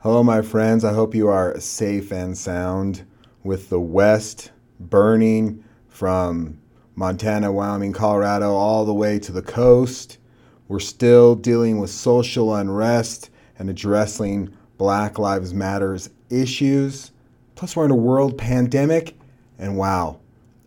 [0.00, 0.84] Hello, my friends.
[0.84, 3.06] I hope you are safe and sound
[3.42, 6.60] with the West burning from
[6.94, 10.18] Montana, Wyoming, Colorado, all the way to the coast.
[10.68, 17.10] We're still dealing with social unrest and addressing Black Lives Matters issues.
[17.54, 19.16] Plus, we're in a world pandemic.
[19.58, 20.20] And wow,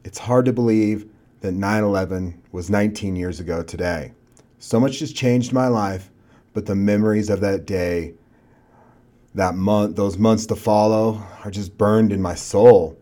[0.04, 1.08] it's hard to believe
[1.42, 4.12] that 9 11 was 19 years ago today.
[4.58, 6.10] So much has changed my life,
[6.54, 8.16] but the memories of that day,
[9.36, 12.98] that month, those months to follow, are just burned in my soul.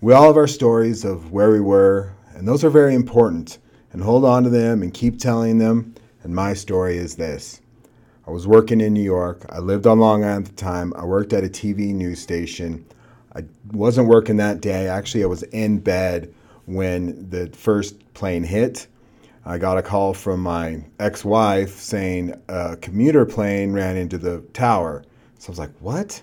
[0.00, 3.58] We all have our stories of where we were, and those are very important.
[3.92, 5.94] And hold on to them and keep telling them.
[6.22, 7.60] And my story is this
[8.26, 9.46] I was working in New York.
[9.48, 10.92] I lived on Long Island at the time.
[10.96, 12.84] I worked at a TV news station.
[13.34, 14.88] I wasn't working that day.
[14.88, 16.34] Actually, I was in bed
[16.64, 18.88] when the first plane hit.
[19.44, 24.40] I got a call from my ex wife saying a commuter plane ran into the
[24.52, 25.04] tower.
[25.46, 26.22] So I was like, what?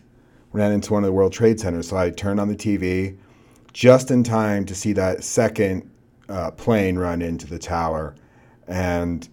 [0.52, 1.88] Ran into one of the World Trade Centers.
[1.88, 3.16] So I turned on the TV
[3.72, 5.89] just in time to see that second
[6.28, 8.16] uh, plane run into the tower.
[8.67, 9.25] And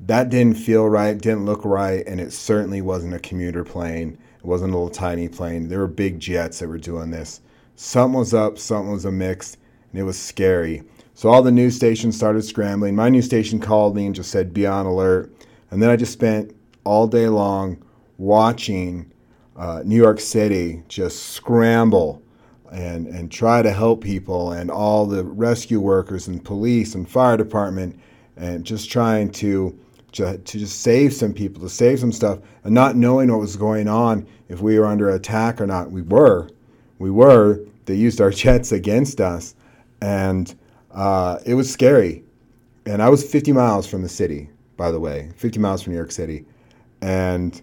[0.00, 4.18] that didn't feel right, didn't look right, and it certainly wasn't a commuter plane.
[4.40, 5.68] It wasn't a little tiny plane.
[5.68, 7.40] There were big jets that were doing this.
[7.76, 9.56] Something was up, something was amiss,
[9.92, 10.82] and it was scary.
[11.14, 12.96] So all the news stations started scrambling.
[12.96, 15.32] My news station called me and just said, be on alert.
[15.70, 17.80] And then I just spent all day long
[18.18, 19.12] watching
[19.56, 22.22] uh, New York City just scramble
[22.70, 27.36] and, and try to help people, and all the rescue workers and police and fire
[27.36, 27.98] department,
[28.36, 29.78] and just trying to,
[30.12, 33.56] to, to just save some people, to save some stuff, and not knowing what was
[33.56, 35.90] going on, if we were under attack or not.
[35.90, 36.48] We were.
[36.98, 37.60] We were.
[37.84, 39.54] They used our jets against us.
[40.00, 40.54] And
[40.92, 42.24] uh, it was scary.
[42.84, 45.98] And I was 50 miles from the city, by the way, 50 miles from New
[45.98, 46.44] York City.
[47.00, 47.60] And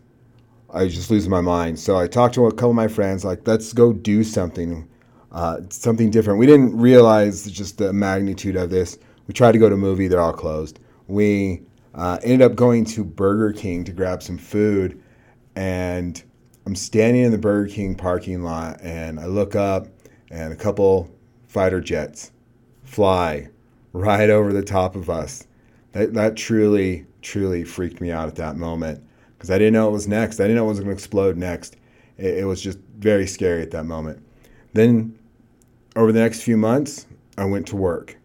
[0.74, 1.80] I was just losing my mind.
[1.80, 4.90] So I talked to a couple of my friends, like, let's go do something,
[5.32, 6.40] uh, something different.
[6.40, 8.98] We didn't realize just the magnitude of this.
[9.28, 10.80] We tried to go to a movie, they're all closed.
[11.08, 11.62] We
[11.94, 15.02] uh, ended up going to Burger King to grab some food.
[15.56, 16.22] And
[16.66, 19.88] I'm standing in the Burger King parking lot, and I look up,
[20.32, 21.14] and a couple
[21.46, 22.32] fighter jets
[22.84, 23.48] fly
[23.92, 25.46] right over the top of us.
[25.92, 29.04] That, that truly, truly freaked me out at that moment
[29.44, 30.40] because I didn't know what was next.
[30.40, 31.76] I didn't know what was going to explode next.
[32.18, 34.26] It, it was just very scary at that moment.
[34.72, 35.20] Then,
[35.98, 38.16] over the next few months, I went to work.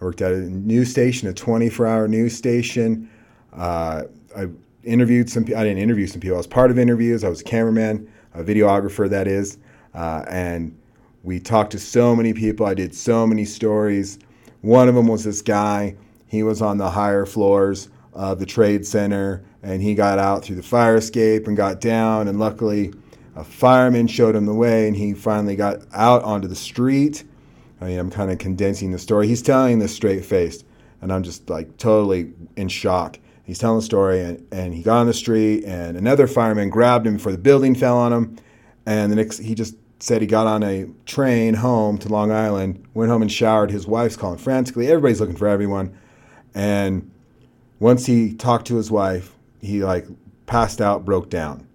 [0.00, 3.08] I worked at a news station, a 24 hour news station.
[3.52, 4.02] Uh,
[4.36, 4.48] I
[4.82, 6.34] interviewed some I didn't interview some people.
[6.34, 7.22] I was part of interviews.
[7.22, 9.58] I was a cameraman, a videographer, that is.
[9.94, 10.76] Uh, and
[11.22, 12.66] we talked to so many people.
[12.66, 14.18] I did so many stories.
[14.62, 15.94] One of them was this guy.
[16.26, 20.56] He was on the higher floors of the trade center and he got out through
[20.56, 22.28] the fire escape and got down.
[22.28, 22.92] And luckily,
[23.34, 27.24] a fireman showed him the way and he finally got out onto the street.
[27.80, 29.26] I mean, I'm kind of condensing the story.
[29.26, 30.64] He's telling this straight faced,
[31.02, 33.18] and I'm just like totally in shock.
[33.42, 37.06] He's telling the story, and, and he got on the street, and another fireman grabbed
[37.06, 38.36] him before the building fell on him.
[38.86, 42.86] And the next, he just said he got on a train home to Long Island,
[42.94, 43.70] went home and showered.
[43.70, 44.88] His wife's calling frantically.
[44.88, 45.94] Everybody's looking for everyone.
[46.54, 47.10] And
[47.84, 50.06] once he talked to his wife, he like
[50.46, 51.66] passed out, broke down.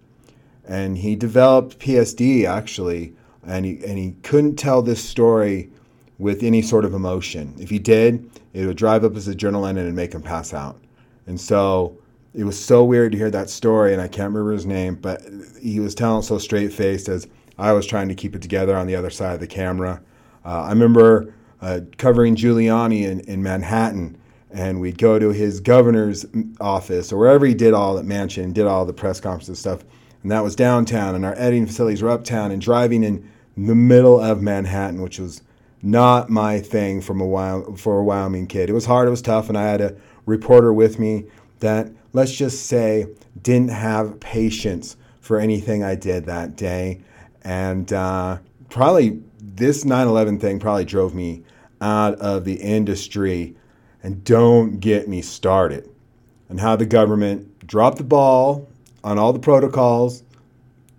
[0.66, 3.14] And he developed PTSD actually,
[3.46, 5.70] and he, and he couldn't tell this story
[6.18, 7.54] with any sort of emotion.
[7.60, 10.80] If he did, it would drive up his adrenaline and make him pass out.
[11.28, 11.96] And so
[12.34, 15.22] it was so weird to hear that story, and I can't remember his name, but
[15.62, 18.76] he was telling it so straight faced as I was trying to keep it together
[18.76, 20.02] on the other side of the camera.
[20.44, 24.19] Uh, I remember uh, covering Giuliani in, in Manhattan,
[24.52, 26.26] and we'd go to his governor's
[26.60, 29.84] office or wherever he did all that mansion, did all the press conferences stuff,
[30.22, 34.20] and that was downtown, and our editing facilities were uptown, and driving in the middle
[34.20, 35.42] of Manhattan, which was
[35.82, 38.68] not my thing from a while for a Wyoming kid.
[38.68, 39.96] It was hard, it was tough, and I had a
[40.26, 41.24] reporter with me
[41.60, 43.06] that let's just say
[43.42, 47.00] didn't have patience for anything I did that day.
[47.42, 48.38] And uh,
[48.68, 51.44] probably this 9 11 thing probably drove me
[51.80, 53.56] out of the industry.
[54.02, 55.88] And don't get me started
[56.48, 58.68] on how the government dropped the ball
[59.04, 60.22] on all the protocols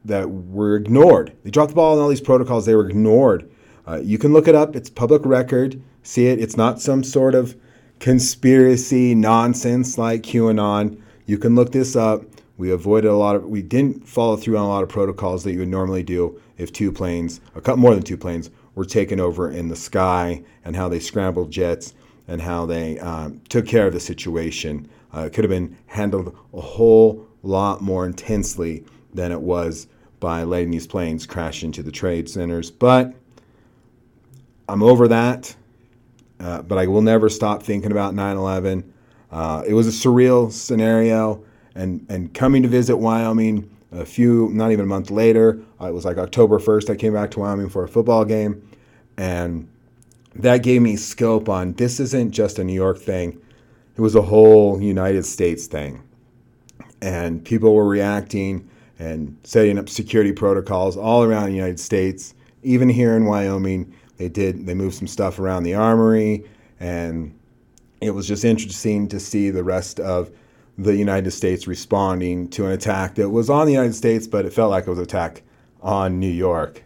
[0.06, 1.34] that were ignored.
[1.44, 3.50] They dropped the ball on all these protocols, they were ignored.
[3.88, 6.40] Uh, you can look it up, it's public record, see it.
[6.40, 7.56] It's not some sort of
[8.00, 11.02] conspiracy nonsense like QAnon.
[11.26, 12.24] You can look this up.
[12.58, 15.54] We avoided a lot of, we didn't follow through on a lot of protocols that
[15.54, 19.20] you would normally do if two planes, a couple more than two planes, were taken
[19.20, 21.94] over in the sky and how they scrambled jets
[22.32, 24.90] and how they um, took care of the situation.
[25.14, 29.88] Uh, it could have been handled a whole lot more intensely than it was
[30.22, 32.72] by letting these planes crash into the trade centers.
[32.72, 33.14] But
[34.70, 35.54] I'm over that.
[36.40, 38.94] Uh, but I will never stop thinking about 9 11.
[39.30, 41.44] Uh, it was a surreal scenario.
[41.76, 45.94] And, and coming to visit Wyoming a few, not even a month later, uh, it
[45.94, 48.68] was like October 1st, I came back to Wyoming for a football game.
[49.18, 49.68] And
[50.36, 53.40] that gave me scope on this isn't just a New York thing,
[53.96, 56.02] it was a whole United States thing.
[57.02, 58.70] And people were reacting
[59.00, 62.34] and setting up security protocols all around the United States,
[62.64, 63.94] even here in Wyoming.
[64.18, 66.46] They did, they moved some stuff around the armory,
[66.80, 67.38] and
[68.02, 70.30] it was just interesting to see the rest of
[70.78, 74.54] the United States responding to an attack that was on the United States, but it
[74.54, 75.42] felt like it was an attack
[75.82, 76.84] on New York.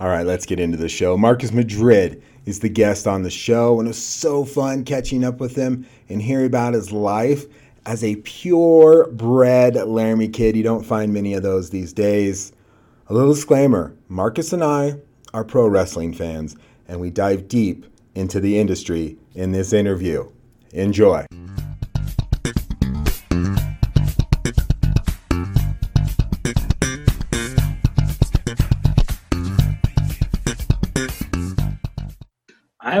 [0.00, 1.16] All right, let's get into the show.
[1.16, 5.40] Marcus Madrid is the guest on the show, and it was so fun catching up
[5.40, 7.44] with him and hearing about his life
[7.86, 10.56] as a purebred Laramie kid.
[10.56, 12.52] You don't find many of those these days.
[13.08, 14.96] A little disclaimer Marcus and I
[15.34, 16.56] are pro wrestling fans,
[16.88, 20.30] and we dive deep into the industry in this interview.
[20.72, 21.26] Enjoy.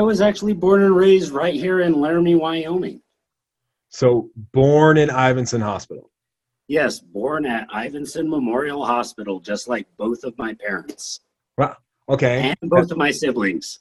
[0.06, 3.00] Was actually born and raised right here in Laramie, Wyoming.
[3.88, 6.10] So born in Ivinson Hospital.
[6.68, 11.20] Yes, born at Ivinson Memorial Hospital, just like both of my parents.
[11.58, 11.76] Wow.
[12.08, 12.54] Okay.
[12.60, 13.80] And both of my siblings.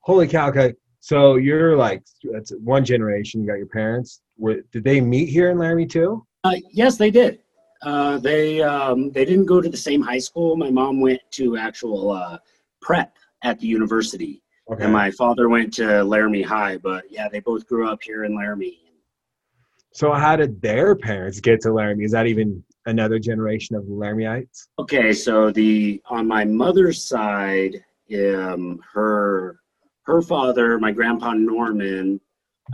[0.00, 0.48] Holy cow.
[0.48, 0.74] Okay.
[1.00, 2.02] So you're like
[2.32, 3.40] that's one generation.
[3.40, 4.20] You got your parents.
[4.36, 6.26] Were, did they meet here in Laramie too?
[6.44, 7.40] Uh, yes, they did.
[7.82, 10.56] Uh, they um, they didn't go to the same high school.
[10.56, 12.38] My mom went to actual uh,
[12.82, 14.84] prep at the university, Okay.
[14.84, 16.76] and my father went to Laramie High.
[16.76, 18.80] But yeah, they both grew up here in Laramie.
[19.92, 22.04] so how did their parents get to Laramie?
[22.04, 24.68] Is that even another generation of Larameites?
[24.78, 27.82] Okay, so the on my mother's side,
[28.14, 29.60] um, her
[30.02, 32.20] her father, my grandpa Norman,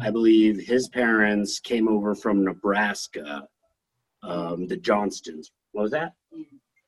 [0.01, 3.47] I believe his parents came over from Nebraska,
[4.23, 5.51] um, the Johnstons.
[5.73, 6.13] What was that?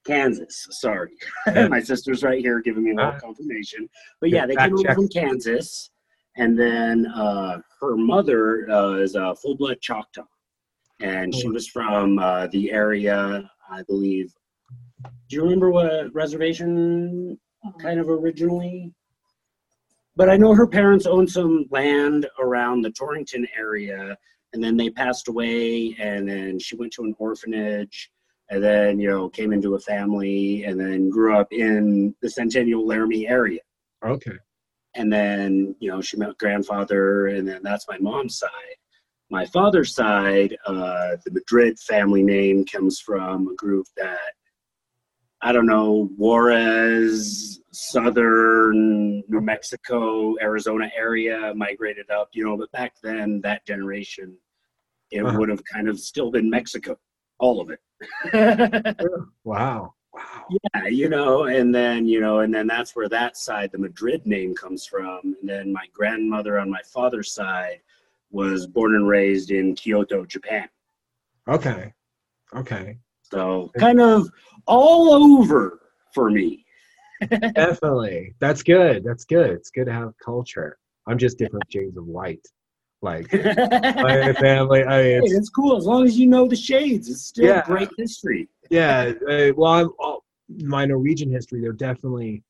[0.06, 0.67] Kansas.
[0.70, 1.11] Sorry,
[1.69, 3.19] my sister's right here giving me a little Ah.
[3.19, 3.88] confirmation.
[4.20, 5.91] But yeah, they came over from Kansas,
[6.37, 10.25] and then uh, her mother uh, is a full blood Choctaw,
[11.00, 11.53] and she Oh.
[11.53, 14.32] was from uh, the area, I believe.
[15.29, 17.38] Do you remember what reservation
[17.81, 18.93] kind of originally?
[20.14, 24.17] But I know her parents owned some land around the Torrington area,
[24.55, 28.11] and then they passed away, and then she went to an orphanage,
[28.50, 32.87] and then you know came into a family, and then grew up in the Centennial
[32.87, 33.60] Laramie area
[34.04, 34.38] Okay.
[34.94, 38.76] and then you know she met grandfather and then that's my mom's side
[39.31, 44.32] my father's side uh, the madrid family name comes from a group that
[45.43, 52.94] i don't know juarez southern new mexico arizona area migrated up you know but back
[53.02, 54.37] then that generation
[55.10, 55.38] it Uh-huh.
[55.38, 56.96] would have kind of still been mexico
[57.38, 57.81] all of it
[59.44, 59.94] Wow.
[60.12, 60.47] Wow.
[60.49, 64.25] Yeah, you know, and then you know, and then that's where that side, the Madrid
[64.27, 65.21] name, comes from.
[65.23, 67.81] And then my grandmother on my father's side
[68.31, 70.69] was born and raised in Kyoto, Japan.
[71.49, 71.93] Okay.
[72.55, 72.99] Okay.
[73.23, 74.29] So kind of
[74.67, 75.81] all over
[76.15, 76.65] for me.
[77.29, 78.34] Definitely.
[78.41, 79.05] That's good.
[79.05, 79.51] That's good.
[79.51, 80.79] It's good to have culture.
[81.06, 82.46] I'm just different shades of white.
[83.03, 84.84] Like my Hey, family.
[84.84, 87.08] I mean, it's, it's cool as long as you know the shades.
[87.08, 87.62] It's still Yeah.
[87.67, 88.48] great history.
[88.70, 89.12] yeah.
[89.29, 92.43] Uh, well, I'm, well, my Norwegian history, they're definitely.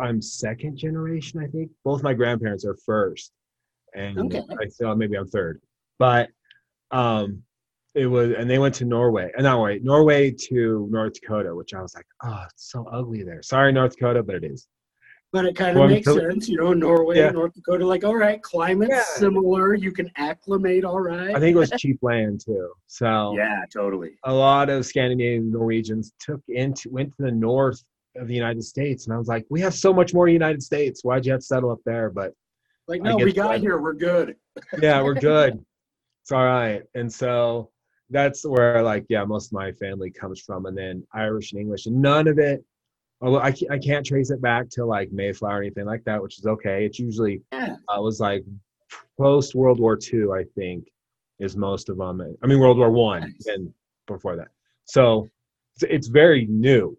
[0.00, 1.70] I'm second generation, I think.
[1.84, 3.32] Both my grandparents are first,
[3.94, 4.42] and Okay.
[4.60, 5.60] I thought maybe I'm third.
[5.98, 6.28] But
[6.92, 7.42] um,
[7.94, 11.74] it was, and they went to Norway, and not Norway, Norway to North Dakota, which
[11.74, 13.42] I was like, oh, it's so ugly there.
[13.42, 14.68] Sorry, North Dakota, but it is.
[15.32, 16.74] But it kind of makes so- sense, you know.
[16.74, 17.30] Norway, Yeah.
[17.30, 19.02] North Dakota, like all right, climate's Yeah.
[19.16, 19.74] similar.
[19.74, 21.34] You can acclimate, all right.
[21.34, 22.70] I think it was cheap land too.
[22.86, 24.10] So yeah, totally.
[24.24, 27.82] a lot of Scandinavian Norwegians took into went to the north
[28.16, 31.02] of the United States, and I was like, we have so much more United States.
[31.02, 32.10] Why'd you have to settle up there?
[32.10, 32.34] But
[32.88, 33.60] Like, no, we got weather.
[33.62, 33.78] here.
[33.80, 34.36] We're good.
[34.82, 35.64] yeah, we're good.
[36.22, 36.82] It's all right.
[36.94, 37.70] And so
[38.10, 41.86] that's where like yeah, most of my family comes from, and then Irish and English,
[41.86, 42.62] and none of it.
[43.22, 46.20] Although I can't, I can't trace it back to like Mayflower or anything like that,
[46.20, 46.84] which is okay.
[46.84, 47.76] It's usually Yeah.
[47.88, 48.44] uh, was like
[49.16, 50.88] post World War II, I think,
[51.38, 52.20] is most of them.
[52.42, 53.46] I mean World War One Nice.
[53.46, 53.72] and
[54.08, 54.48] before that.
[54.86, 55.28] So
[55.80, 56.98] it's, very new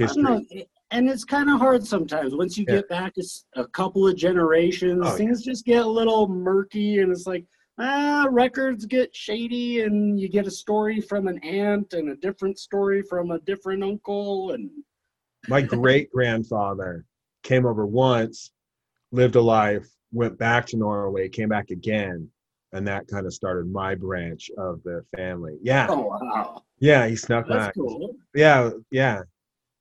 [0.00, 0.22] I don't history.
[0.24, 2.34] know, and it's kind of hard sometimes.
[2.34, 2.76] Once you Yeah.
[2.76, 3.14] get back
[3.54, 5.16] a, couple of generations, Oh, yeah.
[5.16, 7.46] things just get a little murky, and it's like,
[7.78, 12.58] ah, records get shady, and you get a story from an aunt and a different
[12.58, 14.70] story from a different uncle, and
[15.48, 17.04] My great grandfather
[17.42, 18.50] came over once,
[19.12, 22.28] lived a life, went back to Norway, came back again,
[22.72, 25.58] and that kind of started my branch of the family.
[25.62, 27.74] Yeah, oh wow, yeah, he snuck that's back.
[27.74, 28.14] cool.
[28.34, 29.20] Yeah, yeah.
[29.20, 29.26] It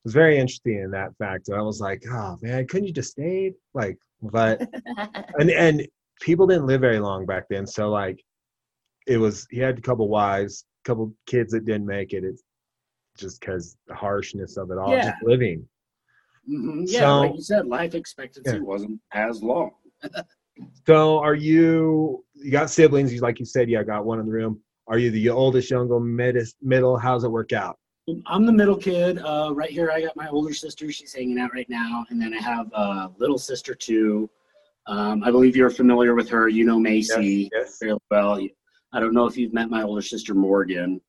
[0.06, 1.50] was very interesting in that fact.
[1.54, 3.56] I was like, oh man, couldn't you just stayed?
[3.74, 4.62] Like, but
[5.40, 5.88] and and
[6.22, 8.24] people didn't live very long back then, so like,
[9.06, 12.24] it was he had a couple wives, a couple kids that didn't make it.
[12.24, 12.44] It's
[13.18, 15.12] just because the harshness of it all, Yeah.
[15.12, 15.68] just living.
[16.50, 18.60] Mhm, Yeah, So- like you said, life expectancy Yeah.
[18.62, 19.72] wasn't as long.
[20.88, 22.24] So, are you?
[22.34, 23.14] You got siblings?
[23.14, 24.60] You like you said, yeah, I got one in the room.
[24.88, 26.98] Are you the oldest, younger, mid, middle?
[26.98, 27.78] How's it work out?
[28.26, 29.20] I'm the middle kid.
[29.20, 30.90] Uh, right here, I got my older sister.
[30.92, 34.30] She's hanging out right now, and then I have a little sister too.
[34.88, 36.48] Um, I believe you're familiar with her.
[36.48, 37.78] You know Macy Yes.
[37.78, 38.40] fairly well.
[38.94, 41.02] I don't know if you've met my older sister Morgan.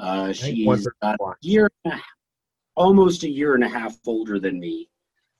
[0.00, 0.66] Uh, she's
[1.02, 2.04] a year, and a half-
[2.76, 4.88] almost a year and a half older than me.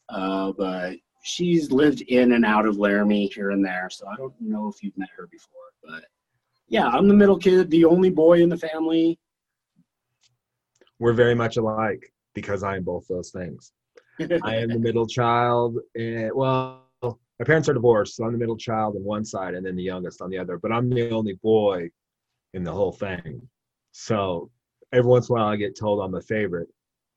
[0.08, 4.34] Uh, but she's lived in and out of Laramie here and there, so I don't
[4.40, 5.60] know if you've met her before.
[5.84, 6.04] But
[6.68, 9.18] yeah, I'm the middle kid, the only boy in the family.
[10.98, 13.72] We're very much alike because I am both those things.
[14.20, 15.78] I am the middle child.
[15.94, 19.64] And, well, my parents are divorced, so I'm the middle child on one side and
[19.64, 20.58] then the youngest on the other.
[20.58, 21.88] But I'm the only boy
[22.54, 23.48] in the whole thing.
[23.92, 24.50] So
[24.92, 26.68] every once in a while, I get told I'm the favorite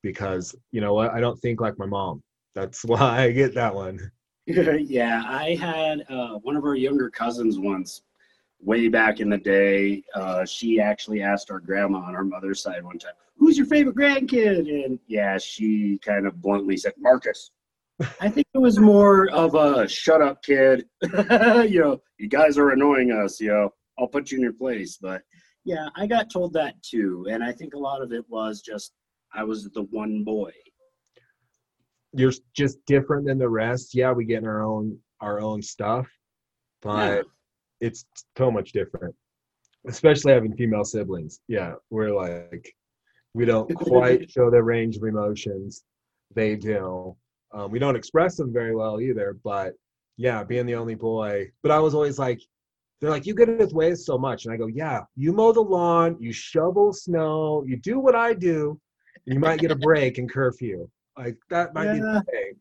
[0.02, 1.12] because you know what?
[1.12, 2.22] I don't think like my mom.
[2.56, 4.12] That's why I get that one.
[4.48, 8.02] yeah, I had uh, one of our younger cousins once,
[8.60, 10.04] way back in the day.
[10.16, 13.96] Uh, she actually asked our grandma on our mother's side one time, "Who's your favorite
[13.96, 17.52] grandkid?" And yeah, she kind of bluntly said, "Marcus."
[18.20, 22.72] I think it was more of a "shut up, kid." you know, you guys are
[22.72, 23.40] annoying us.
[23.40, 24.98] You know, I'll put you in your place.
[24.98, 25.22] But
[25.64, 28.94] yeah, I got told that too, and I think a lot of it was just
[29.34, 30.52] I was the one boy.
[32.14, 33.96] You're just different than the rest.
[33.96, 36.08] Yeah, we get in our own our own stuff,
[36.82, 37.22] but Yeah.
[37.80, 38.06] it's
[38.38, 39.16] so much different.
[39.88, 41.40] Especially having female siblings.
[41.48, 42.74] Yeah, we're like
[43.34, 45.84] we don't quite show the range of emotions.
[46.34, 47.16] They do.
[47.54, 49.38] Um, we don't express them very well either.
[49.44, 49.74] But
[50.18, 51.52] yeah, being the only boy.
[51.64, 52.42] But I was always like,
[53.02, 55.52] they're like, you get in his way so much, and I go, yeah, you mow
[55.52, 58.80] the lawn, you shovel snow, you do what I do,
[59.26, 60.88] and you might get a break in curfew.
[61.18, 62.04] Like that might be Yeah.
[62.14, 62.54] the thing.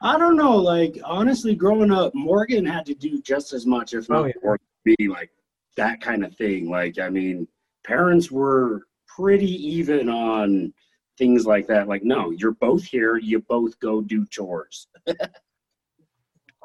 [0.00, 0.56] I don't know.
[0.56, 4.32] Like honestly, growing up, Morgan had to do just as much, if not Oh, yeah.
[4.44, 5.30] more, be like
[5.76, 6.70] that kind of thing.
[6.70, 7.48] Like I mean,
[7.84, 10.72] parents were pretty even on
[11.18, 11.88] things like that.
[11.88, 13.16] Like, no, you're both here.
[13.16, 14.86] You both go do chores.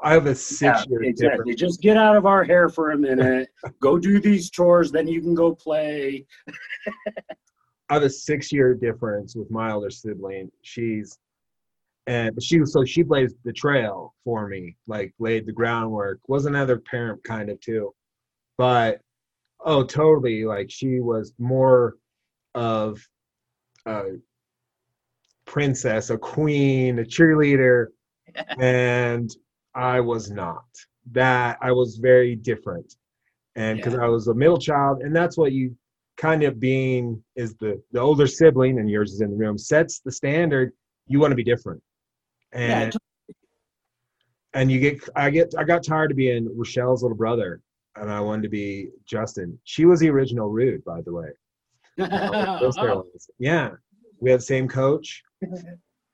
[0.02, 1.56] I have a Yeah, six year difference.
[1.56, 3.48] Just get out of our hair for a minute.
[3.80, 6.26] go do these chores, then you can go play.
[7.88, 10.50] I have a six year difference with my older sibling.
[10.62, 11.18] She's
[12.06, 16.20] and she so she blazed the trail for me, like laid the groundwork.
[16.28, 17.94] Was another parent kind of too,
[18.58, 19.00] but
[19.64, 20.44] oh, totally.
[20.44, 21.94] Like she was more
[22.54, 23.00] of
[23.86, 24.04] a
[25.46, 27.86] princess, a queen, a cheerleader,
[28.58, 29.34] and
[29.74, 30.64] I was not.
[31.12, 32.94] That I was very different,
[33.56, 35.76] and because I was a middle child, and that's what you
[36.16, 40.00] kind of being is the the older sibling, and yours is in the room, sets
[40.00, 40.72] the standard.
[41.06, 41.82] You want to be different,
[42.54, 42.96] Yeah, and
[44.54, 47.60] and you get I get I got tired of being Rochelle's little brother,
[47.96, 49.58] and I wanted to be Justin.
[49.64, 51.28] She was the original Rude, by the way.
[52.60, 53.06] Those Oh.
[53.38, 53.70] Yeah,
[54.20, 55.22] we had the same coach.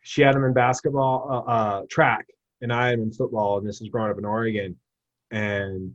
[0.02, 2.26] She had him in basketball, uh, uh, track,
[2.60, 3.58] and I am in football.
[3.58, 4.76] And this was growing up in Oregon,
[5.30, 5.94] and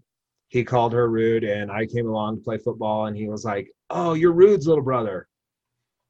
[0.49, 3.69] he called her Rude, and I came along to play football, and he was like,
[3.89, 5.27] "Oh, you're Rude's little brother."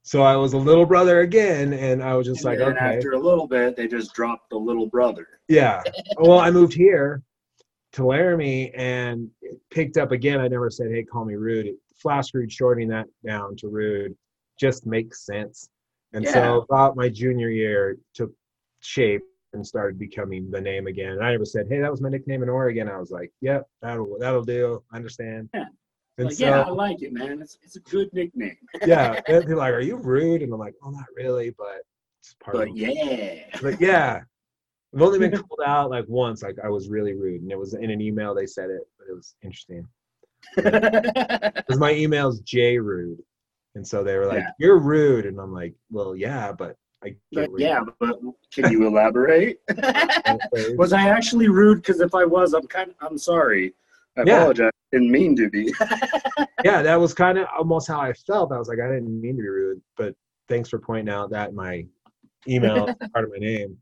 [0.04, 3.12] So I was a little brother again, and I was just and like, "Okay." after
[3.12, 5.28] a little bit, they just dropped the little brother.
[5.48, 5.82] Yeah.
[6.18, 7.22] Well, I moved here
[7.92, 9.30] to Laramie and
[9.70, 10.40] picked up again.
[10.40, 11.76] I never said, hey, call me rude.
[11.98, 14.16] Flash rude, shortening that down to rude
[14.58, 15.70] just makes sense.
[16.14, 16.34] And Yeah.
[16.34, 18.32] so about my junior year took
[18.80, 19.24] shape
[19.56, 21.14] and started becoming the name again.
[21.14, 22.88] And I never said, hey, that was my nickname in Oregon.
[22.88, 24.84] I was like, yep, that'll that'll do.
[24.92, 25.50] I understand.
[25.54, 25.66] Yeah.
[26.18, 27.42] And Like, so yeah, I like it, man.
[27.42, 28.58] It's it's a good nickname.
[28.86, 30.44] yeah, they're like, are you rude?
[30.44, 31.82] And I'm like, well, not really, but
[32.22, 33.44] it's part of But yeah.
[33.62, 34.22] but yeah,
[34.94, 36.44] I've only been called out like once.
[36.44, 38.34] Like I was really rude, and it was in an email.
[38.34, 39.88] They said it, but it was interesting
[40.56, 43.22] because my email is J rude,
[43.76, 44.52] and so they were like, Yeah.
[44.60, 48.20] "You're rude," and I'm like, "Well, yeah, but I but yeah, but
[48.54, 49.60] can you elaborate?
[50.78, 51.78] Was I actually rude?
[51.78, 53.74] Because if I was, I'm kind of I'm sorry.
[54.18, 54.38] I Yeah.
[54.42, 54.72] apologize.
[54.92, 55.74] Didn't mean to be.
[56.64, 58.52] yeah, that was kind of almost how I felt.
[58.52, 60.16] I was like, I didn't mean to be rude, but
[60.48, 61.86] thanks for pointing out that my
[62.48, 63.78] email part of my name.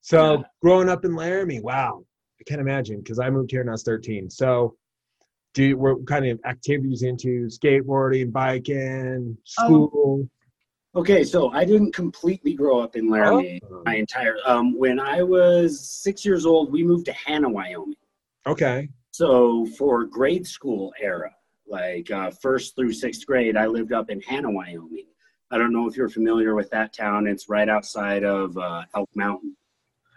[0.00, 0.42] So Yeah.
[0.62, 2.04] growing up in Laramie, wow,
[2.40, 4.30] I can't imagine because I moved here when I was 13.
[4.30, 4.74] So
[5.54, 10.28] do what kind of activities into skateboarding, biking, oh, school?
[10.94, 13.60] Okay, so I didn't completely grow up in Laramie.
[13.70, 17.96] Oh, My entire um, when I was six years old, we moved to Hanna, Wyoming.
[18.46, 18.88] okay.
[19.14, 21.30] So for grade school era,
[21.66, 25.06] like uh, first through sixth grade, I lived up in Hanna, Wyoming.
[25.50, 27.26] I don't know if you're familiar with that town.
[27.26, 29.54] It's right outside of uh, Elk Mountain,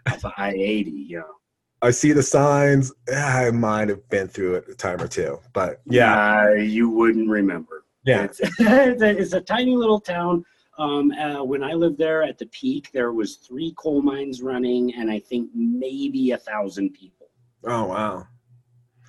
[0.08, 1.10] off of I-80.
[1.10, 1.36] You know.
[1.82, 2.94] I see the signs.
[3.14, 7.84] I might have been through it a time or two, but Uh, you wouldn't remember.
[8.06, 8.24] yeah.
[8.24, 10.46] It's, it's, a, it's a tiny little town.
[10.78, 14.94] Um, uh, when I lived there at the peak, there was three coal mines running,
[14.96, 17.30] and I think maybe a thousand people.
[17.66, 18.28] Oh wow.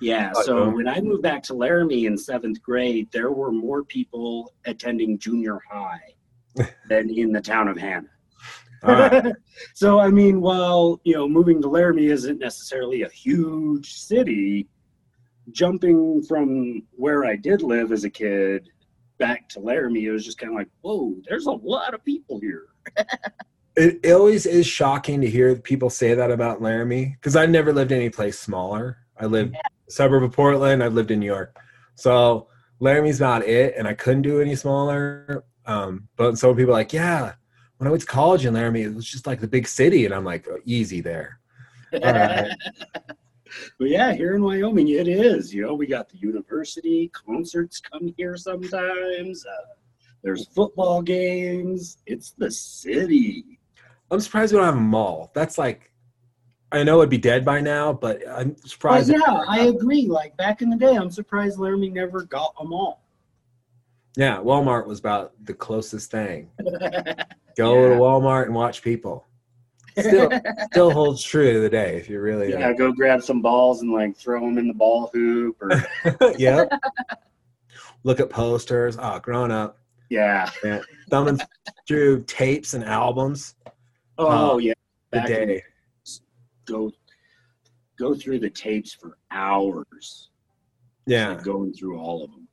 [0.01, 0.31] Yeah.
[0.43, 0.73] So yeah.
[0.73, 5.59] when I moved back to Laramie in seventh grade, there were more people attending junior
[5.69, 6.13] high
[6.89, 8.09] than in the town of Hanna.
[8.83, 9.33] All right.
[9.73, 14.67] so I mean, while you know, moving to Laramie isn't necessarily a huge city,
[15.51, 18.69] jumping from where I did live as a kid
[19.17, 22.39] back to Laramie, it was just kind of like, whoa, there's a lot of people
[22.39, 22.67] here.
[23.79, 27.71] It, it always is shocking to hear people say that about Laramie because I've never
[27.71, 28.97] lived in any place smaller.
[29.19, 30.83] I lived a suburb of Portland.
[30.83, 31.55] I've lived in New York,
[31.93, 32.47] so
[32.79, 35.43] Laramie's not it, and I couldn't do any smaller.
[35.67, 37.33] Um, but some people are like, yeah,
[37.77, 40.13] when I went to college in Laramie, it was just like the big city, and
[40.13, 41.39] I'm like, oh, easy there.
[41.93, 42.49] right.
[43.79, 45.53] But yeah, here in Wyoming, it is.
[45.53, 49.45] You know, we got the university, concerts come here sometimes.
[49.45, 49.65] Uh,
[50.23, 51.97] there's football games.
[52.05, 53.59] It's the city.
[54.09, 55.31] I'm surprised we don't have a mall.
[55.35, 55.91] That's like,
[56.71, 59.09] I know it'd be dead by now, but I'm But surprised.
[59.11, 60.07] yeah, I agree.
[60.07, 63.03] Like back in the day, I'm surprised Laramie never got a mall.
[64.17, 66.49] yeah, Walmart was about the closest thing.
[67.57, 67.89] Go Yeah.
[67.95, 69.26] to Walmart and watch people.
[69.99, 70.29] Still,
[70.71, 72.51] still holds true to the day if you really.
[72.51, 75.71] yeah, go grab some balls and like throw them in the ball hoop or
[76.37, 76.65] yeah.
[78.03, 78.97] Look at posters.
[78.99, 79.79] Oh, growing up,
[80.09, 80.49] yeah.
[81.09, 81.39] thumbing
[81.87, 83.55] through tapes and albums.
[84.17, 84.73] Oh Uh, yeah.
[85.11, 85.63] The Back in day.
[86.65, 86.91] go
[87.97, 90.29] go through the tapes for hours.
[91.05, 91.29] Yeah.
[91.29, 92.47] Like going through all of them.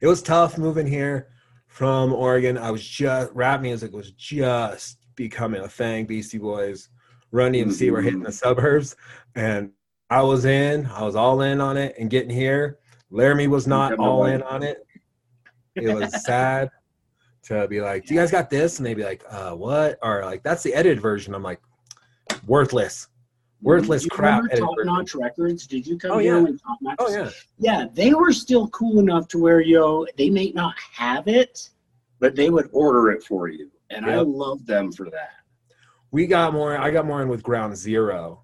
[0.00, 1.28] It was tough moving here
[1.66, 2.56] from Oregon.
[2.56, 6.06] I was just rap music was just becoming a thing.
[6.06, 6.88] Beastie Boys,
[7.32, 8.96] Run DMC were hitting the suburbs,
[9.34, 9.70] and
[10.08, 10.86] I was in.
[10.86, 11.94] I was all in on it.
[11.98, 12.78] And getting here,
[13.10, 14.86] Laramie was not all in on it.
[15.74, 16.70] It was sad
[17.42, 20.24] to be like, "Do you guys got this?" And they'd be like, "Uh, what?" Or
[20.24, 21.60] like, "That's the edited version." I'm like,
[22.46, 23.08] "Worthless,
[23.60, 24.70] worthless you crap." Top.
[24.84, 25.66] Notch Records?
[25.66, 26.42] Did you come Oh, here yeah.
[26.42, 26.96] when Top Notch?
[27.00, 31.28] Oh yeah, Yeah, they were still cool enough to where yo, they may not have
[31.28, 31.70] it,
[32.20, 35.30] but they would order it for you, and I love them for that.
[36.10, 36.76] we got more.
[36.78, 38.42] I got more in with Ground Zero.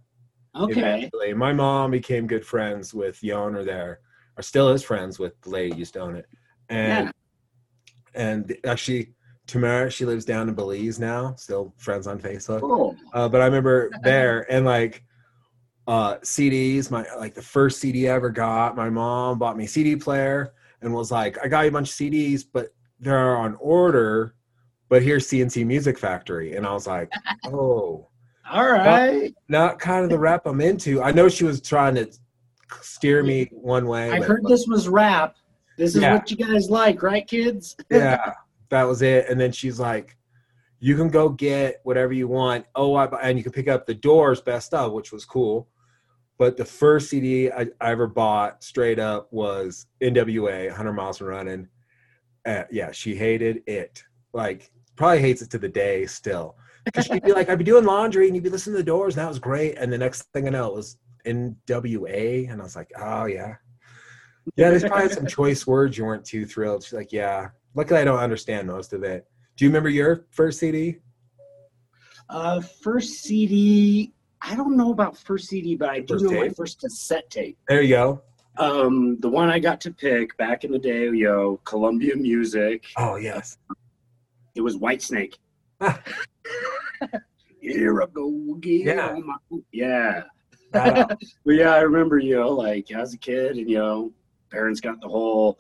[0.57, 0.81] Okay.
[0.81, 1.35] eventually.
[1.35, 4.01] My mom became good friends with the owner there,
[4.37, 6.27] or still is friends with the lady used to own it.
[6.69, 7.13] And Yeah.
[8.15, 9.15] and actually
[9.47, 12.61] Tamara, she lives down in Belize now, still friends on Facebook.
[12.61, 12.97] Cool.
[13.13, 15.05] Uh, but I remember there and like
[15.87, 19.97] uh CDs, my like the first CD I ever got, my mom bought me CD
[19.97, 22.69] player and was like, I got you a bunch of CDs, but
[23.01, 24.35] they're on order,
[24.89, 26.57] but here's C+C Music Factory.
[26.57, 27.11] And I was like,
[27.47, 28.09] oh
[28.51, 29.35] All right.
[29.49, 31.03] not kind of the rap I'm into.
[31.03, 32.11] I know she was trying to
[32.81, 34.11] steer me one way.
[34.11, 35.37] I heard this was rap.
[35.77, 36.15] This is Yeah.
[36.15, 37.77] what you guys like, right, kids?
[37.91, 38.35] yeah,
[38.69, 39.29] that was it.
[39.29, 40.17] And then she's like,
[40.79, 42.67] "You can go get whatever you want.
[42.77, 45.69] Oh, I, and you can pick up the Doors Best of, which was cool.
[46.39, 51.29] But the first CD I, I ever bought straight up was NWA, 100 Miles from
[51.29, 51.69] Running.
[52.47, 54.03] Uh, yeah, she hated it.
[54.35, 56.57] Like, probably hates it to the day still.
[56.85, 59.17] Because she'd be like, I'd be doing laundry and you'd be listening to the Doors,
[59.17, 59.79] and that was great.
[59.79, 63.55] And the next thing I know, it was NWA, and I was like, oh yeah,
[64.57, 64.71] yeah.
[64.71, 66.85] There's probably some choice words you weren't too thrilled.
[66.85, 67.49] She's like, yeah.
[67.75, 69.27] Luckily, I don't understand most of it.
[69.57, 70.99] Do you remember your first CD?
[72.29, 74.13] Uh, first CD.
[74.43, 77.57] I don't know about first CD, but I do First know my first cassette tape.
[77.67, 78.23] There you go.
[78.59, 82.85] Um, the one I got to pick back in the day, yo, Columbia Music.
[82.97, 83.57] Oh yes.
[84.55, 85.35] It was Whitesnake.
[87.61, 88.83] Here I go again.
[88.87, 89.17] Yeah.
[89.25, 90.23] my- Yeah.
[90.73, 91.19] But
[91.55, 94.13] yeah, I remember, you know, like as a kid, and you know,
[94.51, 95.57] parents got the whole.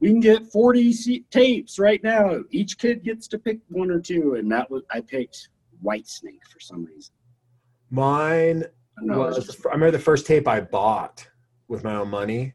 [0.00, 0.94] We can get forty
[1.30, 2.40] tapes right now.
[2.50, 5.50] Each kid gets to pick one or two, and that was I picked
[5.84, 7.12] Whitesnake for some reason.
[7.90, 8.64] Mine
[8.96, 9.36] I don't know, it was.
[9.36, 11.28] was just- I remember the first tape I bought
[11.68, 12.54] with my own money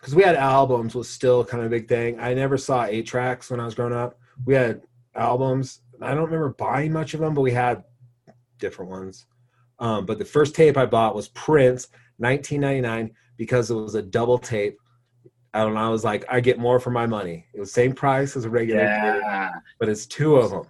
[0.00, 2.18] because we had albums was still kind of a big thing.
[2.18, 4.18] I never saw eight tracks when I was growing up.
[4.46, 4.80] We had
[5.14, 5.80] albums.
[6.00, 7.84] I don't remember buying much of them, but we had
[8.58, 9.26] different ones.
[9.78, 14.38] Um, but the first tape I bought was Prince, 1999, because it was a double
[14.38, 14.78] tape.
[15.54, 15.80] I don't know.
[15.80, 17.46] I was like, I get more for my money.
[17.52, 20.64] It was same price as a regular tape, but it's two of them.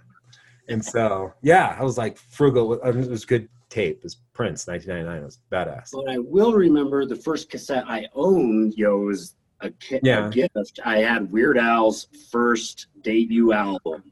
[0.69, 2.81] And so, yeah, I was like frugal.
[2.85, 3.99] I mean, it was good tape.
[3.99, 5.23] It was Prince, 1999.
[5.23, 5.91] It was badass.
[5.93, 10.27] But I will remember the first cassette I owned, yo, was a, ki- Yeah.
[10.27, 10.81] a gift.
[10.85, 14.03] I had Weird Al's first debut album.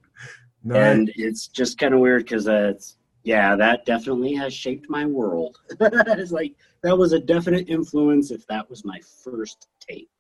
[0.63, 5.07] No, And it's just kind of weird because it's, yeah, that definitely has shaped my
[5.07, 5.59] world.
[5.81, 10.11] it's like, that was a definite influence if that was my first tape.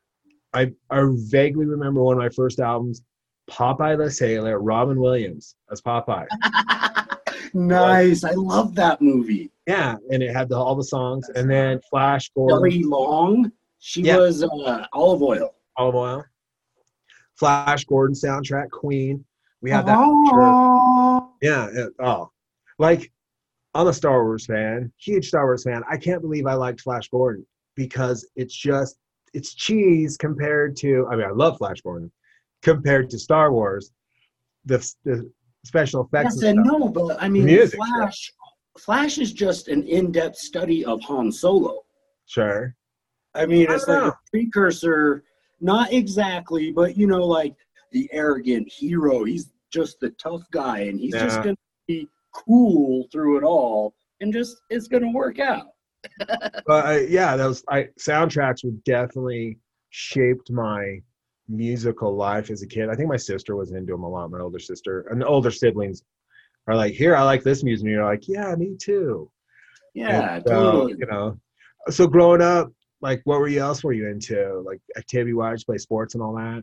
[0.53, 3.03] I, I vaguely remember one of my first albums,
[3.50, 6.26] Popeye the Sailor, Robin Williams as Popeye.
[7.55, 8.24] nice.
[8.24, 9.50] I love that movie.
[9.66, 14.03] Yeah, and it had the, all the songs, and then Flash Gordon, Kelly Long, she
[14.03, 14.16] Yeah.
[14.18, 15.55] was uh, Olive Oyl.
[15.76, 16.24] Olive Oyl,
[17.38, 19.24] Flash Gordon soundtrack, Queen.
[19.62, 19.99] We had that.
[19.99, 21.33] Oh.
[21.42, 21.68] Yeah.
[21.73, 22.31] It, oh,
[22.79, 23.12] like
[23.75, 25.83] I'm a Star Wars fan, huge Star Wars fan.
[25.88, 27.46] I can't believe I liked Flash Gordon
[27.77, 28.99] because it's just
[29.33, 31.07] it's cheese compared to.
[31.11, 32.11] I mean, I love Flash Gordon
[32.62, 33.92] compared to Star Wars.
[34.66, 35.31] The, the
[35.64, 36.37] special effects.
[36.37, 38.33] Yes and and no, but I mean, Music, Flash.
[38.79, 41.83] Flash is just an in-depth study of Han Solo.
[42.27, 42.75] Sure.
[43.35, 44.09] I mean, I it's like know.
[44.09, 45.25] a precursor,
[45.61, 47.55] not exactly, but you know, like
[47.92, 49.24] the arrogant hero.
[49.24, 54.33] He's just the tough guy, and he's just gonna be cool through it all, and
[54.33, 55.68] just it's gonna work out.
[56.66, 59.59] but I, yeah, those I, soundtracks were definitely
[59.90, 61.00] shaped my
[61.48, 62.88] musical life as a kid.
[62.88, 64.31] I think my sister was into them a lot.
[64.31, 66.03] My older sister and the older siblings
[66.66, 69.31] are like, "Here, I like this music." And you're like, "Yeah, me too."
[69.94, 70.94] Yeah, And so, totally.
[70.98, 71.40] You know,
[71.88, 72.72] so growing up,
[73.03, 74.62] like, what were you else were you into?
[74.64, 76.62] Like activity wise, play sports and all that.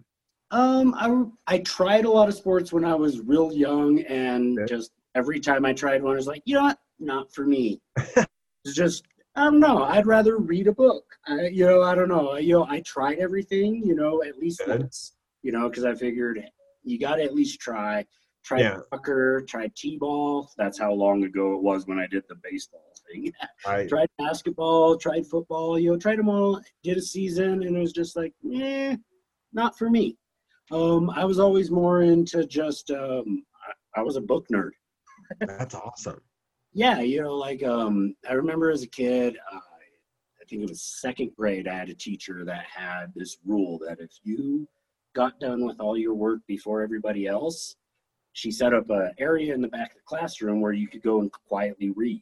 [0.51, 4.65] Um, I I tried a lot of sports when I was real young, and Yeah.
[4.65, 7.81] just every time I tried one, I was like, you know what, not for me.
[8.65, 9.05] it's just
[9.35, 9.83] I don't know.
[9.83, 11.05] I'd rather read a book.
[11.27, 12.37] I, you know, I don't know.
[12.37, 13.83] You know, I tried everything.
[13.83, 14.79] You know, at least Good.
[14.81, 15.13] once.
[15.43, 16.43] You know, because I figured
[16.83, 18.05] you got to at least try.
[18.43, 18.79] Tried Yeah.
[18.89, 20.49] soccer, tried t-ball.
[20.57, 23.33] That's how long ago it was when I did the baseball thing.
[23.65, 27.79] I tried basketball, tried football, you know, tried them all, did a season, and it
[27.79, 28.95] was just like, eh,
[29.51, 30.17] not for me.
[30.71, 33.43] Um, I was always more into just, um,
[33.95, 34.71] I, I was a book nerd.
[35.41, 36.21] that's awesome.
[36.73, 40.81] Yeah, you know, like um, I remember as a kid, uh, I think it was
[40.81, 44.67] second grade, I had a teacher that had this rule that if you
[45.15, 47.75] got done with all your work before everybody else,
[48.33, 51.21] she set up an area in the back of the classroom where you could go
[51.21, 52.21] and quietly read.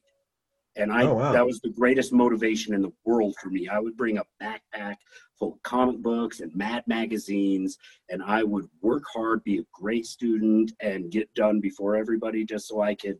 [0.78, 1.32] And I Oh, wow.
[1.32, 3.68] that was the greatest motivation in the world for me.
[3.68, 4.96] I would bring a backpack
[5.40, 7.78] full of comic books and mad magazines,
[8.10, 12.68] and I would work hard, be a great student, and get done before everybody just
[12.68, 13.18] so I could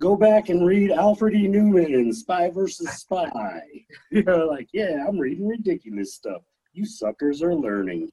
[0.00, 1.48] go back and read Alfred E.
[1.48, 3.62] Neuman and Spy versus Spy.
[4.10, 6.42] you know, like, yeah, I'm reading ridiculous stuff.
[6.72, 8.10] You suckers are learning.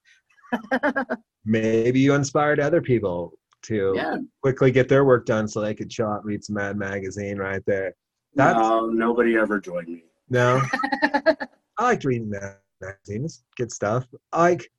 [1.46, 4.18] Maybe you inspired other people to Yeah.
[4.42, 7.62] quickly get their work done so they could show up, read some Mad Magazine right
[7.66, 7.94] there.
[8.36, 10.04] That's no, nobody ever joined me.
[10.30, 10.62] no.
[11.78, 12.32] I liked reading
[12.82, 14.06] Magazines, good stuff.
[14.32, 14.70] I like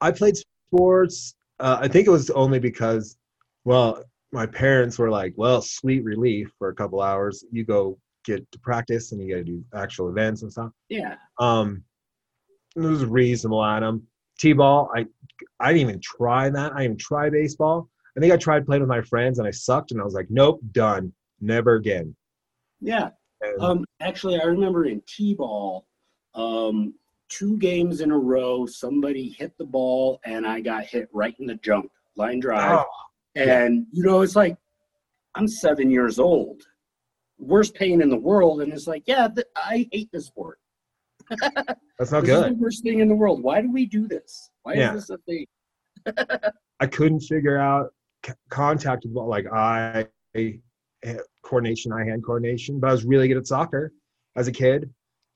[0.00, 1.34] I played sports.
[1.58, 3.16] Uh, I think it was only because,
[3.64, 7.44] well, my parents were like, "Well, sweet relief for a couple hours.
[7.50, 11.14] You go get to practice and you got to do actual events and stuff." Yeah.
[11.38, 11.82] Um,
[12.76, 14.06] it was reasonable them.
[14.38, 15.06] T-ball, I
[15.60, 16.72] I didn't even try that.
[16.74, 17.88] I didn't try baseball.
[18.16, 20.28] I think I tried playing with my friends and I sucked and I was like,
[20.30, 22.14] nope, done, never again.
[22.86, 23.10] Yeah.
[23.42, 25.86] And Um, actually, I remember in T-ball,
[26.34, 26.94] um,
[27.28, 31.46] two games in a row, somebody hit the ball and I got hit right in
[31.46, 32.78] the junk, line drive.
[32.78, 32.84] oh,
[33.34, 34.56] And you know, it's like
[35.34, 36.62] I'm seven years old,
[37.38, 40.58] worst pain in the world, and it's like, yeah, th- I hate this sport.
[41.98, 42.52] that's not good.
[42.52, 43.42] the worst thing in the world.
[43.42, 44.50] Why do we do this?
[44.62, 44.94] Why Yeah.
[44.94, 45.46] is this a thing?
[46.80, 47.92] I couldn't figure out
[48.24, 49.46] c- contact like
[50.34, 50.52] eh,
[51.04, 52.80] Eh, coordination, eye hand coordination.
[52.80, 53.92] But I was really good at soccer
[54.36, 54.92] as a kid,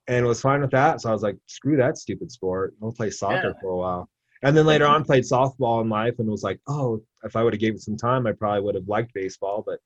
[0.09, 1.01] and was fine with that.
[1.01, 2.75] So I was like, screw that stupid sport.
[2.83, 3.61] I'll play soccer Yeah.
[3.61, 4.11] for a while.
[4.42, 7.53] And then later on, played softball in life, and was like, oh, if I would
[7.53, 9.62] have gave it some time, I probably would have liked baseball.
[9.66, 9.81] But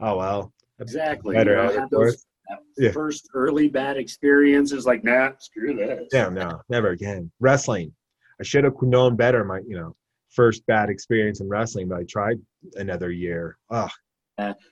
[0.00, 0.52] oh well.
[0.80, 1.34] Exactly.
[1.34, 2.90] Better you know, had those that Yeah.
[2.90, 6.08] first early bad experiences, like, nah, screw this.
[6.10, 7.30] Damn, no, never again.
[7.40, 7.94] Wrestling.
[8.40, 9.44] I should have known better.
[9.44, 9.94] My, you know,
[10.30, 12.40] first bad experience in wrestling, but I tried
[12.74, 13.56] another year.
[13.70, 13.90] Ugh,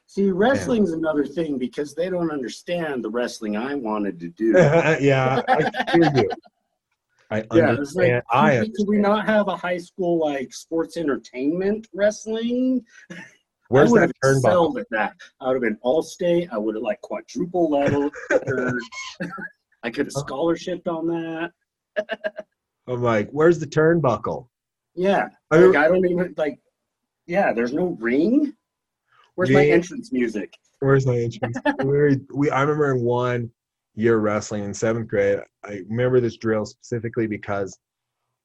[0.07, 4.53] See, wrestling's another thing because they don't understand the wrestling I wanted to do.
[5.01, 6.31] yeah, I hear you.
[7.31, 8.23] I Yeah, it's like, understand.
[8.31, 12.85] I could, could we not have a high school like sports entertainment wrestling?
[13.69, 14.45] Where's I would that have turnbuckle?
[14.45, 15.15] excelled at that.
[15.41, 16.49] I would have been all state.
[16.53, 18.11] I would have like quadruple level.
[19.83, 21.53] I could have scholarshiped on that.
[22.87, 24.49] I'm like, where's the turnbuckle?
[24.95, 26.59] Yeah, like I don't even like.
[27.27, 28.55] Yeah, there's no ring.
[29.35, 30.53] Where's my entrance music?
[30.81, 31.57] Where's my entrance?
[31.79, 33.51] we, were- we I remember in one
[33.95, 35.39] year wrestling in seventh grade.
[35.65, 37.79] I remember this drill specifically because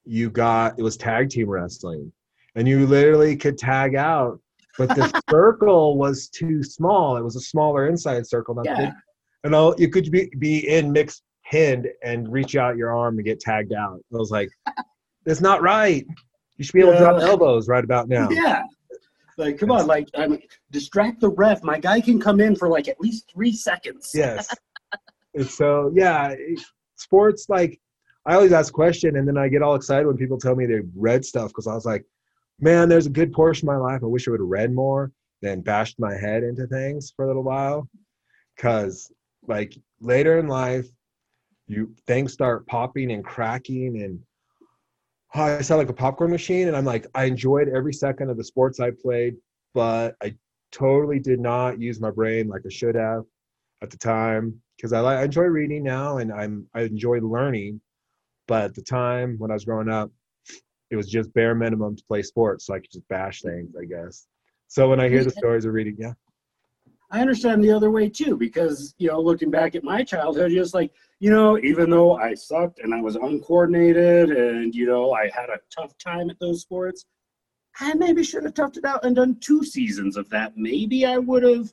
[0.06, 2.12] you got it was tag team wrestling,
[2.56, 4.40] and you literally could tag out,
[4.78, 7.18] but the circle was too small.
[7.18, 8.90] It was a smaller inside circle, not Yeah, big.
[9.44, 13.26] and all you could be be in mixed pinned and reach out your arm and
[13.26, 14.00] get tagged out.
[14.14, 14.50] I was like,
[15.26, 16.06] that's not right.
[16.58, 17.28] You should be able to drop Yeah.
[17.28, 18.30] elbows right about now.
[18.30, 18.64] yeah.
[19.38, 21.64] Like, come on, like, I mean, distract the ref.
[21.64, 24.12] My guy can come in for like at least three seconds.
[24.14, 24.54] yes
[25.38, 26.34] and so yeah
[26.96, 27.80] sports like
[28.26, 30.82] i always ask question and then i get all excited when people tell me they
[30.96, 32.04] read stuff because i was like
[32.60, 35.12] man there's a good portion of my life i wish i would have read more
[35.42, 37.88] than bashed my head into things for a little while
[38.56, 39.12] because
[39.48, 40.88] like later in life
[41.68, 44.20] you things start popping and cracking and
[45.36, 48.38] oh, i sound like a popcorn machine and i'm like i enjoyed every second of
[48.38, 49.36] the sports i played
[49.74, 50.34] but i
[50.72, 53.24] totally did not use my brain like i should have
[53.82, 57.82] at the time because I, I enjoy reading now and I'm I enjoy learning,
[58.48, 60.12] but at the time when I was growing up,
[60.90, 63.86] it was just bare minimum to play sports, so I could just bash things, I
[63.86, 64.28] guess.
[64.68, 66.14] So when I hear the stories of reading, yeah,
[67.10, 70.74] I understand the other way too, because you know, looking back at my childhood, just
[70.74, 75.30] like you know, even though I sucked and I was uncoordinated, and you know, I
[75.34, 77.06] had a tough time at those sports,
[77.80, 80.58] I maybe should have toughed it out and done two seasons of that.
[80.58, 81.72] Maybe I would have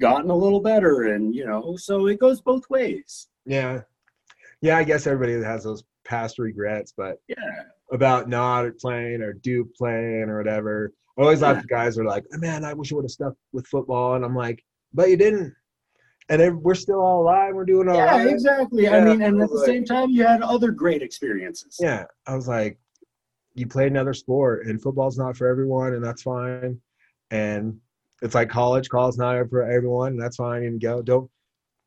[0.00, 3.28] gotten a little better, and you know, so it goes both ways.
[3.44, 3.82] yeah,
[4.62, 4.76] yeah.
[4.78, 7.36] I guess everybody has those past regrets, but Yeah,
[7.92, 10.92] about not playing or do playing or whatever.
[11.18, 11.60] I always laugh Yeah.
[11.60, 14.24] at guys who are like, "Man, I wish I would have stuck with football," and
[14.24, 15.54] I'm like, "But you didn't."
[16.28, 17.54] And we're still all alive.
[17.54, 18.26] We're doing all yeah, right.
[18.26, 18.88] exactly.
[18.88, 21.76] I mean, and at the like- same time, you had other great experiences.
[21.80, 22.78] yeah i was like
[23.54, 26.78] you play another sport and football's not for everyone and that's fine
[27.30, 27.78] and
[28.22, 31.30] it's like college college not for everyone and that's fine you can go don't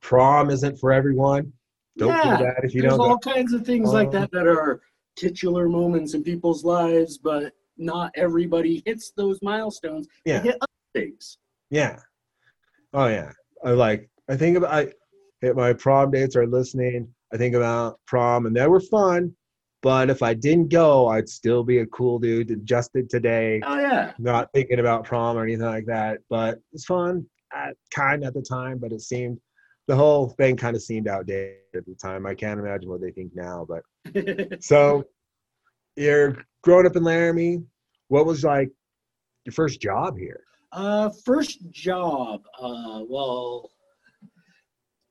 [0.01, 1.51] prom isn't for everyone
[1.97, 3.09] don't Yeah, do that if you There's don't go.
[3.11, 4.81] all kinds of things like Um, that that are
[5.17, 10.07] titular moments in people's lives, but not everybody hits those milestones.
[10.25, 11.37] They yeah hit other things.
[11.69, 11.99] yeah
[12.93, 13.31] oh yeah
[13.63, 14.87] i like i think about i
[15.41, 19.31] hit my prom dates are listening i think about prom and they were fun
[19.83, 24.13] but if i didn't go i'd still be a cool dude adjusted today Oh yeah,
[24.17, 26.19] not thinking about prom or anything like that.
[26.29, 28.77] But it's fun, uh, at, kind at the time.
[28.79, 29.39] But it seemed
[29.87, 32.25] the whole thing kind of seemed outdated at the time.
[32.25, 33.65] I can't imagine what they think now.
[33.67, 33.83] But
[34.63, 35.03] so
[35.95, 37.63] you're growing up in Laramie.
[38.07, 38.69] What was like
[39.45, 40.41] your first job here?
[40.71, 42.43] uh, first job.
[42.61, 43.71] Uh, well,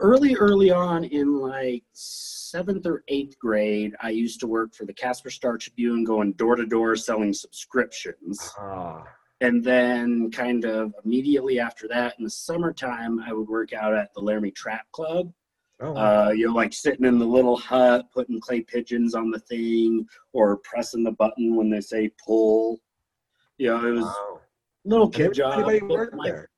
[0.00, 4.92] early, early on in like seventh or eighth grade, I used to work for the
[4.92, 8.38] Casper Star Tribune, going door to door selling subscriptions.
[8.56, 9.02] Ah,
[9.40, 14.14] And then, kind of immediately after that, in the summertime, I would work out at
[14.14, 15.32] the Laramie Trap Club.
[15.80, 16.26] Oh, wow.
[16.26, 20.06] Uh, you know, like sitting in the little hut, putting clay pigeons on the thing,
[20.32, 22.78] or pressing the button when they say pull.
[23.58, 24.40] You know, it was wow.
[24.84, 25.54] little kid job.
[25.54, 26.48] anybody worked there.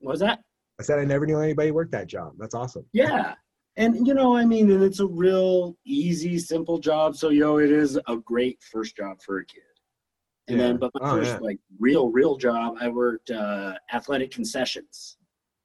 [0.00, 0.40] what was that?
[0.80, 2.34] I said I never knew anybody worked that job.
[2.38, 2.84] That's awesome.
[2.92, 3.34] Yeah.
[3.76, 7.16] And, you know, I mean, and it's a real easy, simple job.
[7.16, 9.62] So, yo, know, it is a great first job for a kid.
[10.48, 10.66] And Yeah.
[10.66, 11.38] then, but my Oh, first, yeah.
[11.38, 15.16] like, real, real job, I worked uh, athletic concessions.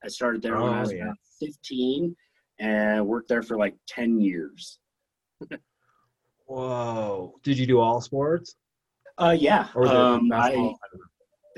[0.04, 1.04] I started there when I Oh, was yeah.
[1.04, 2.16] about 15
[2.60, 4.80] and worked there for like 10 years.
[6.46, 7.36] Whoa!
[7.44, 8.56] Did you do all sports?
[9.18, 9.68] Uh, yeah.
[9.76, 10.66] Or Um, I, basketball?
[10.84, 11.06] I don't know.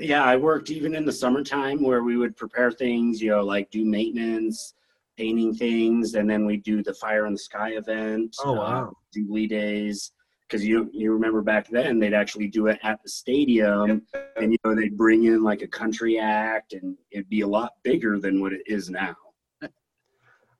[0.00, 3.70] yeah, I worked even in the summertime where we would prepare things, you know, like
[3.70, 4.74] do maintenance,
[5.16, 8.36] painting things, and then we do the fire in the sky event.
[8.44, 8.92] Oh, uh, wow.
[9.14, 10.12] Jubilee days.
[10.48, 14.02] Because you you remember back then they'd actually do it at the stadium,
[14.36, 17.72] and you know they'd bring in like a country act, and it'd be a lot
[17.82, 19.16] bigger than what it is now.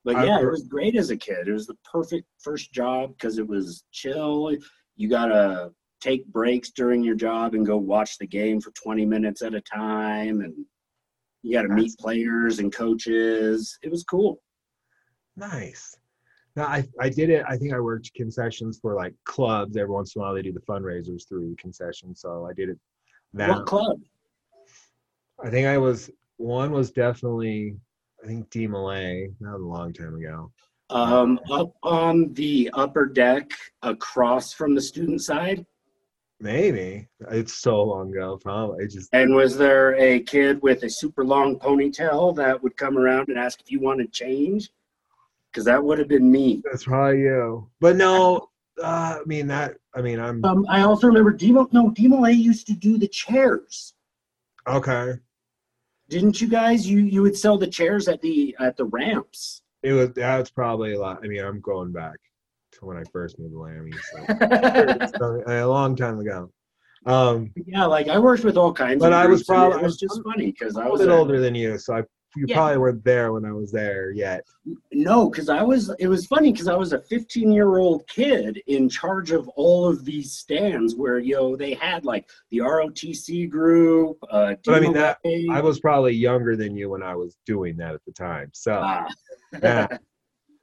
[0.04, 1.46] But yeah, it was great as a kid.
[1.46, 4.54] It was the perfect first job because it was chill.
[4.96, 9.42] You gotta take breaks during your job and go watch the game for 20 minutes
[9.42, 10.54] at a time, and
[11.42, 13.78] you gotta meet players and coaches.
[13.82, 14.42] It was cool.
[15.36, 15.96] Nice.
[16.56, 17.44] No, I, I did it.
[17.48, 19.76] I think I worked concessions for like clubs.
[19.76, 22.20] Every once in a while, they do the fundraisers through concessions.
[22.20, 22.78] So I did it.
[23.32, 23.98] That What club?
[25.42, 27.76] I think I was one was definitely
[28.22, 29.32] I think DeMolay.
[29.40, 30.52] That was a long time ago.
[30.90, 33.50] Um, up on the upper deck,
[33.82, 35.64] across from the student side.
[36.38, 38.38] Maybe it's so long ago.
[38.42, 42.98] Probably just And was there a kid with a super long ponytail that would come
[42.98, 44.70] around and ask if you wanted change?
[45.50, 46.62] Because that would have been me.
[46.64, 47.70] that's probably you.
[47.80, 48.48] But no,
[48.82, 49.76] uh, I mean that.
[49.94, 51.68] I mean I'm Um, I also remember Demo.
[51.72, 53.94] No, Demo used to do the chairs.
[54.66, 55.14] okay.
[56.12, 56.86] Didn't you guys?
[56.86, 59.62] You you would sell the chairs at the at the ramps.
[59.82, 61.20] It was that's probably a lot.
[61.24, 62.16] I mean I'm going back
[62.72, 66.50] to when I first moved to Miami, so a long time ago.
[67.06, 69.00] Um, yeah, like I worked with all kinds.
[69.00, 71.40] But of I was probably- It was just funny because I was a bit older
[71.40, 72.02] than you, so I
[72.36, 72.56] you Yeah.
[72.56, 74.44] probably weren't there when I was there yet.
[74.92, 75.90] No, because I was.
[75.98, 79.86] It was funny because I was a 15 year old kid in charge of all
[79.86, 84.18] of these stands where you know they had like the ROTC group.
[84.30, 85.18] Uh, But I mean, that-
[85.50, 88.50] I was probably younger than you when I was doing that at the time.
[88.54, 89.06] So Ah.
[89.62, 89.86] yeah,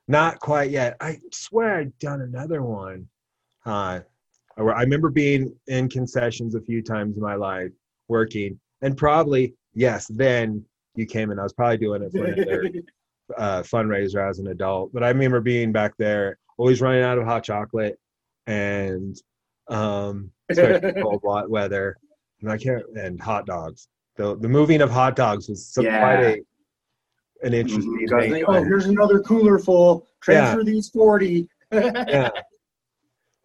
[0.08, 0.96] not quite yet.
[1.02, 3.08] I swear I'd done another one.
[3.66, 4.02] Uh,
[4.58, 7.72] I I remember being in concessions a few times in my life
[8.08, 10.66] working, and probably yes, then
[11.00, 11.40] you came in.
[11.40, 12.70] I was probably doing it for another
[13.38, 14.92] uh, fundraiser as an adult.
[14.94, 17.98] But I remember being back there, always running out of hot chocolate,
[18.46, 19.16] and
[19.70, 21.98] um, cold weather,
[22.42, 23.88] and I can't and hot dogs.
[24.18, 26.00] The the moving of hot dogs was some, Yeah.
[26.00, 26.42] quite a
[27.48, 30.06] an interesting Mhm, they- oh, here's another cooler full.
[30.28, 30.42] Yeah.
[30.42, 31.48] Transfer these 40.
[31.72, 32.30] yeah.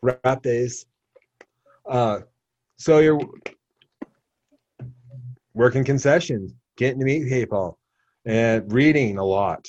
[0.02, 0.86] Wrap days.
[1.88, 2.20] Uh,
[2.76, 3.20] so you're
[5.54, 7.78] working concessions, getting to meet people,
[8.24, 9.66] and reading a lot.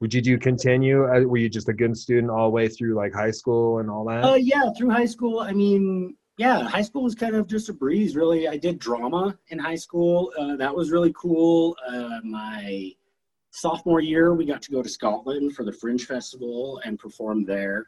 [0.00, 1.04] Would you do continue?
[1.04, 3.88] uh, Were you just a good student all the way through like high school and
[3.88, 4.24] all that?
[4.24, 5.38] Uh, yeah, through high school.
[5.38, 8.48] I mean, yeah, high school was kind of just a breeze, really.
[8.48, 10.32] I did drama in high school.
[10.36, 11.76] Uh, that was really cool.
[11.88, 12.90] Uh, my
[13.50, 17.86] sophomore year, we got to go to Scotland for the Fringe Festival and perform there.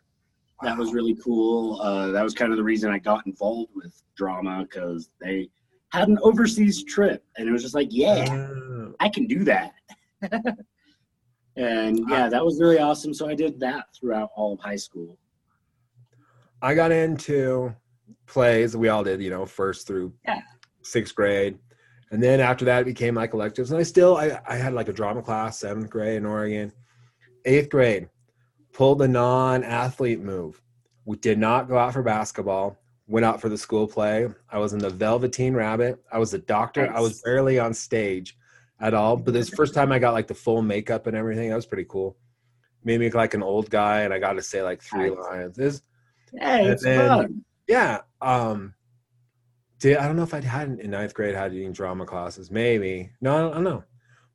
[0.62, 1.80] That was really cool.
[1.80, 5.48] Uh, that was kind of the reason I got involved with drama because they
[5.94, 8.92] had an overseas trip, and it was just like, yeah, Oh.
[9.00, 9.72] I can do that.
[11.56, 13.14] and yeah, that was really awesome.
[13.14, 15.16] So I did that throughout all of high school.
[16.60, 17.74] I got into
[18.26, 18.76] plays.
[18.76, 20.40] We all did, you know, first through Yeah.
[20.82, 21.58] sixth grade,
[22.10, 23.70] and then after that, it became like electives.
[23.70, 26.72] And I still, I, I had like a drama class, seventh grade in Oregon,
[27.44, 28.08] eighth grade,
[28.72, 30.60] pulled the non-athlete move.
[31.04, 32.78] We did not go out for basketball.
[33.14, 34.26] Went out for the school play.
[34.50, 36.02] I was in the Velveteen Rabbit.
[36.10, 36.92] I was a doctor.
[36.92, 38.36] I was barely on stage
[38.80, 39.16] at all.
[39.16, 41.48] But this first time I got like the full makeup and everything.
[41.50, 42.16] That was pretty cool.
[42.82, 45.18] Made me look like an old guy, and I got to say like three Nice.
[45.30, 45.58] lines.
[45.58, 45.82] Was-
[46.36, 47.44] Hey, it's then- fun.
[47.68, 48.00] yeah.
[48.20, 48.74] Um
[49.78, 52.50] did I don't know if I had in ninth grade had any drama classes.
[52.50, 53.12] Maybe.
[53.20, 53.84] No, I don't, I don't know.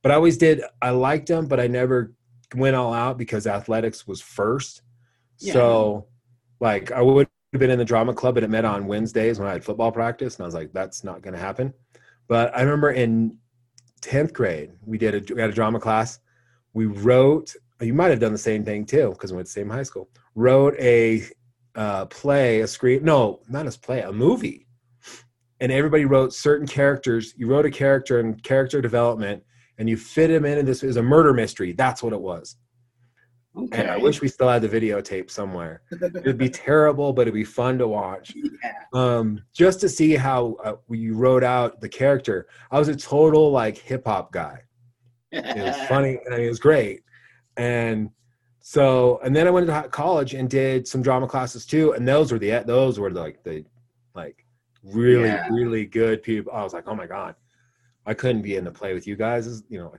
[0.01, 2.13] But I always did I liked them, but I never
[2.55, 4.83] went all out because athletics was first.
[5.39, 5.51] Yeah.
[5.51, 6.07] So
[6.61, 9.47] like I would have been in the drama club but it met on Wednesdays when
[9.47, 11.73] I had football practice and I was like, that's not gonna happen.
[12.27, 13.37] But I remember in
[14.01, 16.19] 10th grade, we did a we had a drama class.
[16.73, 19.61] We wrote you might have done the same thing too, because we went to the
[19.61, 20.09] same high school.
[20.35, 21.23] Wrote a
[21.75, 24.67] uh, play, a screen, no, not a play, a movie.
[25.61, 27.33] And everybody wrote certain characters.
[27.37, 29.43] You wrote a character and character development,
[29.77, 30.83] and you fit him into this.
[30.83, 31.73] is a murder mystery.
[31.73, 32.55] That's what it was.
[33.57, 33.81] Okay.
[33.81, 35.81] And I wish we still had the videotape somewhere.
[35.91, 38.33] It'd be terrible, but it'd be fun to watch.
[38.35, 38.71] Yeah.
[38.93, 42.47] Um, just to see how uh, you wrote out the character.
[42.71, 44.61] I was a total like hip hop guy
[45.31, 47.01] it was funny and it was great
[47.57, 48.09] and
[48.59, 52.31] so and then i went to college and did some drama classes too and those
[52.31, 53.63] were the those were like the
[54.15, 54.45] like
[54.83, 55.47] really Yeah.
[55.49, 57.35] really good people i was like oh my god
[58.05, 59.93] i couldn't be in the play with you guys you know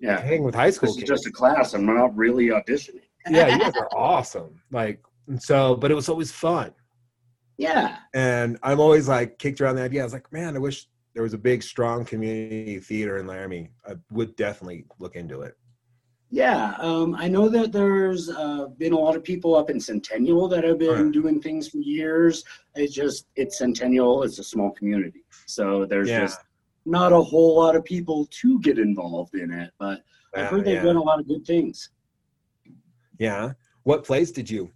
[0.00, 0.20] Yeah.
[0.20, 1.06] hang with high school kids.
[1.08, 1.72] just a class.
[1.74, 3.00] I'm not really auditioning.
[3.30, 5.00] yeah you guys are awesome like
[5.38, 6.70] so but it was always fun
[7.56, 7.96] Yeah.
[8.12, 11.22] and i'm always like kicked around the idea i was like man i wish there
[11.22, 15.54] was a big strong community theater in laramie i would definitely look into it
[16.30, 16.74] Yeah.
[16.88, 20.64] Um, I know that there's uh, been a lot of people up in Centennial that
[20.64, 21.12] have been Right.
[21.20, 22.42] doing things for years.
[22.74, 25.22] It's just, it's Centennial, it's a small community.
[25.46, 26.22] So there's Yeah.
[26.26, 26.40] just
[26.86, 29.70] not a whole lot of people to get involved in it.
[29.78, 30.02] But
[30.34, 30.82] I've heard they've yeah.
[30.82, 31.90] done a lot of good things.
[33.18, 33.52] Yeah.
[33.84, 34.70] What plays did you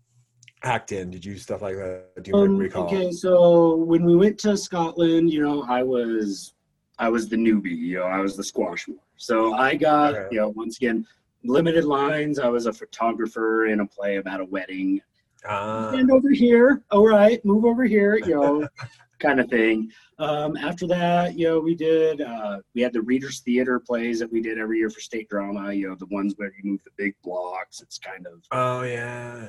[0.63, 1.11] act in?
[1.11, 2.23] Did you stuff like that?
[2.23, 2.85] Do you Um, recall?
[2.87, 6.55] okay, so when we went to Scotland, you know, I was
[7.01, 8.99] I was the newbie, you know, I was the squash more.
[9.17, 10.29] So I got, Okay.
[10.33, 11.07] you know, once again,
[11.45, 12.41] limited lines.
[12.41, 15.01] I was a photographer in a play about a wedding.
[15.49, 16.83] Ah, Stand over here.
[16.91, 18.17] All right, move over here.
[18.17, 18.69] You know,
[19.19, 19.91] kind of thing.
[20.19, 24.31] Um, after that, you know, we did uh, we had the Readers Theater plays that
[24.33, 25.73] we did every year for state drama.
[25.73, 27.81] You know, the ones where you move the big blocks.
[27.81, 29.49] It's kind of Oh yeah.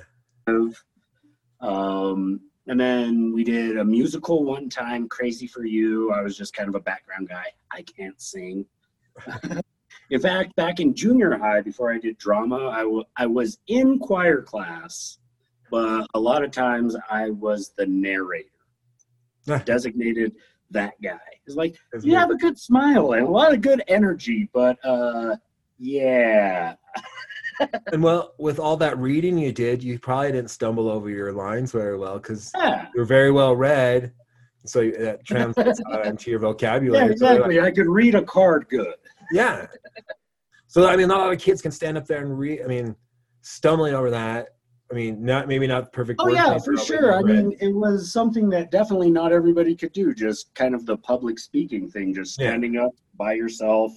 [1.61, 6.11] um, and then we did a musical one time, Crazy for You.
[6.13, 7.45] I was just kind of a background guy.
[7.71, 8.65] I can't sing.
[10.11, 13.97] in fact, back in junior high, before I did drama, I, w- I was in
[13.99, 15.17] choir class,
[15.71, 18.49] but a lot of times I was the narrator,
[19.65, 20.33] designated
[20.71, 21.17] that guy.
[21.45, 22.21] It's like, That's you weird.
[22.21, 25.35] have a good smile and a lot of good energy, but uh,
[25.77, 26.75] yeah.
[27.91, 31.73] And well, with all that reading you did, you probably didn't stumble over your lines
[31.73, 34.13] very well because Yeah, you're very well read.
[34.65, 37.09] So that translates into your vocabulary.
[37.09, 37.59] yeah So like, exactly.
[37.59, 38.93] I could read a card good.
[39.33, 39.65] yeah.
[40.67, 42.61] So I mean, not a lot of kids can stand up there and read.
[42.63, 42.95] I mean,
[43.41, 44.49] stumbling over that.
[44.91, 46.19] I mean, not maybe not the perfect.
[46.19, 47.13] Oh word yeah, for sure.
[47.13, 50.13] I mean, it was something that definitely not everybody could do.
[50.15, 52.47] Just kind of the public speaking thing, just Yeah.
[52.49, 53.93] standing up by yourself.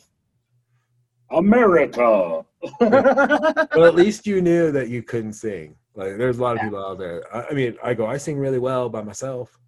[1.30, 2.45] America.
[2.80, 5.76] well, at least you knew that you couldn't sing.
[5.95, 7.22] Like, there's a lot of people out there.
[7.34, 9.59] I, I mean, I go, I sing really well by myself.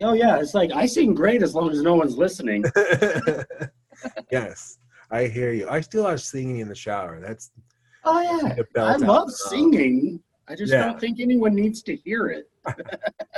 [0.00, 2.64] oh yeah, it's like I sing great as long as no one's listening.
[4.30, 4.78] yes,
[5.10, 5.68] I hear you.
[5.68, 7.20] I still are singing in the shower.
[7.20, 7.50] That's
[8.04, 10.20] Oh yeah, I love singing.
[10.48, 10.86] I just Yeah.
[10.86, 12.50] don't think anyone needs to hear it.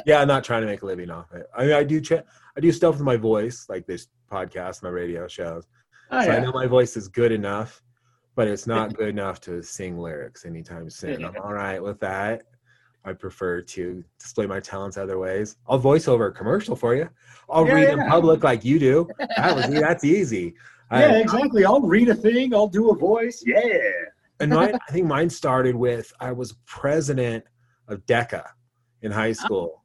[0.06, 1.46] Yeah, I'm not trying to make a living off it.
[1.56, 1.98] I mean, I do.
[1.98, 2.12] Ch-
[2.56, 5.66] I do stuff with my voice, like this podcast, my radio shows.
[6.10, 7.82] Oh, so I know my voice is good enough,
[8.34, 11.24] but it's not good enough to sing lyrics anytime soon.
[11.24, 12.42] I'm all right with that.
[13.06, 15.56] I prefer to display my talents other ways.
[15.66, 17.08] I'll voice over a commercial for you.
[17.48, 19.08] I'll Yeah, read in public like you do.
[19.38, 20.54] That was that's easy.
[20.90, 21.64] I- yeah, exactly.
[21.64, 22.52] I'll read a thing.
[22.54, 23.42] I'll do a voice.
[23.46, 23.62] Yeah.
[24.40, 27.44] And mine, I think mine started with I was president
[27.88, 28.44] of DECA
[29.02, 29.82] in high school.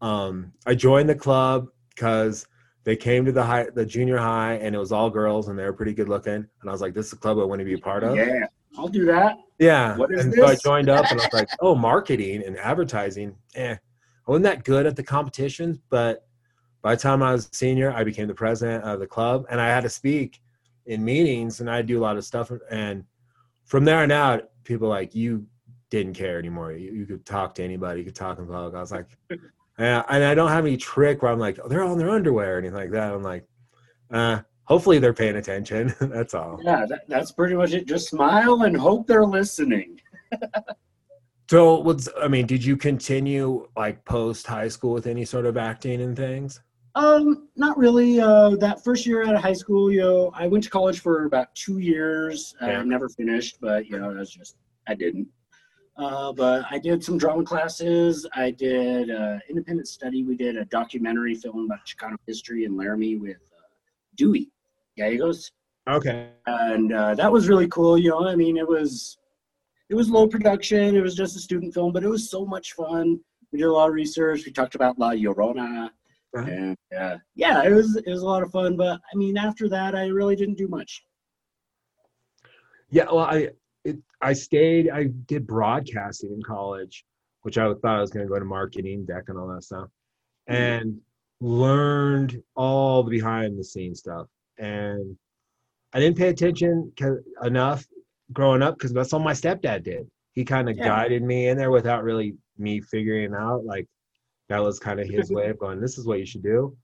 [0.00, 2.46] Um, I joined the club because
[2.84, 5.64] they came to the high, the junior high, and it was all girls, and they
[5.64, 6.34] were pretty good looking.
[6.34, 8.16] And I was like, "This is a club I want to be a part of."
[8.16, 8.46] Yeah.
[8.78, 9.36] I'll do that.
[9.58, 9.96] Yeah.
[9.96, 13.36] What is and so I joined up, and I was like, "Oh, marketing and advertising."
[13.54, 16.26] Eh, I wasn't that good at the competitions, but
[16.82, 19.60] by the time I was a senior, I became the president of the club, and
[19.60, 20.40] I had to speak
[20.86, 22.50] in meetings, and I do a lot of stuff.
[22.70, 23.04] And
[23.70, 25.46] from there on out, people like you
[25.90, 26.72] didn't care anymore.
[26.72, 28.00] You, you could talk to anybody.
[28.00, 28.74] You could talk in public.
[28.74, 29.06] I was like,
[29.78, 32.10] yeah, and I don't have any trick where I'm like, oh, they're all in their
[32.10, 33.12] underwear or anything like that.
[33.12, 33.46] I'm like,
[34.10, 35.94] uh, hopefully they're paying attention.
[36.00, 36.60] That's all.
[36.64, 37.86] Yeah, that, that's pretty much it.
[37.86, 40.00] Just smile and hope they're listening.
[41.50, 45.56] So, what's I mean, did you continue like post high school with any sort of
[45.56, 46.60] acting and things?
[46.94, 48.20] Um, not really.
[48.20, 51.24] Uh, that first year out of high school, you know, I went to college for
[51.24, 52.54] about two years.
[52.60, 52.80] Yeah.
[52.80, 54.56] I never finished, but you know, that's just
[54.88, 55.28] I didn't.
[55.96, 58.26] Uh, but I did some drama classes.
[58.34, 60.24] I did uh, independent study.
[60.24, 63.68] We did a documentary film about Chicano history in Laramie with uh,
[64.16, 64.50] Dewey
[64.96, 65.52] Gallegos.
[65.88, 66.30] Okay.
[66.46, 67.98] and uh, that was really cool.
[67.98, 69.18] You know, I mean, it was
[69.90, 70.96] it was low production.
[70.96, 73.20] It was just a student film, but it was so much fun.
[73.52, 74.46] We did a lot of research.
[74.46, 75.90] We talked about La Llorona,
[76.34, 78.76] And uh, yeah, it was it was a lot of fun.
[78.76, 81.02] But I mean, after that, I really didn't do much.
[82.90, 83.48] Yeah, well, I
[83.84, 84.90] it, I stayed.
[84.90, 87.04] I did broadcasting in college,
[87.42, 89.88] which I thought I was going to go to marketing, deck, and all that stuff,
[90.46, 91.00] and
[91.40, 94.26] learned all the behind the scenes stuff.
[94.58, 95.16] And
[95.92, 96.92] I didn't pay attention
[97.42, 97.84] enough
[98.32, 100.08] growing up because that's all my stepdad did.
[100.34, 100.84] He kind of Yeah.
[100.84, 103.64] guided me in there without really me figuring out.
[103.64, 103.88] Like
[104.50, 105.80] that was kind of his way of going.
[105.80, 106.76] This is what you should do,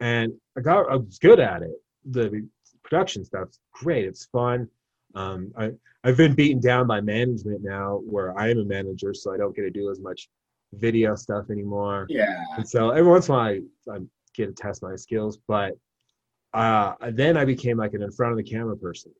[0.00, 0.90] and I got.
[0.90, 1.76] I was good at it.
[2.10, 2.48] The
[2.82, 4.06] production stuff's great.
[4.06, 4.68] It's fun.
[5.14, 5.72] Um, I,
[6.04, 9.54] I've been beaten down by management now, where I am a manager, so I don't
[9.54, 10.28] get to do as much
[10.72, 12.06] video stuff anymore.
[12.08, 13.46] Yeah, And so every once in a while,
[13.90, 13.98] I, I
[14.34, 15.38] get to test my skills.
[15.48, 15.72] But
[16.54, 19.12] uh, then I became like an in front of the camera person,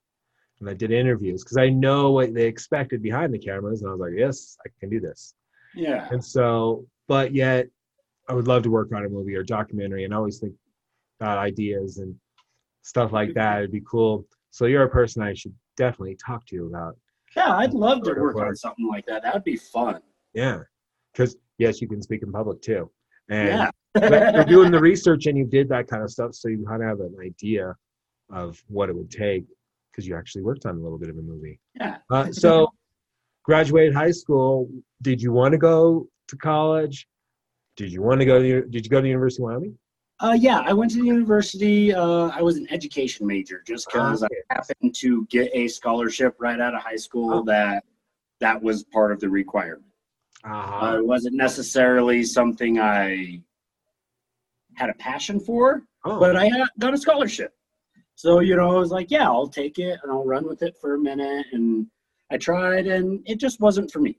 [0.61, 3.92] and I did interviews because I know what they expected behind the cameras, and I
[3.92, 5.34] was like, yes, I can do this.
[5.74, 7.68] yeah, And so, but yet,
[8.29, 10.55] I would love to work on a movie or documentary, and I always think
[11.20, 12.14] about ideas and
[12.83, 13.59] stuff like that.
[13.59, 14.26] It'd be cool.
[14.51, 16.97] So you're a person I should definitely talk to you about.
[17.37, 17.57] yeah.
[17.57, 19.22] I'd love to work on something like that.
[19.22, 20.01] That would be fun.
[20.35, 20.61] Yeah,
[21.12, 22.91] because yes, you can speak in public too,
[23.31, 26.49] and Yeah, but you're doing the research and you did that kind of stuff, so
[26.49, 27.74] you kind of have an idea
[28.31, 29.45] of what it would take
[29.91, 31.59] because you actually worked on a little bit of a movie.
[31.74, 31.97] yeah.
[32.11, 32.68] Uh, so,
[33.43, 34.68] graduated high school.
[35.03, 37.09] Did you want to go to college?
[37.79, 38.62] Did you want to go to?
[38.62, 39.79] Did you go to the University of Wyoming?
[40.18, 41.95] Uh, yeah, I went to the university.
[41.95, 44.35] Uh, I was an education major just because Okay.
[44.51, 47.43] I happened to get a scholarship right out of high school Oh.
[47.45, 47.85] that
[48.41, 49.85] that was part of the requirement.
[50.45, 50.97] Uh, Uh-huh.
[50.99, 53.43] it wasn't necessarily something I
[54.74, 57.53] had a passion for, Oh, but I got- got a scholarship.
[58.16, 60.76] So, you know, I was like, yeah, I'll take it and I'll run with it
[60.81, 61.47] for a minute.
[61.53, 61.87] And
[62.31, 64.18] I tried and it just wasn't for me.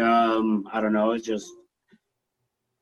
[0.00, 1.12] Um, I don't know.
[1.12, 1.48] It just,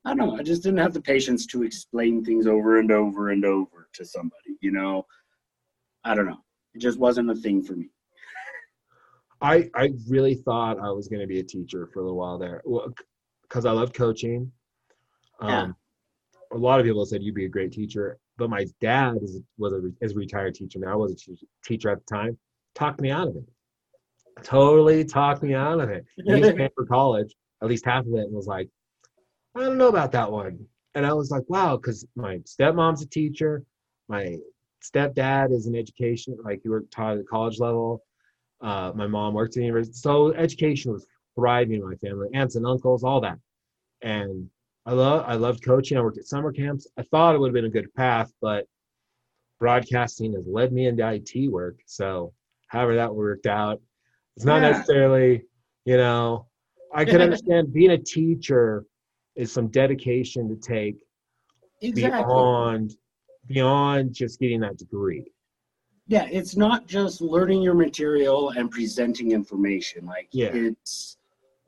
[0.03, 0.35] I don't know.
[0.37, 4.05] I just didn't have the patience to explain things over and over and over to
[4.05, 5.05] somebody, you know?
[6.03, 6.39] I don't know.
[6.73, 7.89] It just wasn't a thing for me.
[9.41, 12.37] I I really thought I was going to be a teacher for a little while
[12.37, 12.61] there,
[13.43, 14.51] because I loved coaching.
[15.39, 15.67] Um, Yeah.
[16.53, 19.73] A lot of people said you'd be a great teacher, but my dad is was
[19.73, 20.93] a is a retired teacher now.
[20.93, 21.35] I was a
[21.67, 22.37] teacher at the time.
[22.75, 23.45] Talked me out of it.
[24.43, 26.05] Totally talked me out of it.
[26.17, 28.69] He was paying for college, at least half of it, and was like,
[29.55, 30.65] I don't know about that one.
[30.95, 33.63] And I was like, wow, because my stepmom's a teacher,
[34.07, 34.37] my
[34.83, 38.03] stepdad is in education, like he worked taught at the college level.
[38.61, 42.55] Uh, my mom worked in the university, so education was thriving in my family, aunts
[42.55, 43.37] and uncles, all that.
[44.01, 44.49] And
[44.85, 45.97] I love I loved coaching.
[45.97, 46.87] I worked at summer camps.
[46.97, 48.65] I thought it would have been a good path, but
[49.59, 51.77] broadcasting has led me into IT work.
[51.85, 52.33] So
[52.67, 53.79] however that worked out,
[54.35, 54.69] it's not Yeah.
[54.71, 55.43] necessarily,
[55.85, 56.47] you know,
[56.93, 58.85] I can understand being a teacher
[59.35, 61.03] is some dedication to take
[61.81, 62.95] beyond
[63.47, 65.25] beyond just getting that degree.
[66.07, 70.05] Yeah, it's not just learning your material and presenting information.
[70.05, 70.51] Like Yeah.
[70.53, 71.17] it's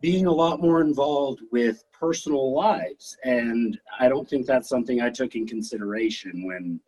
[0.02, 3.18] being a lot more involved with personal lives.
[3.24, 6.80] And I don't think that's something I took in consideration when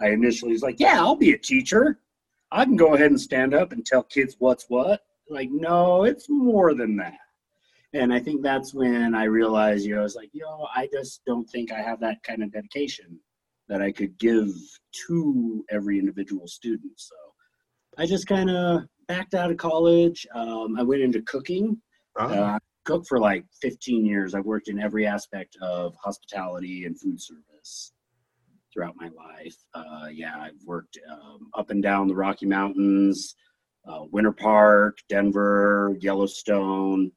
[0.00, 2.00] I initially was like, yeah, I'll be a teacher.
[2.50, 5.02] I can go ahead and stand up and tell kids what's what.
[5.30, 7.18] Like, no, it's more than that.
[7.92, 11.22] And I think that's when I realized, you know, I was like, yo, I just
[11.26, 13.18] don't think I have that kind of dedication
[13.68, 14.50] that I could give
[15.06, 16.92] to every individual student.
[16.96, 17.14] So
[17.98, 20.26] I just kind of backed out of college.
[20.34, 21.80] Um, I went into cooking.
[22.18, 24.34] Oh, Uh, I cooked for like 15 years.
[24.34, 27.92] I've worked in every aspect of hospitality and food service
[28.72, 29.56] throughout my life.
[29.74, 33.34] Uh, yeah, I've worked um, up and down the Rocky Mountains,
[33.88, 37.10] uh, Winter Park, Denver, Yellowstone.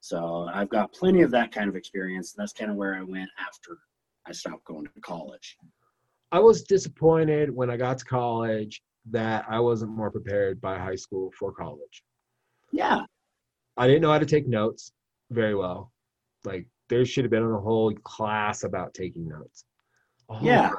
[0.00, 2.32] So I've got plenty of that kind of experience.
[2.32, 3.78] That's kind of where I went after
[4.26, 5.56] I stopped going to college.
[6.32, 10.94] I was disappointed when I got to college that I wasn't more prepared by high
[10.94, 12.02] school for college.
[12.72, 13.00] Yeah,
[13.76, 14.92] I didn't know how to take notes
[15.30, 15.92] very well.
[16.44, 19.64] Like there should have been a whole class about taking notes.
[20.28, 20.70] Whole Yeah.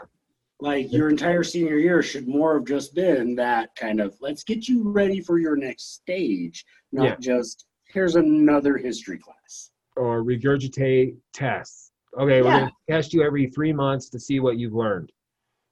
[0.59, 4.67] like your entire senior year should more have just been that kind of let's get
[4.67, 7.15] you ready for your next stage, not Yeah.
[7.19, 9.71] just here's another history class.
[9.95, 11.91] Or regurgitate tests.
[12.17, 15.11] Okay, we're gonna test you every three months to see what you've learned.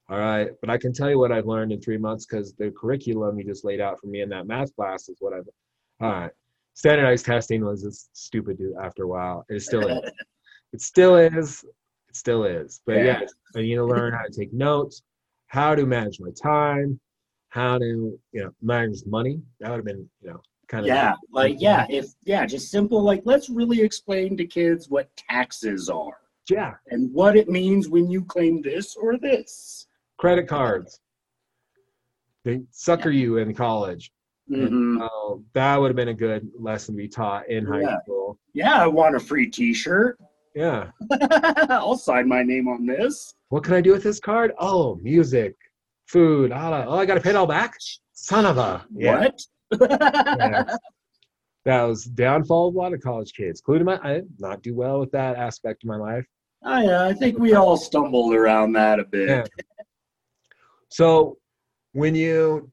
[0.10, 2.72] All right, but I can tell you what I've learned in three months because the
[2.72, 5.48] curriculum you just laid out for me in that math class is what I've.
[6.02, 6.32] All right,
[6.74, 9.46] standardized testing was just stupid to after a while.
[9.50, 10.12] It still is.
[10.74, 11.64] it still is.
[12.08, 12.82] It still is.
[12.86, 13.20] But Yeah.
[13.22, 15.04] yes, I need to learn how to take notes,
[15.48, 17.00] how to manage my time,
[17.50, 19.42] how to you know manage money.
[19.60, 23.02] That would have been you know kind of Yeah, like yeah, if yeah, just simple
[23.02, 26.18] like let's really explain to kids what taxes are
[26.50, 26.76] yeah.
[26.88, 29.88] and what it means when you claim this or this.
[30.18, 31.02] Credit cards.
[32.46, 34.12] They sucker you in college.
[34.50, 35.00] Mhm.
[35.02, 38.00] Oh, that would have been a good lesson to be taught in high Yeah.
[38.04, 38.40] school.
[38.54, 40.18] Yeah, I want a free T-shirt.
[40.56, 40.90] Yeah.
[41.70, 43.36] I'll sign my name on this.
[43.50, 44.54] What can I do with this card?
[44.60, 45.56] Oh, music,
[46.08, 46.52] food.
[46.52, 47.76] Oh, oh I got to pay it all back.
[48.14, 48.86] Son of a.
[48.96, 49.20] Yeah.
[49.20, 49.42] What?
[49.72, 50.76] Yeah.
[51.66, 54.00] That was downfall of a lot of college kids, including my.
[54.02, 56.26] I did not do well with that aspect of my life.
[56.64, 59.30] Oh, yeah, I think we all stumbled around that a bit.
[59.30, 59.44] Yeah.
[60.88, 61.38] So,
[61.92, 62.72] when you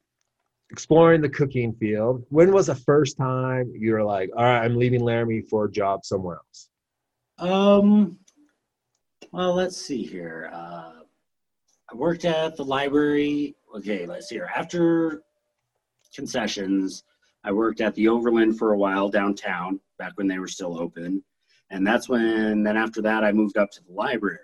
[0.70, 4.76] exploring the cooking field, when was the first time you were like, "All right, I'm
[4.76, 6.70] leaving Laramie for a job somewhere else"?
[7.38, 8.18] Um,
[9.32, 10.48] well, let's see here.
[10.52, 10.92] Uh,
[11.92, 13.56] I worked at the library.
[13.76, 14.50] Okay, let's see here.
[14.56, 15.22] After
[16.16, 17.04] concessions,
[17.44, 21.22] I worked at the Overland for a while downtown, back when they were still open.
[21.70, 24.40] And that's when, then after that, I moved up to the library.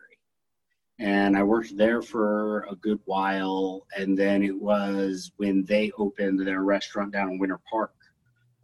[0.98, 3.86] And I worked there for a good while.
[3.96, 7.94] And then it was when they opened their restaurant down in Winter Park.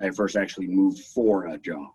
[0.00, 1.88] I first actually moved for a job.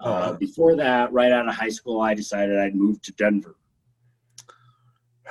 [0.00, 0.32] Uh, Uh-huh.
[0.34, 3.56] before that, right out of high school, I decided I'd move to Denver.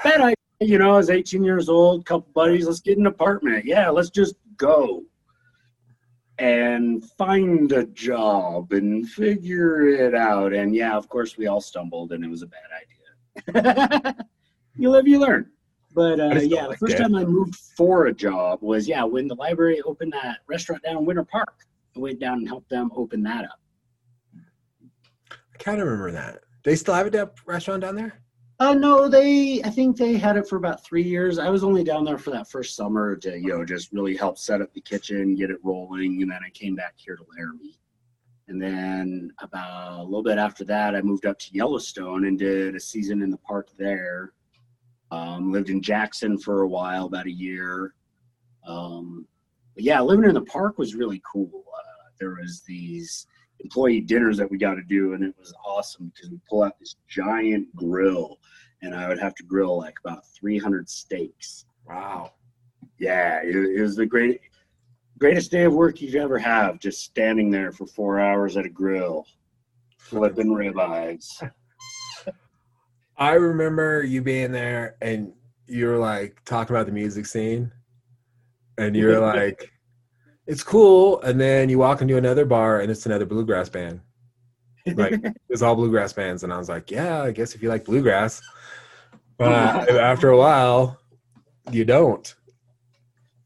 [0.03, 3.65] Then I, you know, I was 18 years old, couple buddies, let's get an apartment.
[3.65, 5.03] Yeah, let's just go
[6.37, 10.53] and find a job and figure it out.
[10.53, 14.15] And yeah, of course, we all stumbled, and it was a bad idea.
[14.77, 15.49] you live, you learn.
[15.93, 17.03] But uh, yeah, the first that.
[17.03, 20.97] time I moved for a job was yeah when the library opened that restaurant down
[20.97, 21.53] in Winter Park.
[21.95, 23.59] I went down and helped them open that up.
[25.27, 26.43] I kind of remember that.
[26.63, 28.20] They still have a restaurant down there?
[28.61, 29.59] Uh, no, they.
[29.63, 31.39] I think they had it for about three years.
[31.39, 34.37] I was only down there for that first summer to, you know, just really help
[34.37, 37.79] set up the kitchen, get it rolling, and then I came back here to Laramie.
[38.49, 42.75] And then about a little bit after that, I moved up to Yellowstone and did
[42.75, 44.33] a season in the park there.
[45.09, 47.95] Um, lived in Jackson for a while, about a year.
[48.67, 49.25] Um,
[49.73, 51.63] but yeah, living in the park was really cool.
[51.75, 53.25] Uh, there was these
[53.63, 56.79] employee dinners that we got to do, and it was awesome because we pull out
[56.79, 58.39] this giant grill,
[58.81, 61.65] and I would have to grill like about 300 steaks.
[61.87, 62.33] Wow.
[62.97, 64.41] Yeah, it, it was the great,
[65.19, 66.79] greatest day of work you ever have.
[66.79, 69.25] Just standing there for four hours at a grill,
[69.97, 71.27] flipping ribeyes.
[73.17, 75.33] I remember you being there and
[75.67, 77.71] you were like talking about the music scene
[78.77, 79.71] and you're like,
[80.47, 81.21] it's cool.
[81.21, 84.01] And then you walk into another bar and it's another bluegrass band.
[84.95, 86.43] Like it's all bluegrass bands.
[86.43, 88.41] And I was like, yeah, I guess if you like bluegrass.
[89.39, 89.45] Oh,
[89.87, 90.99] but after a while,
[91.71, 92.33] you don't.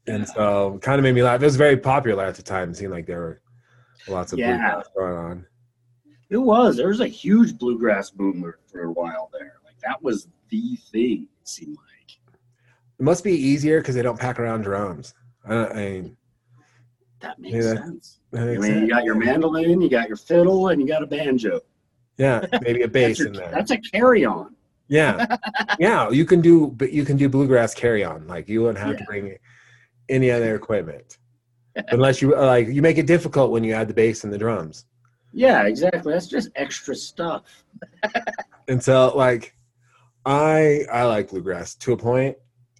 [0.06, 1.40] And so kind of made me laugh.
[1.40, 2.70] It was very popular at the time.
[2.70, 3.40] It seemed like there were
[4.08, 4.56] lots of Yeah.
[4.56, 5.46] bluegrass going on.
[6.30, 6.76] It was.
[6.76, 9.54] There was a huge bluegrass boom for- a while there.
[9.64, 11.28] Like that was the thing.
[11.40, 12.18] It seemed like.
[12.98, 15.14] It must be easier because they don't pack around drums.
[15.46, 16.16] I, I mean,
[17.20, 17.74] That makes Yeah.
[17.74, 18.18] sense.
[18.32, 21.02] that I makes mean, you got your mandolin, you got your fiddle, and you got
[21.02, 21.60] a banjo.
[22.18, 23.50] yeah, maybe a bass your- in there.
[23.50, 24.54] that's a carry-on.
[24.88, 25.36] Yeah,
[25.78, 28.26] yeah, you can do, but you can do bluegrass carry on.
[28.28, 29.36] Like you wouldn't have to bring
[30.08, 31.18] any other equipment,
[31.88, 34.84] unless you like you make it difficult when you add the bass and the drums.
[35.32, 36.12] Yeah, exactly.
[36.12, 37.42] That's just extra stuff.
[38.68, 39.54] And so, like,
[40.24, 42.36] I I like bluegrass to a point.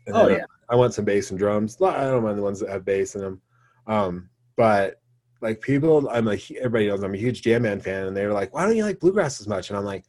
[0.06, 0.44] And Oh then yeah.
[0.68, 1.80] I want some bass and drums.
[1.80, 3.40] I don't mind the ones that have bass in them.
[3.86, 5.00] Um, but
[5.40, 8.32] like people, I'm like everybody knows I'm a huge jam band fan, and they were
[8.32, 10.04] like, "Why don't you like bluegrass as much?" And I'm like,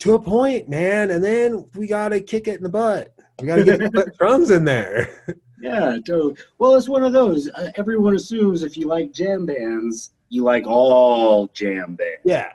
[0.00, 3.14] "To a point, man." And then we gotta kick it in the butt.
[3.40, 5.36] We gotta get the drums in there.
[5.60, 6.36] Yeah, totally.
[6.58, 7.48] Well, it's one of those.
[7.50, 12.20] Uh, everyone assumes if you like jam bands, you like all jam bands.
[12.24, 12.52] yeah,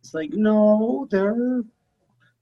[0.00, 1.62] It's like, no, they're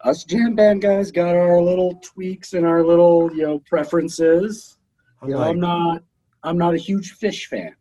[0.02, 4.78] us jam band guys got our little tweaks and our little, you know, preferences.
[5.20, 6.02] I'm You know, like, I'm not
[6.42, 7.74] I'm not a huge Phish fan.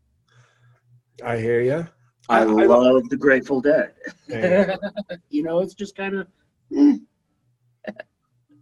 [1.24, 1.88] I hear you.
[2.30, 3.94] I, I- I- love the Grateful Dead.
[4.28, 4.76] Yeah.
[5.30, 6.28] you know, it's just kind of
[6.76, 6.98] eh.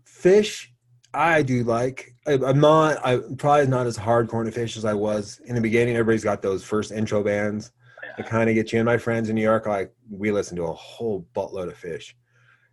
[0.05, 0.67] Phish,
[1.13, 2.13] I do like.
[2.25, 2.97] I, I'm not.
[3.03, 5.95] I'm probably not as hardcore into Phish as I was in the beginning.
[5.95, 7.71] Everybody's got those first intro bands
[8.17, 8.85] that kind of get you in.
[8.85, 12.13] My friends in New York, like we listen to a whole buttload of Phish,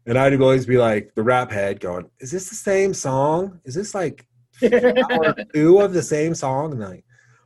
[0.07, 3.61] and I'd always be like the rap head, going, "Is this the same song?
[3.65, 4.27] Is this like
[4.63, 7.05] hour two of the same song?" And like,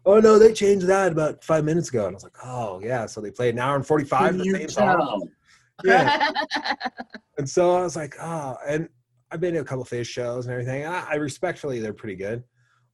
[0.08, 3.06] "Oh no, they changed that about five minutes ago." And I was like, "Oh yeah,"
[3.06, 5.28] so they played an hour and forty five Can the you same song.
[5.84, 6.30] Yeah.
[7.38, 8.88] And so I was like, oh, and
[9.30, 10.84] I've been to a couple Phish shows and everything.
[10.84, 12.42] I, I respectfully, they're pretty good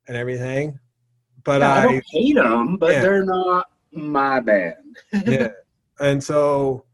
[0.06, 0.78] and everything.
[1.44, 3.00] But Yeah, I I, don't hate them, but Yeah.
[3.00, 4.98] they're not my band.
[5.26, 5.48] yeah.
[5.98, 6.84] And so,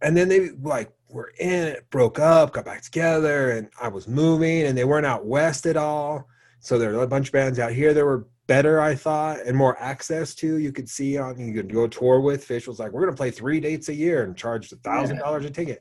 [0.00, 4.08] and then they like were in it, broke up, got back together, and I was
[4.08, 6.26] moving, and they weren't out west at all.
[6.60, 9.56] So there are a bunch of bands out here that were better, I thought, and
[9.56, 10.56] more access to.
[10.58, 12.46] You could see on, you could go tour with.
[12.46, 15.44] Phish was like, we're gonna play three dates a year and charge a thousand dollars
[15.44, 15.80] a ticket.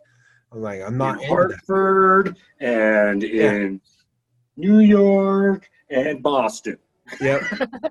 [0.51, 1.27] I'm like, I'm not in that.
[1.29, 3.51] Hartford and Yeah.
[3.51, 3.81] in
[4.55, 6.77] New York and Boston.
[7.19, 7.41] Yep.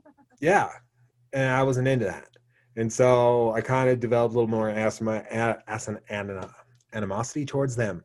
[0.40, 0.68] yeah.
[1.32, 2.28] And I wasn't into that.
[2.76, 5.24] And so I kind of developed a little more asthma,
[5.66, 6.48] as an an-
[6.94, 8.02] animosity towards them.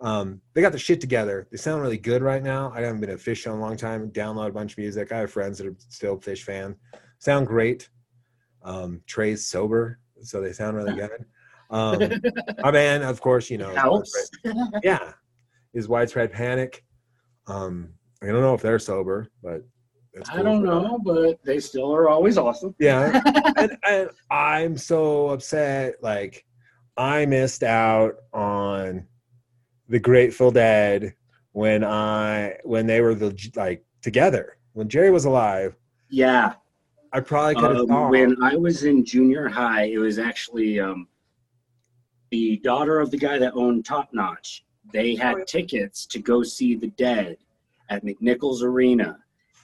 [0.00, 1.48] Um, they got their shit together.
[1.50, 2.72] They sound really good right now.
[2.74, 4.10] I haven't been a Phish show in a long time.
[4.10, 5.10] Download a bunch of music.
[5.10, 6.76] I have friends that are still Phish fans.
[7.18, 7.88] Sound great.
[8.62, 11.24] Um, Trey's sober, so they sound really good.
[11.70, 11.98] Um,
[12.62, 13.72] my band, of course, you know.
[13.74, 15.12] Widespread- yeah,
[15.74, 16.84] is widespread panic.
[17.46, 19.62] Um, I don't know if they're sober, but
[20.14, 22.74] that's I don't know, but they still are always awesome.
[22.78, 23.20] Yeah,
[23.56, 25.96] and, and I'm so upset.
[26.02, 26.44] Like,
[26.96, 29.06] I missed out on
[29.88, 31.14] the Grateful Dead
[31.52, 35.76] when I when they were the like together when Jerry was alive.
[36.10, 36.54] Yeah.
[37.12, 41.08] I probably could have Um, when I was in junior high, it was actually um,
[42.30, 44.64] the daughter of the guy that owned Top Notch.
[44.92, 45.44] They had Oh, yeah.
[45.46, 47.38] tickets to go see the Dead
[47.88, 49.18] at McNichols Arena,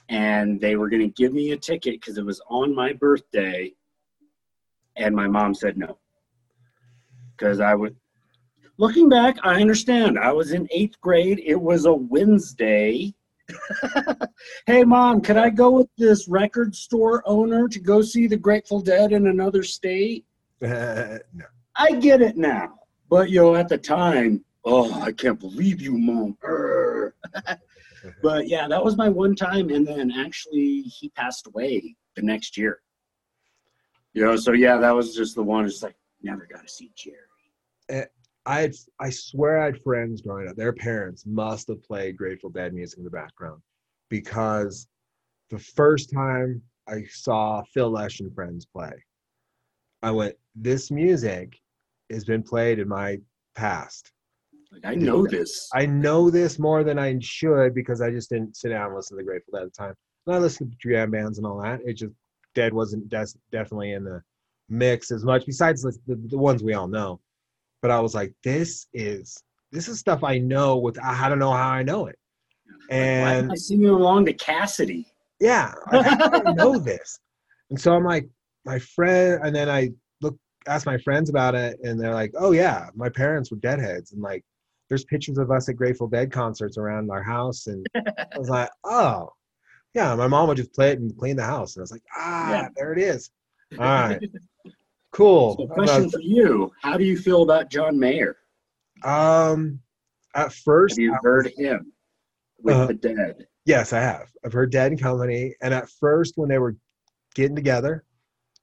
[0.09, 3.71] and they were going to give me a ticket because it was on my birthday,
[4.95, 5.99] and my mom said no
[7.37, 7.95] because I would.
[8.77, 10.19] Looking back, I understand.
[10.19, 11.41] I was in eighth grade.
[11.45, 13.13] It was a Wednesday.
[14.65, 18.81] hey, mom, could I go with this record store owner to go see the Grateful
[18.81, 20.25] Dead in another state?
[20.61, 21.19] no.
[21.77, 22.79] I get it now.
[23.09, 26.37] But, you know, at the time, oh, I can't believe you, mom.
[28.21, 32.57] But yeah, that was my one time, and then actually he passed away the next
[32.57, 32.79] year.
[34.13, 35.65] You know, so yeah, that was just the one.
[35.65, 37.17] It's like never got to see Jerry.
[37.89, 38.05] Eh,
[38.45, 40.55] I had, I swear I had friends growing up.
[40.55, 43.61] Their parents must have played Grateful Dead music in the background
[44.09, 44.87] because
[45.49, 48.93] the first time I saw Phil Lesh and friends play,
[50.03, 51.59] I went, "This music
[52.11, 53.19] has been played in my
[53.55, 54.11] past.
[54.71, 55.69] Like I know this.
[55.73, 59.17] I know this more than I should because I just didn't sit down and listen
[59.17, 59.93] to the Grateful Dead at the time.
[60.27, 61.79] And I listened to jam bands and all that.
[61.85, 62.13] It just
[62.53, 64.21] Dead wasn't des- definitely in the
[64.69, 65.45] mix as much.
[65.45, 67.19] Besides the, the, the ones we all know,
[67.85, 71.51] but I was like, this is this is stuff I know with I don't know
[71.51, 72.17] how I know it.
[72.89, 75.05] And I singing along to Cassidy?
[75.39, 77.19] yeah, I know this?
[77.69, 78.27] And so I'm like,
[78.65, 80.35] my friend, and then I look
[80.67, 84.21] ask my friends about it, and they're like, oh yeah, my parents were Deadheads, and
[84.23, 84.43] like,
[84.89, 88.71] there's pictures of us at Grateful Dead concerts around our house, and I was like,
[88.83, 89.29] oh,
[89.93, 92.03] yeah, my mom would just play it and clean the house, and I was like,
[92.17, 92.67] ah, Yeah.
[92.75, 93.29] there it is.
[93.77, 94.19] All right,
[95.15, 95.55] cool.
[95.57, 98.37] So question for you: How do you feel about John Mayer?
[99.03, 99.79] Um,
[100.35, 101.91] at first, Have you heard him
[102.61, 103.47] with Uh, the Dead?
[103.65, 104.27] Yes, I have.
[104.43, 106.75] I've heard Dead and Company, and at first when they were
[107.33, 108.03] getting together,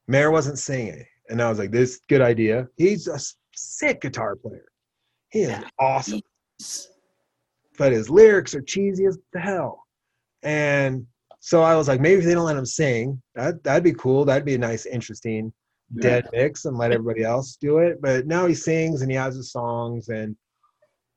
[0.09, 3.19] Mayer wasn't singing, and I was like, "This is a good idea." He's a
[3.55, 4.67] sick guitar player.
[5.31, 5.69] He is Yeah.
[5.79, 6.21] awesome,
[7.79, 9.87] but his lyrics are cheesy as the hell.
[10.43, 11.07] And
[11.41, 14.25] so I was like, maybe if they don't let him sing, that that'd be cool.
[14.25, 15.53] That'd be a nice, interesting
[16.01, 18.01] Dead mix, and let everybody else do it.
[18.01, 20.37] But now he sings and he has his songs, and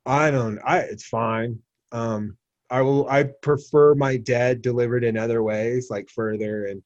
[0.04, 0.58] I don't.
[0.64, 1.58] I it's fine.
[1.92, 2.36] Um,
[2.70, 3.08] I will.
[3.08, 6.82] I prefer my dead delivered in other ways, like further and.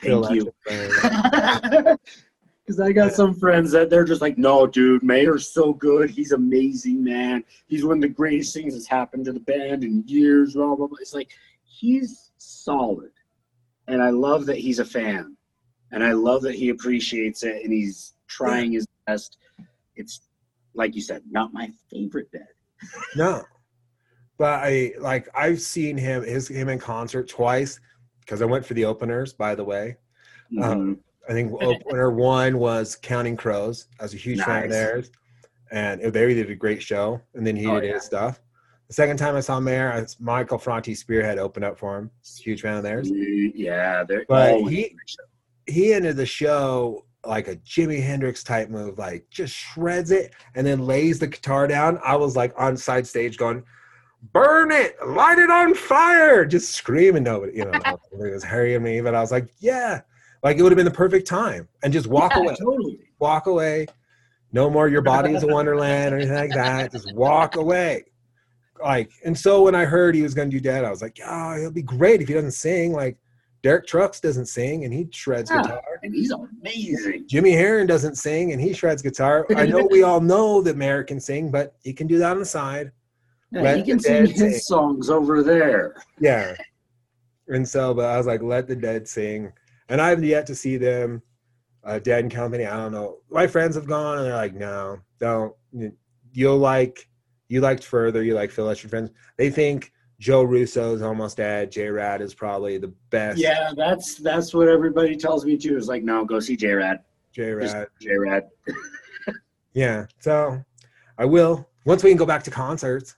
[0.00, 0.54] Thank Phil you.
[0.66, 1.96] Lesh-
[2.64, 6.10] Because I got some friends that they're just like, no, dude, Mayer's so good.
[6.10, 7.42] He's amazing, man.
[7.66, 10.54] He's one of the greatest things that's happened to the band in years.
[10.54, 10.98] Blah blah blah.
[11.00, 11.30] It's like
[11.64, 13.10] he's solid,
[13.88, 15.36] and I love that he's a fan,
[15.92, 19.38] and I love that he appreciates it, and he's trying his best.
[19.96, 20.22] It's
[20.74, 22.44] like you said, not my favorite band.
[23.16, 23.44] No,
[24.38, 27.78] but I like I've seen him his him in concert twice
[28.20, 29.32] because I went for the openers.
[29.32, 29.96] By the way,
[30.60, 33.86] Um, I think opener one was Counting Crows.
[34.00, 35.10] I was a huge fan of theirs,
[35.70, 37.20] and they did a great show.
[37.34, 37.94] And then he Oh, did yeah.
[37.94, 38.40] his stuff.
[38.88, 42.10] The second time I saw Mayer, it's Michael Franti Spearhead opened up for him.
[42.40, 43.10] Huge fan of theirs.
[43.10, 44.96] yeah, they're But he-.
[45.66, 50.66] He ended the show like a Jimi Hendrix type move, like just shreds it and
[50.66, 51.98] then lays the guitar down.
[52.04, 53.62] I was like on side stage going,
[54.32, 57.22] "Burn it, light it on fire!" Just screaming.
[57.22, 57.98] Nobody, you know, it
[58.32, 60.00] was hurrying me, but I was like, "Yeah."
[60.42, 62.56] Like it would have been the perfect time, and just walk Yeah, away.
[62.56, 62.98] Totally.
[63.20, 63.86] walk away.
[64.52, 66.92] No more your body is a wonderland or anything like that.
[66.92, 68.04] Just walk away.
[68.82, 71.56] Like, and so when I heard he was gonna do that, I was like, oh,
[71.56, 72.92] it'll be great if he doesn't sing.
[72.92, 73.16] Like
[73.62, 75.62] Derek Trucks doesn't sing and he shreds Yeah.
[75.62, 75.82] guitar.
[76.02, 77.24] And he's amazing.
[77.28, 79.46] Jimmy Herring doesn't sing and he shreds guitar.
[79.56, 82.38] I know we all know that Mayer can sing, but he can do that on
[82.40, 82.90] the side.
[83.52, 84.50] Yeah, Let he can sing dead sing.
[84.50, 85.94] his songs over there.
[86.18, 86.54] Yeah.
[87.48, 89.52] And so, but I was like, let the dead sing.
[89.88, 91.22] And I have yet to see them,
[91.84, 92.64] uh, Dead and Company.
[92.64, 93.18] I don't know.
[93.30, 95.52] My friends have gone and they're like, no, don't.
[96.32, 97.08] You'll like,
[97.48, 99.10] you liked Further, you like Phil your friends.
[99.36, 99.92] They think
[100.22, 101.72] Joe Russo's almost dead.
[101.72, 103.40] JRAD is probably the best.
[103.40, 105.76] Yeah, that's that's what everybody tells me too.
[105.76, 107.00] Is like, no, go see JRAD.
[107.32, 107.88] J Rad.
[108.00, 108.42] JRAD.
[109.74, 110.04] Yeah.
[110.20, 110.62] So
[111.16, 113.16] I will once we can go back to concerts.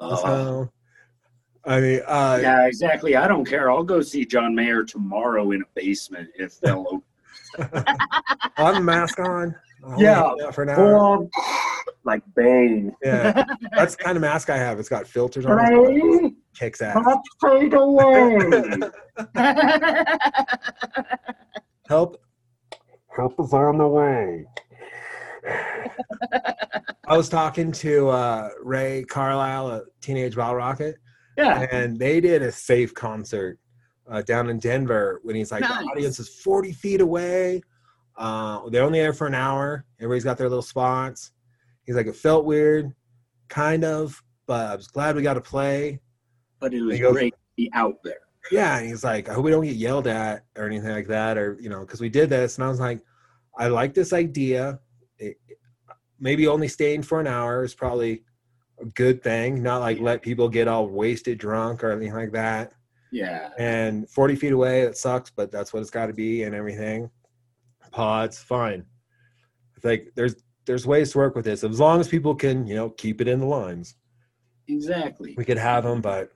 [0.00, 0.72] Uh, so,
[1.66, 3.14] I mean, uh, yeah, exactly.
[3.14, 3.70] I don't care.
[3.70, 7.84] I'll go see John Mayer tomorrow in a basement if they'll open.
[8.56, 9.54] I'll have a mask on.
[9.84, 10.50] I'll Yeah.
[10.50, 11.28] For now.
[11.84, 12.94] Full like Bane.
[13.02, 13.44] Yeah.
[13.76, 14.78] That's the kind of mask I have.
[14.78, 15.70] It's got filters on it.
[15.70, 16.96] Bane, Kicks ass.
[17.04, 18.38] not fade away.
[21.88, 22.20] Help.
[23.14, 24.46] Help is on the way.
[27.06, 30.94] I was talking to uh, Ray Carlisle at Teenage Bottlerocket,
[31.36, 31.66] yeah.
[31.70, 33.58] and they did a safe concert
[34.08, 35.82] uh, down in Denver when he's like, Nice.
[35.82, 37.62] the audience is 40 feet away.
[38.16, 39.84] Uh, they're only there for an hour.
[39.98, 41.32] Everybody's got their little spots.
[41.84, 42.92] He's like, it felt weird,
[43.48, 46.00] kind of, but I was glad we got to play.
[46.60, 48.20] But it was goes- great to be out there.
[48.50, 51.38] Yeah, and he's like, I hope we don't get yelled at or anything like that,
[51.38, 53.00] or you know, because we did this, and I was like,
[53.56, 54.80] I like this idea.
[55.18, 55.36] It,
[56.18, 58.24] maybe only staying for an hour is probably
[58.80, 59.62] a good thing.
[59.62, 62.72] Not like let people get all wasted, drunk, or anything like that.
[63.12, 63.50] Yeah.
[63.58, 67.10] And 40 feet away, it sucks, but that's what it's got to be, and everything.
[67.90, 68.84] Pods, fine.
[69.76, 72.74] It's like there's there's ways to work with this as long as people can you
[72.74, 73.96] know keep it in the lines.
[74.68, 75.34] Exactly.
[75.36, 76.32] We could have them, but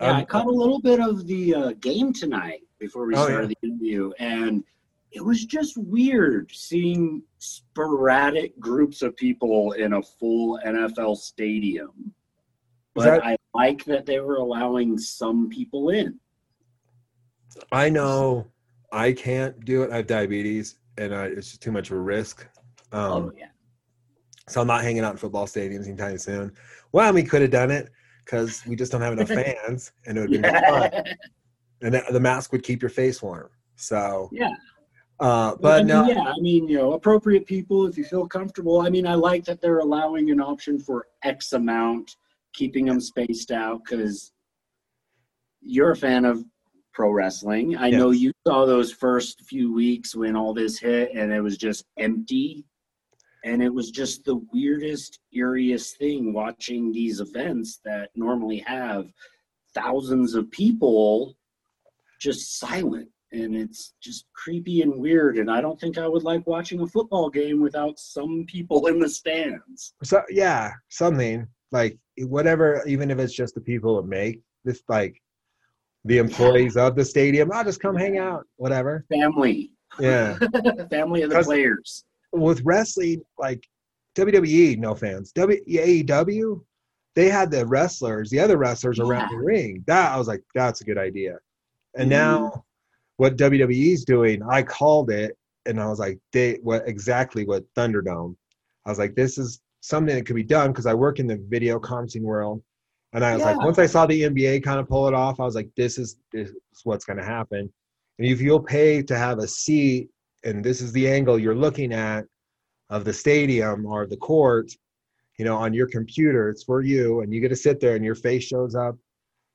[0.00, 3.24] Yeah, I um, caught a little bit of the uh, game tonight before we Oh,
[3.24, 4.64] started the interview, and
[5.12, 12.12] it was just weird seeing sporadic groups of people in a full NFL stadium.
[12.94, 16.18] But that- I like that they were allowing some people in.
[17.70, 18.46] I know
[18.92, 19.90] I can't do it.
[19.90, 22.46] I have diabetes, and I, it's just too much of a risk.
[22.92, 23.48] Um, oh yeah,
[24.52, 26.52] So I'm not hanging out in football stadiums anytime soon.
[26.92, 27.90] Well, we could have done it
[28.24, 30.90] because we just don't have enough fans, and it would be been fun.
[31.84, 33.50] And the, the mask would keep your face warm.
[33.74, 34.52] So, yeah.
[35.18, 38.24] uh, I but mean, no, yeah, I mean, you know, appropriate people if you feel
[38.28, 38.82] comfortable.
[38.82, 42.14] I mean, I like that they're allowing an option for X amount,
[42.52, 44.30] keeping them spaced out because
[45.60, 46.44] you're a fan of
[46.92, 47.76] pro wrestling.
[47.76, 51.56] I know you saw those first few weeks when all this hit and it was
[51.56, 52.64] just empty.
[53.44, 59.06] And it was just the weirdest, eeriest thing watching these events that normally have
[59.74, 61.36] thousands of people
[62.20, 66.46] just silent and it's just creepy and weird and i don't think i would like
[66.46, 72.82] watching a football game without some people in the stands so yeah, something like whatever,
[72.86, 75.20] even if it's just the people that make this, like
[76.04, 77.50] the employees of the stadium.
[77.52, 79.04] I'll just come hang out, whatever.
[79.08, 80.38] family Yeah.
[80.90, 83.66] family of the players with wrestling, like
[84.16, 85.32] WWE, no fans.
[85.32, 86.64] W AEW,
[87.14, 89.38] they had the wrestlers, the other wrestlers around Yeah.
[89.38, 89.84] the ring.
[89.86, 91.38] That I was like, that's a good idea.
[91.94, 92.10] And Mhm.
[92.10, 92.64] now,
[93.18, 98.34] what WWE's doing, I called it, and I was like, they what exactly what Thunderdome.
[98.84, 101.36] I was like, this is something that could be done because I work in the
[101.48, 102.62] video conferencing world,
[103.12, 105.44] and I was like, once I saw the NBA kind of pull it off, I
[105.44, 107.72] was like, this is this is what's going to happen.
[108.18, 110.08] And if you'll pay to have a seat,
[110.44, 112.24] and this is the angle you're looking at
[112.90, 114.70] of the stadium or the court,
[115.38, 118.04] you know, on your computer, it's for you, and you get to sit there and
[118.04, 118.96] your face shows up.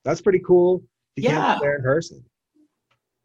[0.03, 0.81] That's pretty cool.
[1.15, 1.31] You Yeah.
[1.31, 2.23] can't be there in person.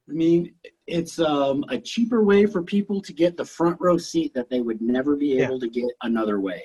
[0.09, 0.53] i mean
[0.89, 4.61] it's um, a cheaper way for people to get the front row seat that they
[4.61, 5.45] would never be Yeah.
[5.47, 6.63] able to get another way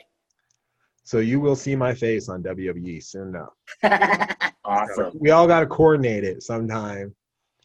[1.04, 3.54] So you will see my face on WWE soon enough.
[4.66, 7.16] awesome We all got to coordinate it sometime.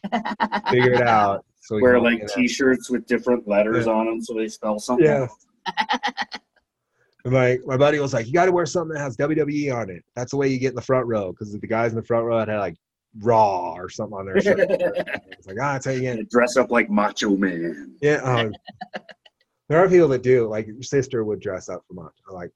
[0.69, 1.43] Figure it out.
[1.63, 5.27] So wear like t-shirts with different letters on them so they spell something Yeah.
[7.25, 10.03] My my buddy was like, "You got to wear something that has WWE on it.
[10.13, 12.25] That's the way you get in the front row." Because the guys in the front
[12.25, 12.75] row had like
[13.19, 14.59] Raw or something on their shirt.
[15.31, 16.29] It's like, ah, that's how you get.
[16.29, 18.15] dress up like macho man Yeah.
[18.23, 18.53] Um,
[19.69, 20.47] there are people that do.
[20.47, 22.33] Like your sister would dress up for macho.
[22.33, 22.51] Like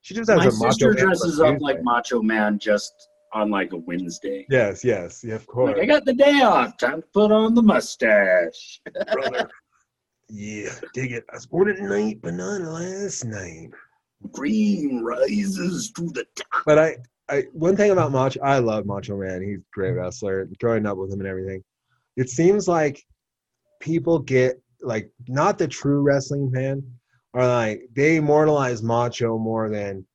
[0.00, 0.70] she just has my a macho.
[0.70, 4.84] sister dresses up like macho man just on like a wednesday Yes.
[4.84, 5.22] Yes.
[5.24, 5.34] Yeah.
[5.34, 5.74] Of course.
[5.76, 6.76] Like, I got the day off.
[6.78, 8.80] Time to put on the mustache.
[9.12, 9.48] brother.
[10.30, 11.24] Yeah, dig it.
[11.32, 13.70] I was born at night, but not last night.
[14.30, 16.64] Green rises to the top.
[16.66, 16.96] But I,
[17.30, 19.40] I one thing about Macho, I love Macho Man.
[19.42, 20.46] He's a great wrestler.
[20.60, 21.64] Growing up with him and everything,
[22.16, 23.02] it seems like
[23.80, 26.82] people get like not the true wrestling fan
[27.32, 30.06] are like they immortalize Macho more than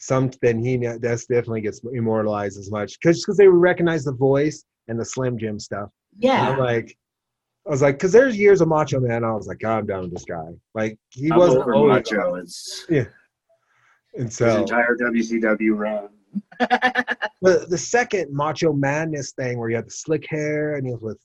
[0.00, 4.64] some than he that's definitely gets immortalized as much because because they recognize the voice
[4.88, 5.90] and the Slim Jim stuff.
[6.18, 6.50] Yeah.
[6.50, 6.96] I'm like,
[7.66, 9.24] I was like, because there's years of Macho Man.
[9.24, 10.48] I was like, God, I'm done with this guy.
[10.74, 12.34] Like he I'm wasn't over macho.
[12.36, 13.04] It's yeah,
[14.14, 16.08] and his so entire WCW run.
[17.42, 21.02] the the second Macho Madness thing where he had the slick hair and he was
[21.02, 21.18] with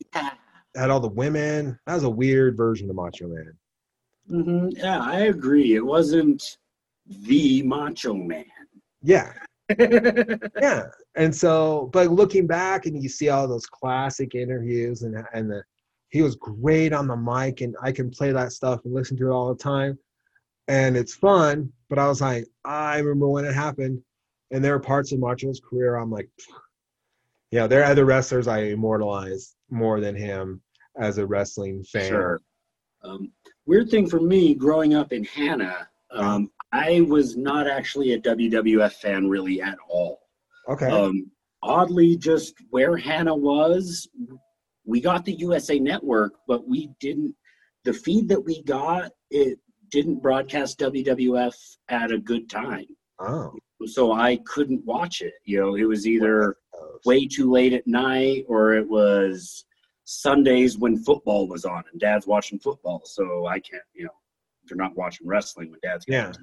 [0.75, 1.79] had all the women.
[1.87, 3.53] That was a weird version of Macho Man.
[4.27, 5.75] hmm Yeah, I agree.
[5.75, 6.57] It wasn't
[7.07, 8.45] the macho man.
[9.01, 9.33] Yeah,
[9.79, 10.83] yeah.
[11.15, 15.63] And so, but looking back and you see all those classic interviews and and the
[16.09, 19.27] he was great on the mic and I can play that stuff and listen to
[19.27, 19.97] it all the time.
[20.67, 24.01] And it's fun, but I was like, I remember when it happened.
[24.51, 26.29] And there are parts of Macho's career I'm like,
[27.51, 30.61] yeah, there are other wrestlers I immortalize more than him
[30.97, 32.07] as a wrestling fan.
[32.07, 32.41] Sure.
[33.03, 33.31] Um,
[33.65, 38.93] weird thing for me growing up in Hanna, um, I was not actually a WWF
[38.93, 40.19] fan really at all.
[40.67, 40.87] Okay.
[40.87, 41.31] Um,
[41.63, 44.09] oddly, just where Hanna was,
[44.85, 47.33] we got the USA Network, but we didn't.
[47.85, 49.59] The feed that we got, it
[49.89, 51.55] didn't broadcast WWF
[51.89, 52.87] at a good time,
[53.19, 53.53] oh.
[53.85, 55.33] so I couldn't watch it.
[55.45, 56.57] You know, it was either
[57.05, 59.65] way too late at night or it was
[60.03, 63.01] Sundays when football was on and Dad's watching football.
[63.05, 64.17] So I can't, you know,
[64.67, 66.33] they're not watching wrestling when Dad's Yeah.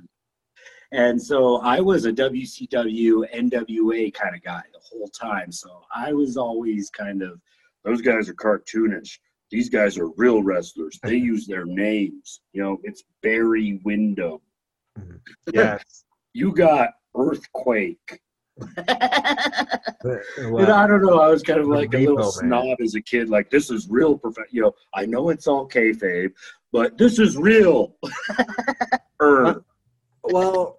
[0.93, 5.51] And so I was a WCW, NWA kind of guy the whole time.
[5.51, 7.41] So I was always kind of,
[7.83, 9.19] those guys are cartoonish.
[9.51, 11.01] These guys are real wrestlers.
[11.03, 12.43] They use their names.
[12.53, 14.39] You know, it's Barry Windham.
[15.53, 15.83] Yes.
[16.35, 18.23] You got earthquake.
[18.57, 18.87] But,
[20.39, 21.21] And I don't know.
[21.21, 23.29] I was kind of like a little snob as a kid.
[23.29, 24.17] Like this is real.
[24.17, 26.33] Prof- you know, I know it's all kayfabe,
[26.73, 27.97] but this is real.
[29.21, 29.63] er,
[30.25, 30.79] well,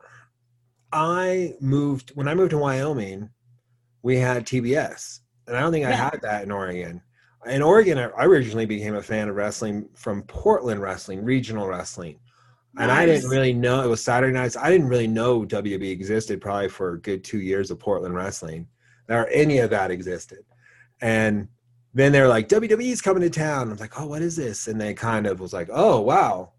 [0.93, 3.29] I moved when I moved to Wyoming.
[4.03, 7.01] We had TBS, and I don't think I had that in Oregon.
[7.47, 12.19] In Oregon, I originally became a fan of wrestling from Portland wrestling, regional wrestling,
[12.77, 14.55] and I didn't really know it was Saturday nights.
[14.55, 18.67] I didn't really know WB existed probably for a good two years of Portland wrestling,
[19.09, 20.45] or any of that existed,
[21.01, 21.47] and
[21.95, 23.71] then they're like WWE's coming to town.
[23.71, 24.67] I'm like, oh, what is this?
[24.67, 26.51] And they kind of was like, oh, wow,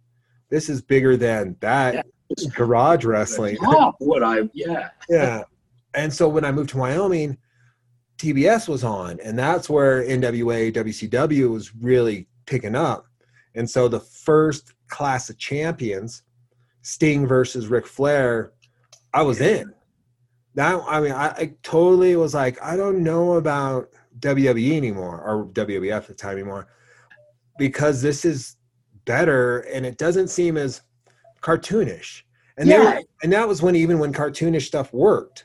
[0.48, 2.06] this is bigger than that
[2.54, 3.56] garage wrestling.
[3.56, 4.90] top oh, what I yeah.
[5.08, 5.42] yeah.
[5.94, 7.38] And so when I moved to Wyoming,
[8.18, 13.06] TBS was on, and that's where NWA, WCW was really picking up.
[13.54, 16.22] And so the first class of champions,
[16.82, 18.52] Sting versus Ric Flair,
[19.12, 19.72] I was in.
[20.54, 23.88] Now, I mean, I, I totally was like, I don't know about
[24.20, 26.68] WWE anymore or WWF at the time anymore
[27.58, 28.56] because this is
[29.04, 30.82] better and it doesn't seem as
[31.44, 32.22] cartoonish.
[32.56, 32.96] And Yeah.
[32.96, 35.44] were, and that was when even when cartoonish stuff worked.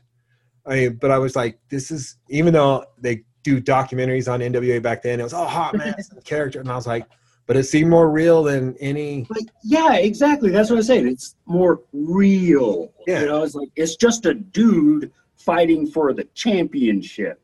[0.65, 4.81] I mean, but I was like, this is even though they do documentaries on NWA
[4.81, 7.05] back then, it was all hot mess and character, and I was like,
[7.47, 9.25] but it seemed more real than any.
[9.29, 10.51] Like, yeah, exactly.
[10.51, 11.07] That's what I'm saying.
[11.07, 12.93] It's more real.
[13.07, 13.21] Yeah.
[13.21, 17.41] You know, it's like it's just a dude fighting for the championship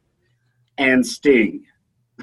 [0.78, 1.66] and Sting.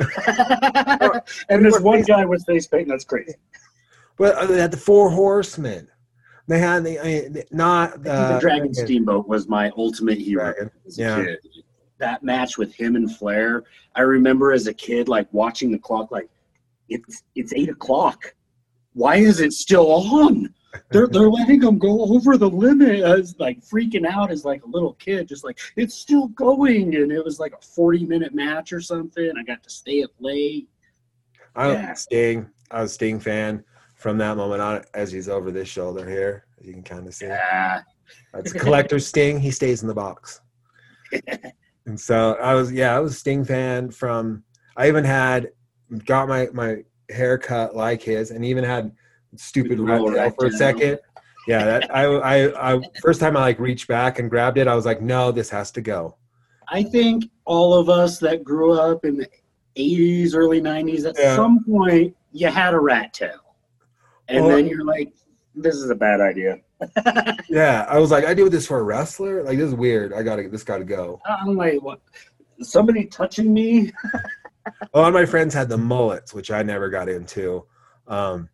[1.49, 3.35] and this one guy with face paint, that's crazy.
[4.17, 5.89] But uh, they had the Four Horsemen.
[6.49, 10.71] They had the I mean, not the the Dragon Steamboat was my ultimate hero Dragon.
[10.87, 11.25] Yeah.
[11.25, 11.39] kid.
[11.99, 13.63] That match with him and Flair,
[13.95, 16.29] I remember as a kid, like watching the clock, like
[16.89, 18.35] it's it's eight o'clock.
[18.95, 20.53] Why is it still on?
[20.91, 23.05] They're they're letting them go over the limit.
[23.05, 26.97] I was like freaking out as like a little kid, just like it's still going,
[26.97, 29.31] and it was like a forty minute match or something.
[29.39, 30.69] I got to stay up late.
[31.55, 31.95] I was Yeah.
[31.95, 32.51] Sting.
[32.73, 33.63] I was a Sting fan
[34.03, 34.83] from that moment on.
[34.95, 37.27] As he's over this shoulder here, you can kind of see.
[37.27, 37.83] Yeah,
[38.35, 39.41] That's a collector's Sting.
[39.41, 40.41] He stays in the box.
[41.87, 44.43] and so I was, yeah, I was a Sting fan from.
[44.77, 45.51] I even had
[46.07, 46.79] got my my
[47.11, 48.93] haircut like his, and even had
[49.37, 50.99] stupid With the rat little tail for a second.
[51.47, 54.75] Yeah, that I, I I first time I like reached back and grabbed it, I
[54.75, 56.17] was like, no, this has to go.
[56.69, 59.29] I think all of us that grew up in the
[59.77, 61.37] '80s, early '90s, at Yeah.
[61.37, 63.41] some point you had a rat tail,
[64.29, 65.13] and Well- then you're like,
[65.55, 66.59] "This is a bad idea."
[67.49, 69.43] Yeah, I was like, I do this for a wrestler.
[69.45, 70.13] Like this is weird.
[70.13, 71.21] I gotta this gotta go.
[71.27, 72.01] I'm like, "What?
[72.61, 73.93] Somebody touching me?"
[74.95, 77.67] A lot of my friends had the mullets, which I never got into.
[78.07, 78.49] Um,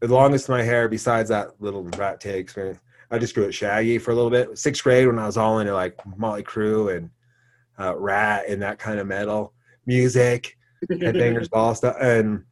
[0.00, 2.78] the longest my hair, besides that little rat tail experience,
[3.10, 4.56] I just grew it shaggy for a little bit.
[4.56, 7.10] Sixth grade, when I was all into like Mötley Crüe and
[7.78, 9.52] uh, Ratt and that kind of metal
[9.86, 10.56] music,
[10.90, 12.44] headbangers, ball stuff, and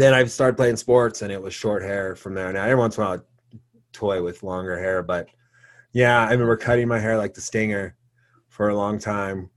[0.00, 2.52] then I started playing sports, and it was short hair from there.
[2.52, 3.58] Now every once in a while, I
[3.92, 5.28] toy with longer hair, but
[5.92, 7.96] yeah, I remember cutting my hair like the Stinger
[8.48, 9.50] for a long time,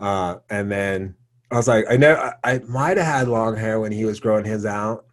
[0.00, 1.14] uh, and then
[1.50, 4.20] I was like, I know I, I might have had long hair when he was
[4.20, 5.04] growing his out,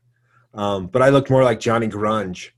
[0.54, 2.52] um, but I looked more like Johnny Grunge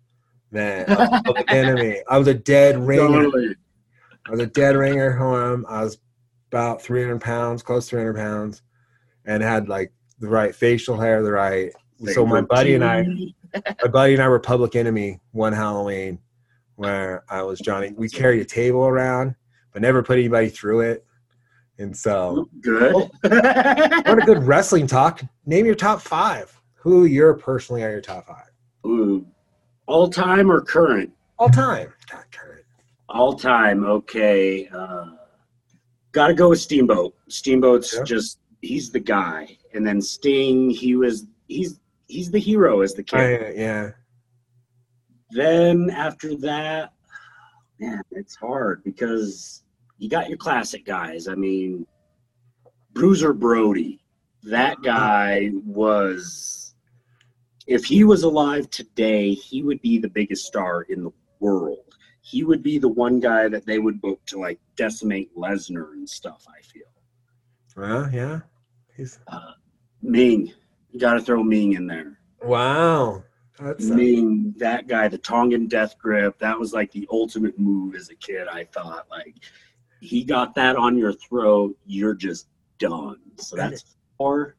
[0.52, 1.98] than uh, Public Enemy.
[2.08, 3.24] I was a dead ringer.
[3.24, 3.56] Totally.
[4.28, 5.66] I was a dead ringer for him.
[5.68, 5.98] I was
[6.50, 8.62] about 300 pounds, close to 300 pounds,
[9.26, 11.74] and had like the right facial hair, the right.
[12.12, 13.04] So my buddy and I,
[13.84, 16.20] my buddy and I were Public Enemy one Halloween,
[16.76, 17.94] where I was Johnny.
[17.96, 19.36] We carried a table around,
[19.72, 21.06] but never put anybody through it,
[21.78, 22.94] and so good.
[22.94, 25.22] what a good wrestling talk.
[25.46, 26.60] Name your top five.
[26.76, 28.50] Who you're personally are your top five
[28.86, 29.26] Ooh,
[29.88, 31.12] all time or current?
[31.40, 31.94] all time?
[32.12, 32.66] God, current.
[33.10, 33.86] All time.
[33.86, 34.68] Okay.
[34.68, 35.06] Uh,
[36.12, 37.16] Got to go with Steamboat.
[37.28, 38.04] Steamboat's Yeah.
[38.04, 40.70] just he's the guy, and then Sting.
[40.70, 41.80] He was he's
[42.14, 43.20] he's the hero as the kid.
[43.20, 43.92] I, yeah,
[45.32, 46.94] Then after that,
[47.80, 49.64] man, it's hard because
[49.98, 51.28] you got your classic guys.
[51.28, 51.88] I mean,
[52.94, 54.04] Bruiser Brody,
[54.44, 56.76] that guy was,
[57.66, 61.80] if he was alive today, he would be the biggest star in the world.
[62.22, 66.08] He would be the one guy that they would book to like decimate Lesnar and
[66.08, 66.84] stuff, I feel.
[67.76, 68.42] well, yeah.
[68.96, 69.54] He's uh,
[70.04, 70.54] Meng,
[70.94, 72.20] you got to throw Meng in there.
[72.42, 73.24] wow.
[73.60, 78.10] That's Meng, that guy, the Tongan death grip, that was like the ultimate move as
[78.10, 78.48] a kid.
[78.48, 79.36] I thought like
[80.02, 82.48] he got that on your throat, you're just
[82.80, 83.20] done.
[83.38, 84.56] So that's four.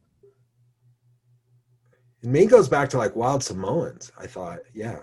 [2.23, 4.11] And Meng goes back to like Wild Samoans.
[4.17, 4.99] I thought, yeah,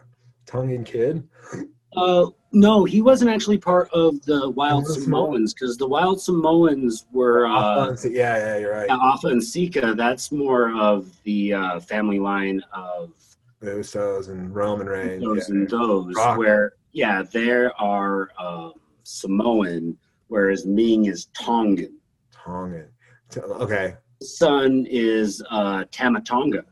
[0.46, 1.28] Tongan kid.
[1.96, 7.46] Uh, no, he wasn't actually part of the Wild Samoans because the Wild Samoans were
[7.46, 8.90] uh, yeah, yeah, you're right.
[8.90, 9.94] Afa and Sika.
[9.96, 13.12] That's more of the uh, family line of
[13.60, 15.22] The Usos and Roman Reigns.
[15.22, 15.54] those yeah.
[15.54, 16.14] and those.
[16.14, 16.38] Rock.
[16.38, 19.96] Where yeah, there are um, Samoan,
[20.28, 21.98] whereas Meng is Tongan.
[22.32, 22.88] Tongan.
[23.36, 23.94] Okay.
[24.22, 26.64] Son is uh, Tama Tonga.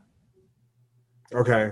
[1.33, 1.71] Okay.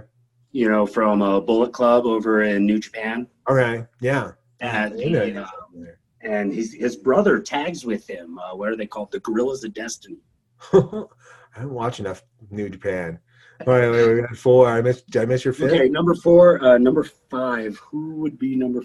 [0.52, 3.28] You know, from a Bullet Club over in New Japan.
[3.50, 3.86] Okay.
[4.02, 4.32] Yeah.
[4.62, 5.86] At I know uh,
[6.22, 8.38] and his his brother tags with him.
[8.40, 9.12] Uh, what are they called?
[9.12, 10.18] The Guerrillas of Destiny.
[10.74, 13.20] I don't watch enough New Japan.
[13.66, 14.68] Wait, wait, we got four.
[14.68, 15.10] I missed.
[15.10, 15.72] Did I miss your fifth?
[15.72, 17.78] Okay, number four, uh, number five.
[17.78, 18.82] Who would be number?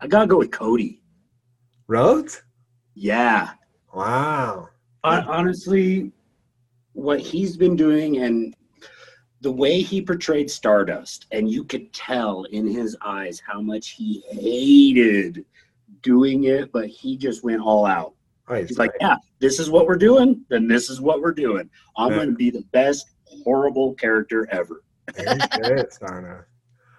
[0.00, 1.02] I gotta go with Cody.
[1.86, 2.42] Rhodes.
[2.94, 3.50] Yeah,
[3.94, 4.70] Wow.
[5.04, 6.10] I, honestly,
[6.94, 8.54] what he's been doing and
[9.44, 14.24] the way he portrayed Stardust, and you could tell in his eyes how much he
[14.30, 15.44] hated
[16.02, 18.14] doing it, but he just went all out.
[18.48, 21.32] Oh, he's He's like, yeah, this is what we're doing, then this is what we're
[21.34, 21.68] doing.
[21.98, 22.16] I'm Yeah.
[22.16, 24.82] going to be the best horrible character ever.
[25.14, 26.48] He's good at Stardust.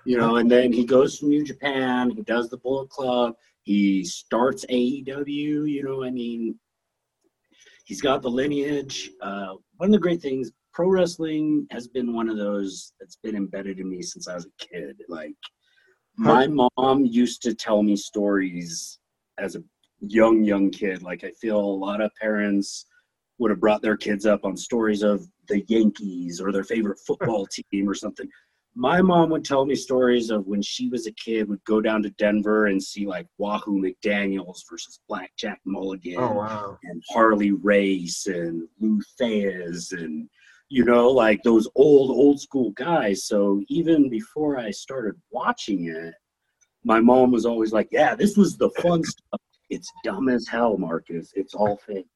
[0.06, 4.06] You know, and then he goes to New Japan, he does the Bullet Club, he
[4.06, 6.60] starts AEW, you know, I mean,
[7.86, 9.10] he's got the lineage.
[9.20, 13.36] Uh, one of the great things, pro wrestling has been one of those that's been
[13.36, 14.98] embedded in me since I was a kid.
[15.08, 15.34] Like,
[16.18, 19.00] my mom used to tell me stories
[19.38, 19.64] as a
[20.02, 21.02] young, young kid.
[21.02, 22.86] Like, I feel a lot of parents
[23.40, 27.48] would have brought their kids up on stories of the Yankees or their favorite football
[27.72, 28.30] team or something.
[28.78, 32.04] My mom would tell me stories of when she was a kid, would go down
[32.04, 36.78] to Denver and see like Wahoo McDaniels versus Blackjack Mulligan Oh wow.
[36.84, 40.30] and Harley Race and Lou Thesz and
[40.70, 43.26] you know like those old old school guys.
[43.26, 46.14] So even before I started watching it,
[46.84, 49.42] my mom was always like, "Yeah, this was the fun stuff.
[49.70, 51.32] It's dumb as hell, Marcus.
[51.36, 52.08] It's all fake."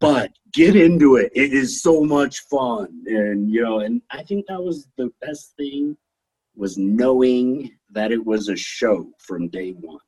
[0.00, 1.30] But get into it.
[1.34, 2.88] It is so much fun.
[3.06, 5.96] And you know, and I think that was the best thing
[6.56, 10.00] was knowing that it was a show from day one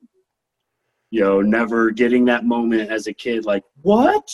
[1.10, 4.28] you know, never getting that moment as a kid like, what?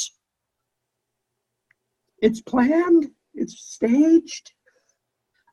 [2.21, 3.11] It's planned?
[3.37, 4.53] It's staged?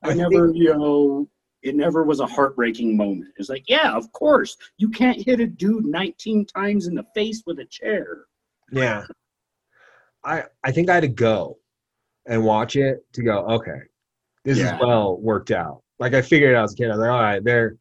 [0.04, 1.30] I, I never, you know,
[1.62, 3.32] it never was a heartbreaking moment.
[3.38, 4.58] It's like, yeah, of course.
[4.78, 8.26] You can't hit a dude 19 times in the face with a chair.
[8.72, 9.04] Yeah.
[10.26, 11.58] I I think I had to go
[12.26, 13.80] and watch it to go, okay,
[14.46, 14.76] this Yeah.
[14.76, 15.84] is well worked out.
[16.00, 16.86] Like I figured it out as a kid.
[16.88, 17.78] I was like, all right, there.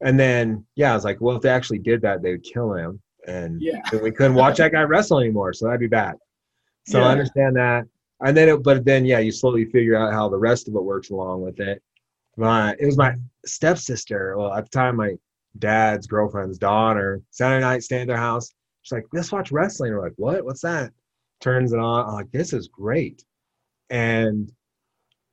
[0.00, 2.72] And then yeah, I was like, well, if they actually did that, they would kill
[2.74, 3.00] him.
[3.26, 3.80] And Yeah.
[4.02, 5.52] we couldn't watch that guy wrestle anymore.
[5.52, 6.14] So that'd be bad.
[6.86, 7.06] So Yeah.
[7.06, 7.84] I understand that.
[8.24, 10.82] And then it, but then yeah, you slowly figure out how the rest of it
[10.82, 11.82] works along with it.
[12.36, 13.14] My it was my
[13.44, 14.36] stepsister.
[14.38, 15.14] Well, at the time, my
[15.58, 17.20] dad's girlfriend's daughter.
[17.30, 18.52] Saturday night, staying at their house.
[18.82, 19.92] She's like, let's watch wrestling.
[19.92, 20.44] We're like, what?
[20.44, 20.92] What's that?
[21.40, 22.08] Turns it on.
[22.08, 23.24] I'm like, this is great.
[23.90, 24.50] And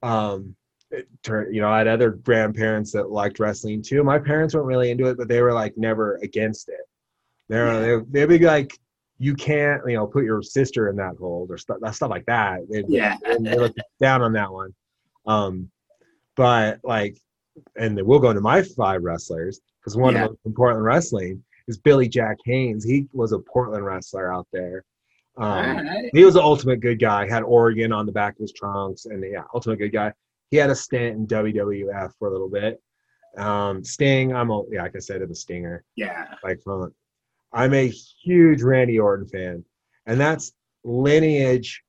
[0.02, 0.56] um
[0.92, 4.04] it turned, you know, I had other grandparents that liked wrestling too.
[4.04, 6.82] My parents weren't really into it, but they were like never against it.
[7.48, 8.02] They're Yeah.
[8.12, 8.78] they, they'd be like,
[9.20, 12.62] you can't, you know, put your sister in that hold or stuff, stuff like that.
[12.70, 13.18] They, Yeah.
[13.26, 14.74] and they look down on that one.
[15.28, 15.70] Um,
[16.36, 17.18] but like,
[17.78, 20.24] and then we'll go into my five wrestlers because one Yeah.
[20.26, 22.84] of them in Portland wrestling is Billy Jack Haynes.
[22.86, 24.84] He was a Portland wrestler out there.
[25.38, 26.10] Um, Alright.
[26.14, 27.28] he was the ultimate good guy.
[27.30, 30.14] Had Oregon on the back of his trunks, and yeah, ultimate good guy.
[30.52, 32.82] He had a stint in WWF for a little bit.
[33.38, 35.84] Um, Sting, I'm a yeah, like I said, I'm a Stinger.
[35.96, 36.26] Yeah.
[36.44, 36.94] Like from,
[37.54, 37.88] I'm a
[38.24, 39.64] huge Randy Orton fan,
[40.06, 40.54] and that's
[40.84, 41.82] lineage.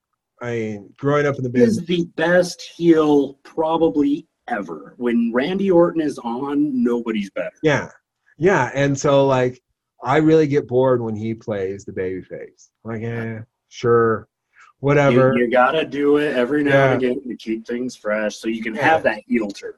[0.43, 4.95] I mean, growing up in the business Is the best heel probably ever.
[4.97, 7.53] When Randy Orton is on, nobody's better.
[7.62, 7.89] yeah,
[8.39, 9.61] yeah, and so like,
[10.03, 12.70] I really get bored when he plays the babyface.
[12.85, 14.28] Like, yeah, sure,
[14.78, 15.35] whatever.
[15.37, 16.93] You, you gotta do it every now Yeah.
[16.95, 18.82] and again to keep things fresh, so you can Yeah.
[18.82, 19.74] have that heel turn.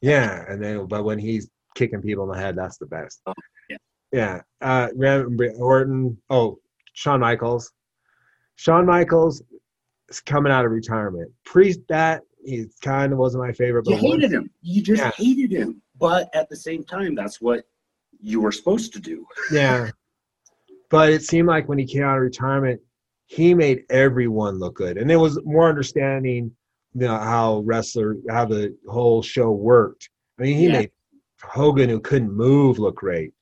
[0.00, 3.20] Yeah, and then but when he's kicking people in the head, that's the best.
[3.26, 3.34] Oh,
[3.68, 3.78] yeah.
[4.14, 4.40] Yeah.
[4.60, 6.16] Uh Ram- Orton.
[6.30, 6.58] Oh,
[6.94, 7.72] Shawn Michaels.
[8.56, 9.42] Shawn Michaels
[10.08, 11.30] is coming out of retirement.
[11.44, 13.86] Pre that, he kind of wasn't my favorite.
[13.86, 14.50] You But once- hated him.
[14.62, 15.10] You just Yeah.
[15.16, 15.82] hated him.
[15.98, 17.64] But at the same time, that's what
[18.20, 19.26] you were supposed to do.
[19.52, 19.90] yeah.
[20.90, 22.80] But it seemed like when he came out of retirement,
[23.26, 26.54] he made everyone look good, and it was more understanding,
[26.94, 30.10] you know, how wrestler, how the whole show worked.
[30.38, 30.72] I mean, he Yeah.
[30.80, 30.90] made
[31.42, 33.32] Hogan, who couldn't move, look great.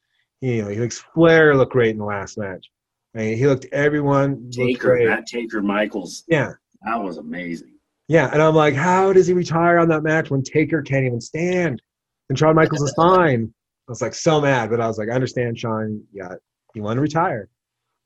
[0.42, 2.66] You know, he makes Flair look great in the last match.
[3.14, 5.08] I mean, he looked everyone looked Taker, great.
[5.08, 6.24] Matt Taker, Michaels.
[6.26, 6.50] Yeah,
[6.84, 7.74] That was amazing.
[8.08, 11.20] yeah, and I'm like, how does he retire on that match when Taker can't even
[11.20, 11.80] stand?
[12.28, 13.54] And Shawn Michaels is fine.
[13.88, 16.02] I was like so mad, but I was like, I understand, Shawn.
[16.12, 16.34] Yeah,
[16.74, 17.48] you want to retire,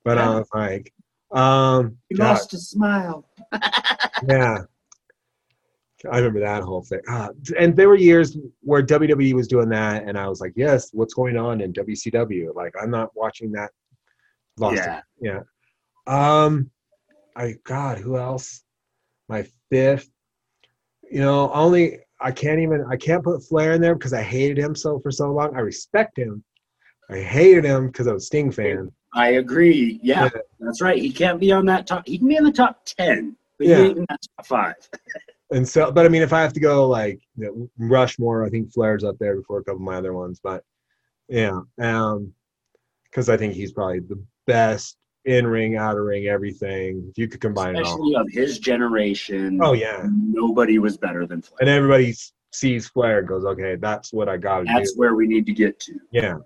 [0.04, 0.92] but I was like,
[1.32, 3.26] um, He God, lost his smile.
[4.28, 4.58] yeah.
[6.10, 7.00] I remember that whole thing.
[7.08, 10.90] Ah, and there were years where WWE was doing that, and I was like, yes,
[10.92, 12.54] what's going on in WCW?
[12.54, 13.70] Like, I'm not watching that.
[14.58, 14.98] Lost Yeah.
[14.98, 15.04] it.
[15.20, 15.40] Yeah.
[16.44, 16.70] Um,
[17.34, 18.62] I, God, who else?
[19.28, 20.08] My fifth,
[21.10, 24.56] you know, only, I can't even, I can't put Flair in there because I hated
[24.58, 25.54] him so for so long.
[25.56, 26.42] I respect him.
[27.10, 28.90] I hated him because I was Sting fan.
[29.14, 30.00] I agree.
[30.02, 30.40] Yeah, Yeah.
[30.60, 30.98] that's right.
[31.00, 32.06] He can't be on that top.
[32.06, 33.76] He can be in the top ten, but Yeah.
[33.76, 34.74] he ain't in that top five.
[35.52, 38.48] and so but i mean if i have to go like you know, rushmore i
[38.48, 40.64] think flair's up there before a couple of my other ones but
[41.28, 42.32] yeah um
[43.04, 47.28] because i think he's probably the best in ring out of ring everything if you
[47.28, 49.58] could combine it all Especially of his generation.
[49.62, 51.58] oh yeah Nobody was better than Flair.
[51.60, 52.14] and everybody
[52.52, 55.52] sees flair and goes okay that's what i gotta That's do where we need to
[55.52, 55.94] get to.
[56.12, 56.36] yeah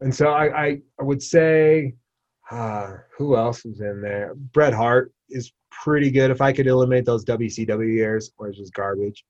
[0.00, 0.66] and so i i,
[1.00, 1.94] I would say
[2.52, 7.04] uh who else was in there bret hart is pretty good if i could eliminate
[7.04, 9.24] those wcw years where it's just garbage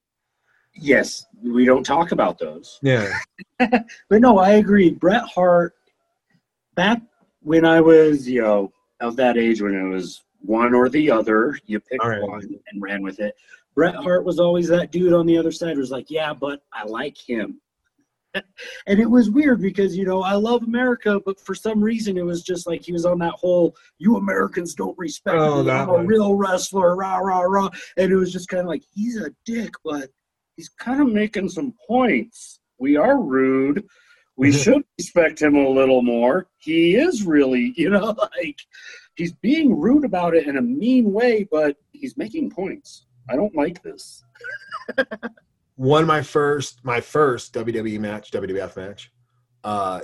[0.74, 2.78] Yes, we don't talk about those.
[2.82, 3.12] yeah
[3.60, 4.90] But no, I agree.
[4.90, 5.74] Bret Hart,
[6.74, 7.02] back
[7.40, 11.58] when I was, you know, of that age when it was one or the other,
[11.66, 12.22] you picked right.
[12.22, 13.34] one and ran with it.
[13.74, 16.84] Bret Hart was always that dude on the other side was like, yeah, but I
[16.84, 17.60] like him.
[18.34, 22.24] And it was weird because, you know, I love America, but for some reason it
[22.24, 25.70] was just like he was on that whole, you Americans don't respect Oh, me.
[25.70, 27.70] I'm a real wrestler, rah, rah, rah.
[27.96, 30.10] And it was just kind of like, he's a dick, but
[30.56, 32.60] he's kind of making some points.
[32.78, 33.84] We are rude.
[34.36, 36.48] We should respect him a little more.
[36.58, 38.58] He is really, you know, like
[39.14, 43.06] he's being rude about it in a mean way, but he's making points.
[43.28, 44.24] I don't like this.
[45.76, 49.12] won my first my first WWE match, WWF match.
[49.64, 50.00] Uh,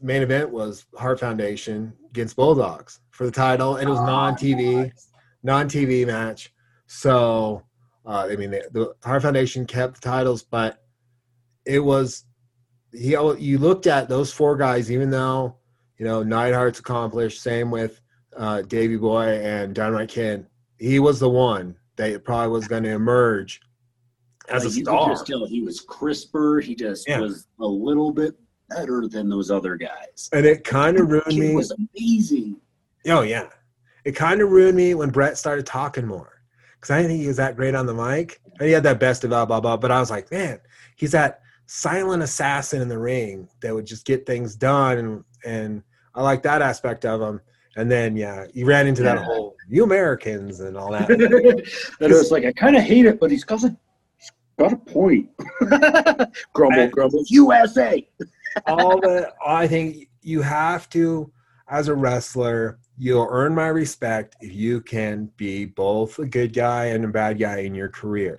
[0.00, 4.92] main event was Heart Foundation against Bulldogs for the title, and it was non-TV,
[5.42, 6.52] non-TV match.
[6.86, 7.62] So,
[8.06, 10.82] uh, I mean, the, the Heart Foundation kept the titles, but
[11.64, 12.24] it was
[12.92, 13.10] he.
[13.10, 15.56] You looked at those four guys, even though
[15.98, 17.42] you know Neidhart's accomplished.
[17.42, 18.00] Same with
[18.36, 20.46] uh, Davey Boy and Dynamite Kid.
[20.78, 23.60] He was the one that probably was going to emerge
[24.48, 25.04] as a Like, you star.
[25.06, 26.60] could just tell he was crisper.
[26.60, 27.20] He just Yeah.
[27.20, 28.34] was a little bit
[28.68, 30.28] better than those other guys.
[30.32, 31.40] and it kind of ruined me.
[31.50, 31.54] me.
[31.54, 32.56] was amazing.
[33.08, 33.48] Oh yeah,
[34.04, 36.42] it kind of ruined me when Bret started talking more
[36.74, 38.40] because I didn't think he was that great on the mic.
[38.58, 40.60] And he had that best of blah blah blah, but I was like, man,
[40.96, 45.82] he's that silent assassin in the ring that would just get things done, and and
[46.14, 47.40] I like that aspect of him.
[47.76, 51.08] And then yeah, he ran into that whole "you Americans" and all that.
[51.10, 53.74] and it was like I kind of hate it, but he's got a,
[54.60, 55.28] got a point.
[56.52, 57.24] grumble, grumble.
[57.28, 58.06] USA.
[58.66, 61.32] all the I think you have to
[61.68, 66.86] as a wrestler, you'll earn my respect if you can be both a good guy
[66.86, 68.38] and a bad guy in your career.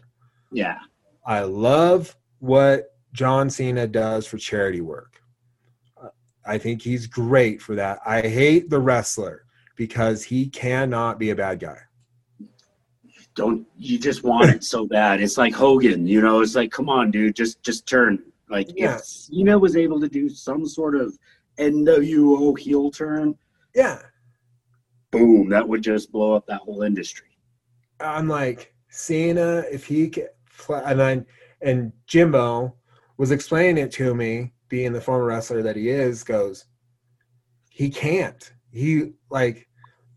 [0.51, 0.77] Yeah.
[1.25, 5.21] I love what John Cena does for charity work.
[6.01, 6.09] Uh,
[6.45, 7.99] I think he's great for that.
[8.05, 9.45] I hate the wrestler
[9.75, 11.77] because he cannot be a bad guy.
[13.35, 15.21] Don't you just want it so bad?
[15.21, 16.41] It's like Hogan, you know.
[16.41, 18.23] It's like, come on, dude, just just turn.
[18.49, 18.95] Like Yeah.
[18.95, 21.17] if Cena was able to do some sort of
[21.57, 23.35] NWO heel turn,
[23.73, 24.01] Yeah.
[25.11, 27.37] boom, that would just blow up that whole industry.
[28.01, 30.27] I'm like Cena if he can
[30.57, 31.25] play, and then
[31.61, 32.75] and Jimbo
[33.17, 36.65] was explaining it to me, being the former wrestler that he is, goes,
[37.69, 38.51] he can't.
[38.71, 39.67] He like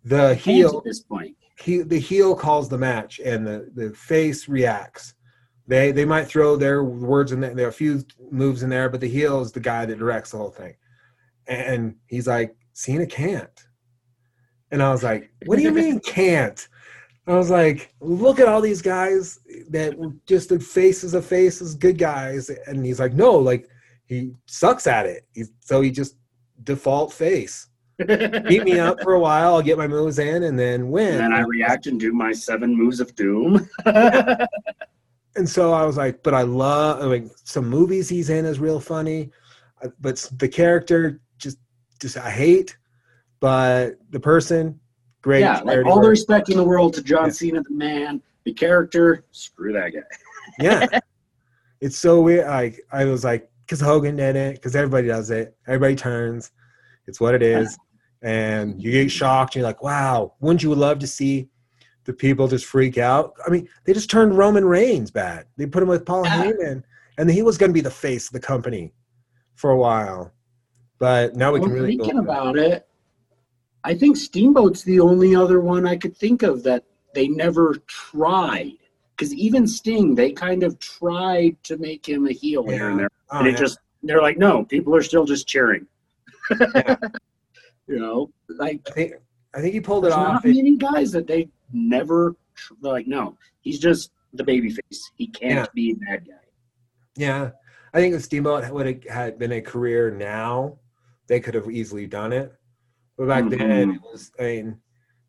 [0.05, 0.79] the heel.
[0.79, 1.37] at this point.
[1.59, 5.15] He the heel calls the match, and the the face reacts.
[5.67, 7.55] They they might throw their words in there.
[7.55, 10.33] There are a few moves in there, but the heel is the guy that directs
[10.33, 10.75] the whole thing.
[11.47, 13.67] And he's like, Cena can't.
[14.71, 16.69] And I was like, What do you mean can't?
[17.27, 19.41] I was like, look at all these guys
[19.71, 22.51] that were just the faces of faces, good guys.
[22.67, 23.67] And he's like, no, like
[24.05, 25.27] he sucks at it.
[25.33, 26.17] He's, so he just
[26.63, 27.69] default face.
[27.99, 29.55] Beat me up for a while.
[29.55, 31.15] I'll get my moves in and then win.
[31.15, 33.69] And then I react and do my seven moves of doom.
[33.87, 37.03] and so I was like, but I love.
[37.03, 39.31] I mean, some movies he's in is real funny,
[39.83, 41.59] uh, but the character just,
[42.01, 42.77] just I hate.
[43.41, 44.81] But the person,
[45.23, 45.41] great.
[45.41, 47.33] yeah, like all the respect in the world to John Yeah.
[47.33, 49.25] Cena, the man, the character.
[49.33, 50.01] Screw that guy.
[50.61, 50.87] yeah
[51.81, 55.57] it's so weird like i was like because hogan did it because everybody does it
[55.67, 56.53] everybody turns
[57.07, 57.79] it's what it is
[58.23, 61.49] and you get shocked and you're like wow wouldn't you love to see
[62.05, 65.83] the people just freak out i mean they just turned roman reigns bad they put
[65.83, 66.45] him with paul Yeah.
[66.45, 66.83] heyman
[67.19, 68.93] and he was going to be the face of the company
[69.55, 70.33] for a while,
[70.99, 72.21] but now we Well, can really thinking it.
[72.21, 72.87] about it,
[73.85, 78.73] I think Steamboat's the only other one I could think of that they never tried.
[79.17, 83.03] Because even Sting, they kind of tried to make him a heel here and Yeah.
[83.03, 83.59] there, Oh, and it yeah.
[83.59, 85.87] just they're like, no, people are still just cheering.
[86.51, 86.97] Yeah.
[87.87, 89.13] you know, like I think
[89.55, 90.45] I think he pulled it off.
[90.45, 95.11] not many guys that they never—they're like, no, he's just the baby face.
[95.17, 95.67] He can't Yeah.
[95.75, 96.35] be a bad guy.
[97.17, 97.51] Yeah,
[97.93, 100.79] I think if Steamboat would have had been a career now,
[101.29, 102.53] they could have easily done it.
[103.17, 103.95] But back then, Mhm.
[103.97, 104.33] it was.
[104.41, 104.81] I mean,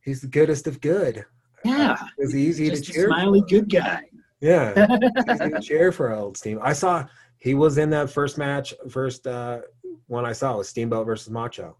[0.02, 1.24] he's the goodest of good.
[1.64, 3.08] Yeah, It's easy just to a cheer.
[3.08, 3.48] smiley for.
[3.48, 4.04] good guy.
[4.42, 4.98] Yeah,
[5.32, 6.60] easy cheer for old Steam.
[6.62, 7.06] I saw
[7.38, 9.62] he was in that first match, first uh,
[10.08, 11.78] one I saw was Steamboat versus Macho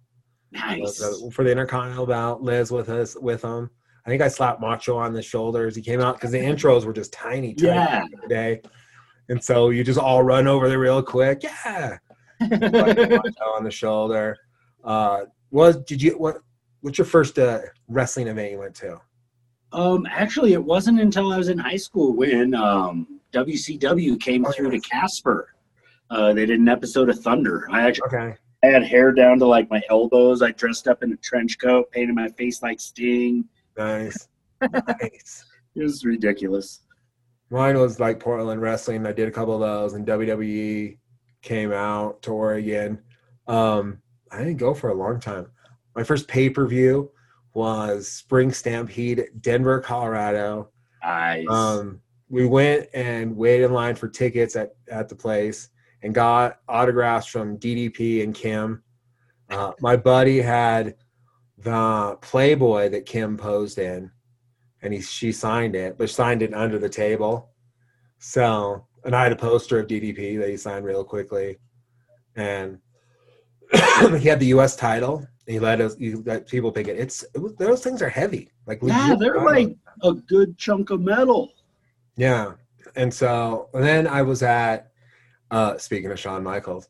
[0.52, 0.98] Nice.
[1.00, 2.42] The- for the Intercontinental bout.
[2.42, 3.70] Liz with us with him.
[4.06, 5.76] I think I slapped Macho on the shoulders.
[5.76, 7.86] He came out because the intros were just tiny, tiny Yeah.
[8.02, 8.62] back in the day,
[9.30, 11.42] and so you just all run over there real quick.
[11.44, 11.98] Yeah,
[12.40, 14.38] Macho on the shoulder.
[14.84, 16.38] Uh, was did you what?
[16.82, 19.00] What's your first uh, wrestling event you went to?
[19.72, 24.52] Um, actually, it wasn't until I was in high school when um, WCW came Oh,
[24.52, 24.80] through to.
[24.80, 25.55] Casper.
[26.10, 27.68] Uh, they did an episode of Thunder.
[27.72, 28.36] I actually Okay.
[28.64, 30.42] I had hair down to like my elbows.
[30.42, 33.46] I dressed up in a trench coat, painted my face like Sting.
[33.78, 34.28] Nice.
[34.62, 35.46] nice.
[35.78, 36.84] It was ridiculous.
[37.50, 39.06] Mine was like Portland wrestling.
[39.06, 40.98] I did a couple of those, and WWE
[41.42, 43.02] came out to Oregon.
[43.46, 44.02] Um,
[44.32, 45.48] I didn't go for a long time.
[45.94, 47.12] My first pay per view
[47.54, 50.70] was Spring Stampede, Denver, Colorado.
[51.04, 51.46] Nice.
[51.50, 52.00] Um,
[52.30, 55.72] we went and waited in line for tickets at, at the place
[56.06, 58.84] and got autographs from DDP and Kim.
[59.50, 60.96] Uh, my buddy had
[61.58, 64.12] the Playboy that Kim posed in,
[64.84, 67.50] and he she signed it, but signed it under the table.
[68.20, 71.58] So, and I had a poster of DDP that he signed real quickly,
[72.36, 72.78] and
[74.20, 74.76] he had the U.S.
[74.76, 75.26] title.
[75.48, 77.00] He let us, he let people pick it.
[77.00, 81.02] It's it was, those things are heavy, like yeah, they're like a good chunk of
[81.02, 81.52] metal.
[82.16, 82.54] Yeah.
[82.96, 84.92] And so and then I was at
[85.52, 86.90] uh speaking of Shawn Michaels,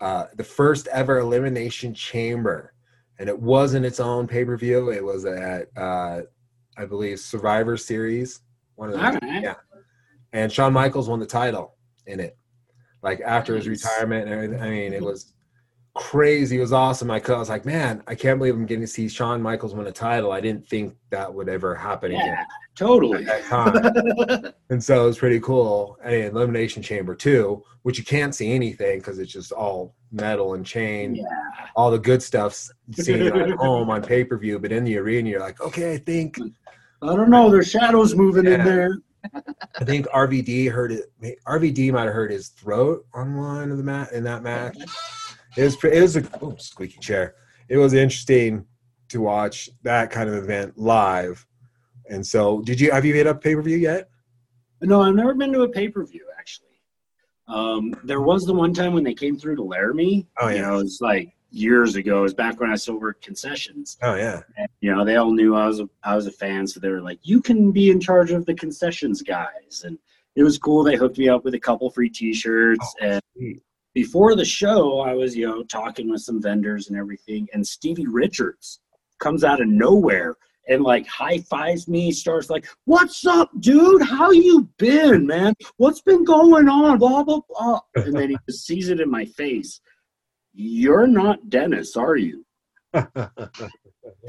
[0.00, 2.72] uh the first ever elimination chamber.
[3.18, 4.90] And it wasn't its own pay-per-view.
[4.90, 6.22] It was at uh
[6.76, 8.40] I believe Survivor Series.
[8.76, 9.02] One of those.
[9.02, 9.42] right.
[9.42, 9.54] Yeah.
[10.32, 12.36] And Shawn Michaels won the title in it.
[13.02, 14.60] Like after his retirement and everything.
[14.60, 15.34] I mean, it was
[15.94, 16.56] crazy.
[16.56, 17.10] It was awesome.
[17.10, 19.92] I was like, man, I can't believe I'm getting to see Shawn Michaels win a
[19.92, 20.32] title.
[20.32, 22.44] I didn't think that would ever happen again Yeah,
[22.74, 23.26] totally.
[23.26, 24.52] at that time.
[24.70, 25.98] And so it was pretty cool.
[26.02, 30.64] And Elimination Chamber too, which you can't see anything because it's just all metal and
[30.64, 31.14] chain.
[31.14, 31.24] yeah.
[31.76, 35.28] All the good stuff's seen at home on pay per view, but in the arena,
[35.28, 36.38] you're like, okay, I think
[37.02, 37.50] I don't know.
[37.50, 38.98] There's shadows moving in there.
[39.34, 41.12] I think RVD heard it.
[41.46, 44.78] RVD might have hurt his throat on one of the mat in that match.
[45.56, 47.34] It was it was a oh, squeaky chair.
[47.68, 48.64] It was interesting
[49.08, 51.46] to watch that kind of event live.
[52.12, 54.08] And so, did you have you hit a pay per view yet?
[54.82, 56.68] No, I've never been to a pay per view actually.
[57.48, 60.26] Um, there was the one time when they came through to Laramie.
[60.40, 60.62] Oh, You yeah.
[60.62, 62.18] know, it was like years ago.
[62.20, 63.98] It was back when I still worked concessions.
[64.02, 66.66] Oh yeah, And, you know, they all knew I was a I was a fan,
[66.66, 69.98] so they were like, "You can be in charge of the concessions, guys." And
[70.36, 70.82] it was cool.
[70.82, 72.94] They hooked me up with a couple free T-shirts.
[73.00, 73.62] Oh, and sweet.
[73.94, 77.48] before the show, I was you know talking with some vendors and everything.
[77.54, 78.80] And Stevie Richards
[79.18, 80.36] comes out of nowhere
[80.68, 82.12] and like high fives me.
[82.12, 84.02] Starts like, "What's up, dude?
[84.02, 85.54] How you been, man?
[85.76, 87.80] What's been going on?" Blah blah blah.
[87.96, 89.80] And then he just sees it in my face.
[90.54, 92.44] You're not Dennis, are you?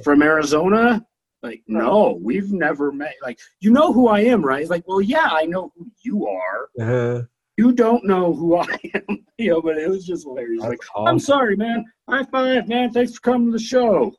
[0.04, 1.06] from Arizona?
[1.42, 3.16] Like, no, we've never met.
[3.22, 4.62] Like, you know who I am, right?
[4.62, 6.70] He's like, well, yeah, I know who you are.
[6.80, 7.22] Uh-huh.
[7.58, 9.26] You don't know who I am.
[9.38, 10.62] you know, but it was just hilarious.
[10.62, 11.86] That's Like, I'm sorry, man.
[12.10, 12.92] High five, man.
[12.92, 14.14] Thanks for coming to the show.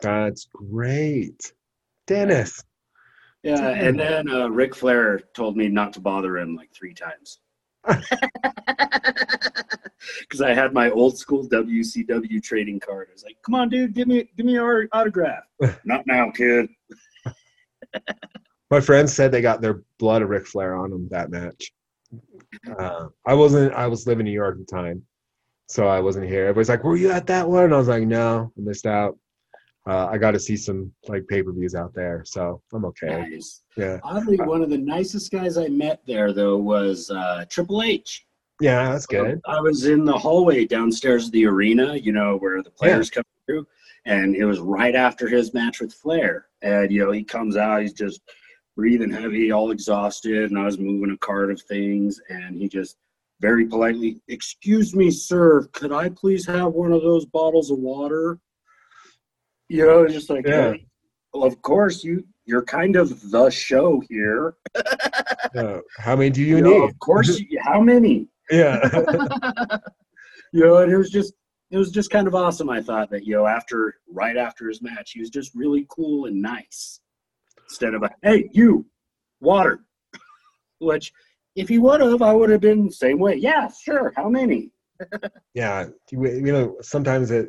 [0.00, 1.52] That's great,
[2.06, 2.62] Dennis.
[3.42, 7.38] Yeah, and then uh, Ric Flair told me not to bother him like three times.
[10.20, 13.08] Because I had my old school WCW trading card.
[13.10, 15.44] I was like, "Come on, dude, give me, give me your autograph."
[15.84, 16.68] not now, kid.
[18.70, 21.72] My friends said they got their blood of Ric Flair on them that match.
[22.78, 23.72] Uh, I wasn't.
[23.74, 25.02] I was living in New York at the time,
[25.68, 26.42] so I wasn't here.
[26.42, 29.18] Everybody's like, "Were you at that one?" And I was like, "No, I missed out."
[29.86, 33.30] Uh, I got to see some like pay per views out there, so I'm okay.
[33.30, 33.62] Nice.
[33.76, 38.26] Yeah, Oddly, one of the nicest guys I met there though was uh, Triple H.
[38.60, 39.40] yeah, that's good.
[39.46, 43.22] I was in the hallway downstairs of the arena, you know, where the players come
[43.46, 43.66] through,
[44.06, 46.46] and it was right after his match with Flair.
[46.62, 48.20] And you know, he comes out, he's just
[48.74, 52.96] breathing heavy, all exhausted, and I was moving a cart of things, and he just
[53.40, 58.40] very politely, "Excuse me, sir, could I please have one of those bottles of water?"
[59.68, 60.72] You know, it's just like, Yeah.
[60.72, 60.86] "Hey,
[61.32, 64.54] well, of course you you're kind of the show here.
[65.54, 66.84] Uh, how many do you You know, need?
[66.90, 68.28] of course, you, how many?
[68.50, 68.80] Yeah.
[70.52, 71.34] You know, and it was just
[71.70, 72.70] it was just kind of awesome.
[72.70, 76.26] I thought that you know after right after his match, he was just really cool
[76.26, 77.00] and nice
[77.68, 78.86] instead of a hey you
[79.40, 79.80] water,
[80.78, 81.12] which
[81.56, 83.34] if he would have, I would have been the same way.
[83.36, 84.12] Yeah, sure.
[84.16, 84.70] How many?
[85.54, 85.86] yeah.
[86.10, 87.48] You, you know, sometimes it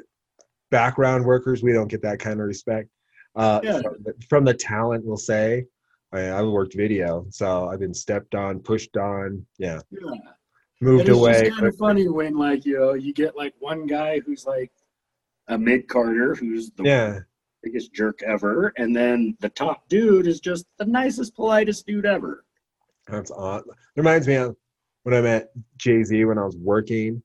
[0.71, 2.89] background workers we don't get that kind of respect.
[3.35, 3.81] Uh, Yeah.
[3.81, 5.65] from, the, from the talent, we'll say.
[6.13, 9.99] I, I've worked video, so I've been stepped on, pushed on, yeah, Yeah.
[10.81, 11.43] moved it's away.
[11.45, 14.71] just kind of funny when like you know you get like one guy who's like
[15.49, 17.19] a mid carder who's the yeah,
[17.61, 22.45] biggest jerk ever, and then the top dude is just the nicest, politest dude ever.
[23.07, 23.63] that's odd.
[23.97, 24.55] Reminds me of
[25.03, 27.21] when I met Jay Z when I was working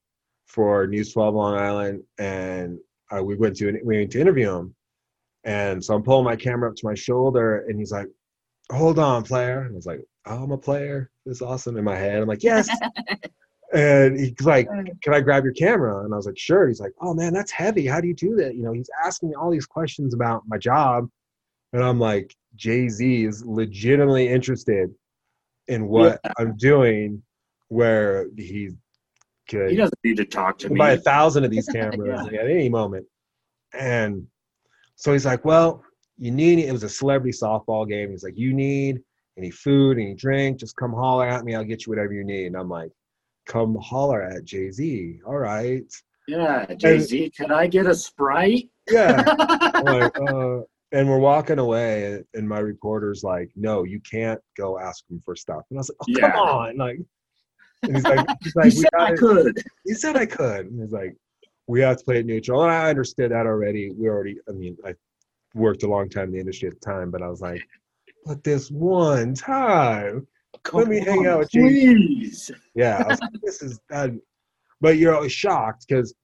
[0.46, 2.78] for News 12 Long Island, and
[3.14, 4.74] uh, we went to we went to interview him,
[5.44, 8.08] and so I'm pulling my camera up to my shoulder, and he's like,
[8.72, 11.10] "Hold on, player," and I was like, oh, "I'm a player.
[11.26, 12.68] This is awesome." In my head, I'm like, "Yes."
[13.74, 14.68] and he's like,
[15.02, 17.50] "Can I grab your camera?" And I was like, "Sure." He's like, "Oh man, that's
[17.50, 17.86] heavy.
[17.86, 20.58] How do you do that?" You know, he's asking me all these questions about my
[20.58, 21.08] job,
[21.72, 24.90] and I'm like, Jay Z is legitimately interested
[25.68, 27.22] in what I'm doing,
[27.68, 28.70] where he
[29.48, 32.34] could He doesn't need to talk to can buy a thousand of these cameras at
[32.50, 33.06] any moment.
[33.78, 34.26] And
[34.96, 35.84] so he's like, Well,
[36.18, 38.10] you need it was a celebrity softball game.
[38.10, 39.00] He's like, You need
[39.38, 42.46] any food, any drink, just come holler at me, I'll get you whatever you need.
[42.46, 42.90] And I'm like,
[43.46, 45.20] Come holler at Jay Z.
[45.26, 45.84] All right.
[46.28, 48.68] Yeah, Jay Z, can I get a sprite?
[48.90, 49.24] Yeah.
[49.82, 50.60] Like, uh,
[50.92, 55.34] and we're walking away, and my reporter's like, "No, you can't go ask him for
[55.34, 56.30] stuff." And I was like, "Oh, Yeah.
[56.32, 56.98] come on!" Like,
[57.82, 59.62] and he's like, he's like, he "We said I gotta- could.
[59.84, 60.66] he said I could.
[60.66, 61.16] And he's like,
[61.66, 62.62] we have to play it neutral.
[62.62, 63.90] And I understood that already.
[63.92, 64.94] We already, I mean, I
[65.54, 67.62] worked a long time in the industry at the time, but I was like,
[68.24, 70.26] but this one time,
[70.72, 71.62] Let me Come hang out on, with you.
[71.68, 72.50] Please.
[72.74, 74.10] yeah, I like, this is that.
[74.80, 76.14] But you're always shocked because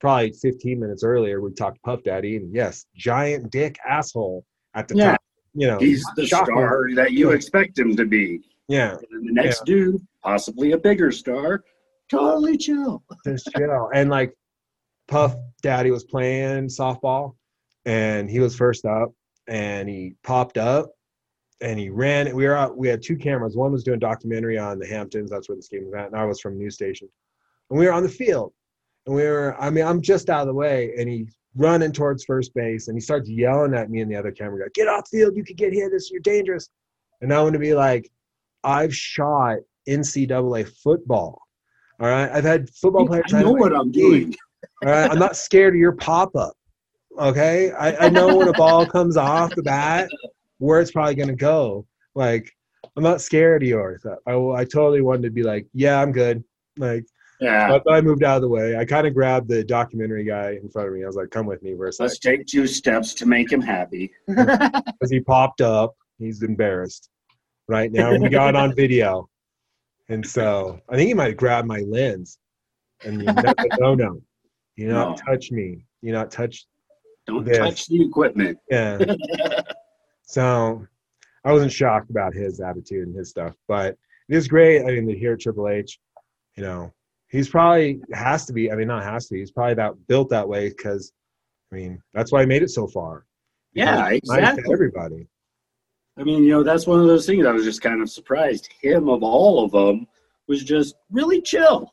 [0.00, 4.44] probably 15 minutes earlier, we talked Puff Daddy, and yes, giant dick asshole
[4.74, 5.10] at the Yeah.
[5.12, 5.20] top.
[5.54, 8.40] You know, He's the star that you expect him to be.
[8.68, 11.62] Yeah, And then the next dude, possibly a bigger star,
[12.10, 13.02] totally chill.
[13.24, 13.90] just chill.
[13.94, 14.34] And like
[15.08, 17.34] Puff Daddy was playing softball
[17.84, 19.12] and he was first up
[19.46, 20.90] and he popped up
[21.60, 22.34] and he ran.
[22.34, 23.56] We were out, we had two cameras.
[23.56, 26.24] One was doing documentary on the Hamptons, that's where this game was at, and I
[26.24, 27.08] was from news station.
[27.70, 28.52] And we were on the field.
[29.06, 32.24] And we were, I mean, I'm just out of the way, and he's running towards
[32.24, 35.10] first base and he starts yelling at me and the other camera guy, get off
[35.10, 36.68] the field, you could get hit, this you're dangerous.
[37.22, 38.10] And I want to be like,
[38.66, 41.40] I've shot NCAA football.
[42.00, 42.30] All right.
[42.30, 43.32] I've had football players.
[43.32, 44.34] I know what I'm doing.
[44.84, 45.10] All right.
[45.10, 46.54] I'm not scared of your pop up.
[47.18, 47.70] Okay.
[47.72, 50.10] I, I know when a ball comes off the bat
[50.58, 51.86] where it's probably going to go.
[52.14, 52.50] Like,
[52.96, 54.04] I'm not scared of yours.
[54.26, 56.42] I, I, I totally wanted to be like, yeah, I'm good.
[56.76, 57.06] Like,
[57.40, 57.68] Yeah.
[57.68, 58.76] but I moved out of the way.
[58.76, 61.04] I kind of grabbed the documentary guy in front of me.
[61.04, 63.60] I was like, come with me for a Let's take two steps to make him
[63.60, 64.10] happy.
[64.28, 65.94] Because he popped up.
[66.18, 67.10] He's embarrassed.
[67.68, 69.28] Right now, we got on video.
[70.08, 72.38] And so I think he might grab my lens.
[73.04, 74.20] And you know, no, no.
[74.76, 75.16] You not No.
[75.26, 75.84] touch me.
[76.02, 76.66] You not touch
[77.26, 77.58] Don't Yes.
[77.58, 78.56] touch the equipment.
[78.70, 79.04] Yeah.
[80.22, 80.86] so
[81.44, 83.96] I wasn't shocked about his attitude and his stuff, but
[84.28, 84.82] it is great.
[84.82, 85.98] I mean, to hear Triple H,
[86.56, 86.92] you know,
[87.28, 88.70] he's probably has to be.
[88.70, 89.40] I mean, not has to be.
[89.40, 91.12] He's probably that built that way because,
[91.72, 93.26] I mean, that's why he made it so far.
[93.72, 94.72] Yeah, Because nice to exactly.
[94.72, 95.26] everybody.
[96.18, 98.68] I mean, you know, that's one of those things I was just kind of surprised.
[98.80, 100.06] Him of all of them
[100.48, 101.92] was just really chill.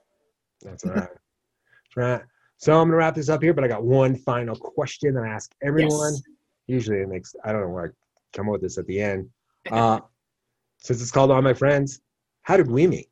[0.62, 1.10] That's all right.
[1.10, 2.22] That's right.
[2.58, 5.28] So I'm gonna wrap this up here, but I got one final question that I
[5.28, 6.14] ask everyone.
[6.14, 6.22] Yes.
[6.68, 7.88] Usually it makes I don't know why I
[8.32, 9.30] come up with this at the end.
[9.70, 10.00] Uh,
[10.78, 12.02] since it's called All My Friends,
[12.44, 13.10] how did we meet?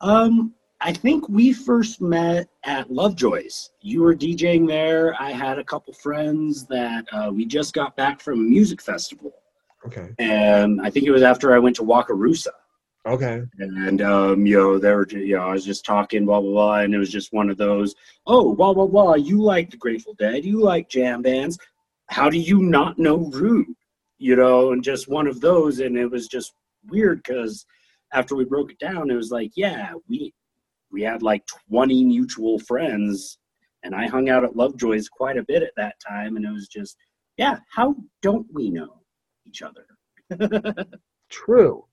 [0.00, 3.70] Um, I think we first met at Lovejoy's.
[3.80, 5.20] You were DJing there.
[5.20, 9.32] I had a couple friends that uh, we just got back from a music festival,
[9.86, 10.10] Okay.
[10.18, 12.48] and I think it was after I went to Wakarusa.
[13.06, 13.42] Okay.
[13.58, 16.80] And um, you know, they were, you know, I was just talking, blah blah blah,
[16.80, 17.94] and it was just one of those.
[18.26, 19.14] Oh, blah blah blah.
[19.14, 20.44] You like the Grateful Dead.
[20.44, 21.56] You like jam bands.
[22.08, 23.68] How do you not know Rude?
[24.18, 26.54] You know, and just one of those, and it was just
[26.88, 27.64] weird because
[28.12, 30.34] after we broke it down, it was like, yeah, we
[30.90, 33.38] we had like 20 mutual friends,
[33.84, 36.66] and I hung out at Lovejoy's quite a bit at that time, and it was
[36.66, 36.96] just,
[37.36, 39.02] yeah, how don't we know
[39.46, 39.86] each other?
[41.30, 41.84] True.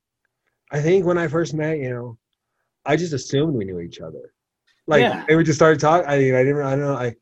[0.71, 2.17] I think when I first met you, know,
[2.85, 4.33] I just assumed we knew each other.
[4.87, 5.25] Like Yeah.
[5.35, 6.07] we just started talking.
[6.07, 6.61] I mean, I didn't.
[6.61, 6.93] I don't know.
[6.95, 7.15] I,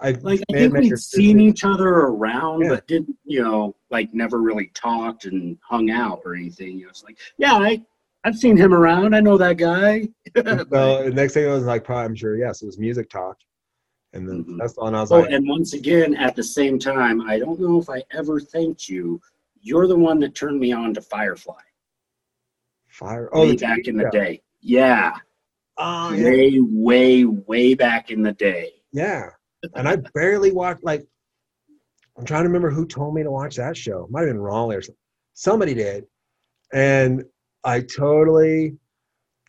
[0.00, 1.38] I Like I think we'd seen sister.
[1.38, 2.70] each other around, Yeah.
[2.70, 6.80] but didn't you know like never really talked and hung out or anything.
[6.80, 7.82] It was like, yeah, I
[8.24, 9.14] I've seen him around.
[9.14, 10.08] I know that guy.
[10.70, 13.38] well, the next thing it was like, probably, I'm sure, yes, it was music talk,
[14.12, 14.58] and then Mhm.
[14.58, 14.88] that's all.
[14.88, 17.78] And I was Oh, like, and once again, at the same time, I don't know
[17.80, 19.20] if I ever thanked you.
[19.60, 21.60] You're the one that turned me on to Firefly
[23.00, 23.30] fire.
[23.32, 24.18] Oh, way back in the show.
[24.18, 24.42] day.
[24.60, 25.12] Yeah,
[25.78, 26.24] ah, yeah.
[26.24, 28.72] way, way, way back in the day.
[28.92, 29.30] Yeah.
[29.74, 31.06] And I barely watched like
[32.18, 34.06] I'm trying to remember who told me to watch that show.
[34.10, 34.96] Might have been Raleigh or something.
[35.34, 36.04] Somebody did.
[36.72, 37.24] And
[37.64, 38.76] I totally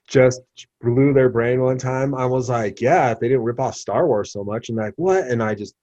[0.07, 0.41] just
[0.81, 2.15] blew their brain one time.
[2.15, 4.93] I was like, yeah, if they didn't rip off Star Wars so much, and like,
[4.95, 5.25] what?
[5.25, 5.75] And I just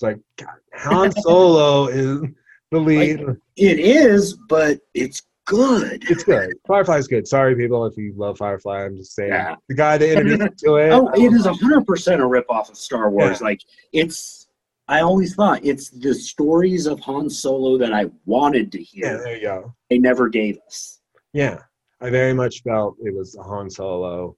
[0.00, 2.22] was like, God, Han Solo is
[2.70, 3.20] the lead.
[3.56, 6.04] It is, but it's good.
[6.10, 6.54] it's good.
[6.66, 7.26] Firefly's good.
[7.26, 8.84] Sorry, people, if you love Firefly.
[8.84, 9.54] I'm just saying Yeah.
[9.68, 10.90] the guy that introduced to it.
[10.90, 13.40] Oh, it um, is hundred percent a rip off of Star Wars.
[13.40, 13.46] Yeah.
[13.46, 13.60] Like
[13.92, 14.48] it's.
[14.88, 19.06] I always thought it's the stories of Han Solo that I wanted to hear.
[19.06, 19.74] Yeah, there you go.
[19.90, 21.00] They never gave us.
[21.32, 21.58] Yeah,
[22.00, 24.36] I very much felt it was a Han Solo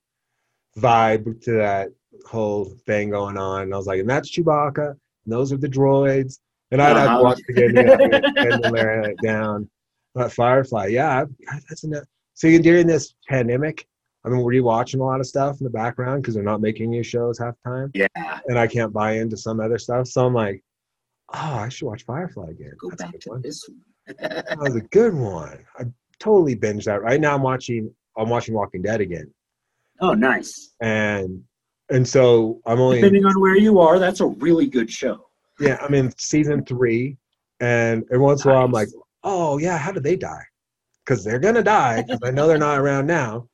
[0.79, 1.89] vibe to that
[2.27, 3.63] whole thing going on.
[3.63, 4.91] And I was like, and that's Chewbacca.
[4.91, 6.39] And those are the droids.
[6.71, 7.21] And I'd Uh-huh.
[7.23, 7.79] watch it again
[8.37, 9.69] and then narrow it down.
[10.15, 12.05] But Firefly, yeah, I- that's enough.
[12.35, 13.87] So during this pandemic,
[14.25, 16.61] I mean, were you watching a lot of stuff in the background because they're not
[16.61, 20.09] making new shows half the time, Yeah, and I can't buy into some other stuff.
[20.09, 20.63] So I'm like,
[21.35, 22.73] oh, I should watch Firefly again.
[22.79, 23.43] go That's a back good to one.
[23.43, 24.17] this one.
[24.21, 25.59] That was a good one.
[25.79, 25.85] I
[26.19, 27.03] totally binged that.
[27.03, 27.95] Right now, I'm watching.
[28.17, 29.33] I'm watching Walking Dead again,
[30.01, 30.75] oh, nice.
[30.83, 31.43] and
[31.91, 35.28] and so I'm only in, Depending on where you are, that's a really good show.
[35.61, 35.79] Yeah.
[35.81, 37.17] I'm in season three,
[37.61, 38.89] and every once in a while, I'm like,
[39.25, 40.45] oh yeah, how did they die?
[41.05, 42.03] Because they're gonna die.
[42.03, 43.49] Because I know they're not around now.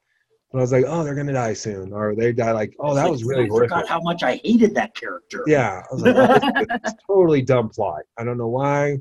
[0.52, 2.96] But I was like, oh, they're gonna die soon, or they die like, oh, It's
[2.96, 3.88] that like, was really I forgot horrific.
[3.88, 5.42] how much I hated that character.
[5.46, 8.02] Yeah, I was like, oh, this is totally dumb plot.
[8.18, 8.98] I don't know why.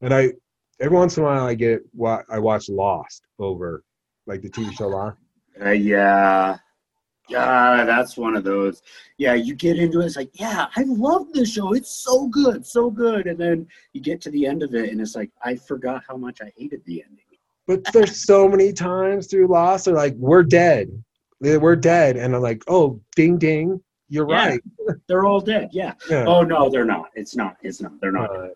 [0.00, 0.32] And I
[0.80, 3.82] every once in a while I get what I watch Lost over,
[4.26, 5.18] like the TV show Lost.
[5.62, 6.56] Uh, yeah.
[7.28, 8.82] Yeah, that's one of those.
[9.18, 11.72] Yeah, you get into it, it's like, yeah, I love this show.
[11.72, 13.26] It's so good, so good.
[13.26, 16.16] And then you get to the end of it, and it's like, I forgot how
[16.16, 17.24] much I hated the ending.
[17.66, 20.88] But there's so many times through Lost, they're like, "We're dead,
[21.40, 24.48] we're dead," and I'm like, "Oh, ding ding, you're Yeah.
[24.50, 24.60] right."
[25.08, 25.70] They're all dead.
[25.72, 25.94] Yeah.
[26.08, 27.10] Yeah, Oh, no, they're not.
[27.16, 27.56] It's not.
[27.62, 28.00] It's not.
[28.00, 28.30] They're not.
[28.30, 28.48] Uh,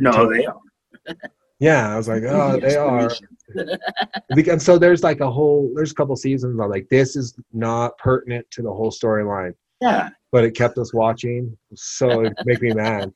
[0.00, 0.60] no, they are.
[1.58, 3.28] Yeah, I was like, "Oh, Easy they are." explanation.
[4.34, 6.58] Because so there's like a whole, there's a couple seasons.
[6.60, 10.10] I'm like, this is not pertinent to the whole storyline, Yeah.
[10.32, 13.12] but it kept us watching, so it made me mad.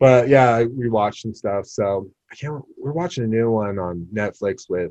[0.00, 1.64] But yeah, we watched some stuff.
[1.66, 2.62] So I can't.
[2.76, 4.90] We're watching a new one on Netflix with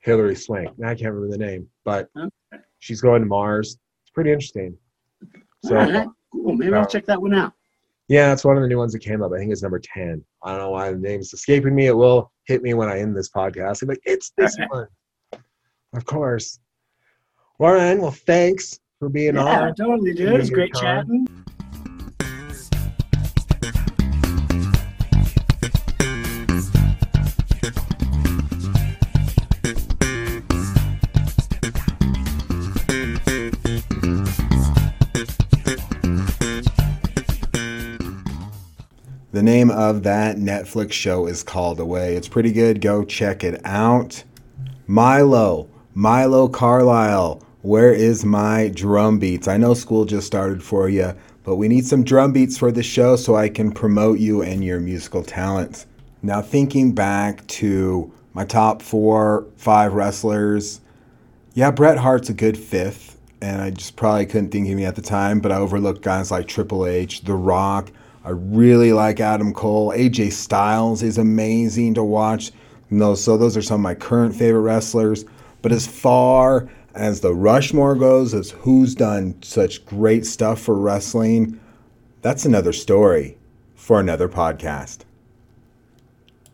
[0.00, 0.78] Hilary Swank.
[0.78, 2.62] Now I can't remember the name, but Okay.
[2.78, 3.78] she's going to Mars.
[4.04, 4.76] It's pretty interesting.
[5.64, 6.08] So all right.
[6.32, 6.54] Cool.
[6.54, 7.54] Maybe I'll uh, check that one out.
[8.08, 9.32] Yeah, it's one of the new ones that came up.
[9.32, 10.24] I think it's number ten.
[10.44, 11.86] I don't know why the name's escaping me.
[11.86, 13.82] It will hit me when I end this podcast.
[13.82, 14.86] I'm like, it's this one.
[15.94, 16.60] Of course.
[17.58, 19.74] Ryan, well, thanks for being Yeah, on.
[19.74, 20.28] totally, dude.
[20.32, 21.06] It was great time.
[21.06, 21.44] chatting.
[39.46, 42.16] Name of that Netflix show is called Away.
[42.16, 42.80] It's pretty good.
[42.80, 44.24] Go check it out.
[44.88, 49.46] Milo, Milo Carlisle, where is my drum beats?
[49.46, 51.14] I know school just started for you,
[51.44, 54.64] but we need some drum beats for the show so I can promote you and
[54.64, 55.86] your musical talents.
[56.22, 60.80] Now, thinking back to my top four, five wrestlers,
[61.54, 64.96] yeah, Bret Hart's a good fifth, and I just probably couldn't think of him at
[64.96, 67.92] the time, but I overlooked guys like Triple H, The Rock.
[68.26, 69.92] I really like Adam Cole.
[69.92, 72.50] AJ Styles is amazing to watch.
[72.90, 75.24] No, so those are some of my current favorite wrestlers.
[75.62, 81.60] But as far as the Rushmore goes, as who's done such great stuff for wrestling,
[82.20, 83.38] that's another story
[83.76, 85.04] for another podcast.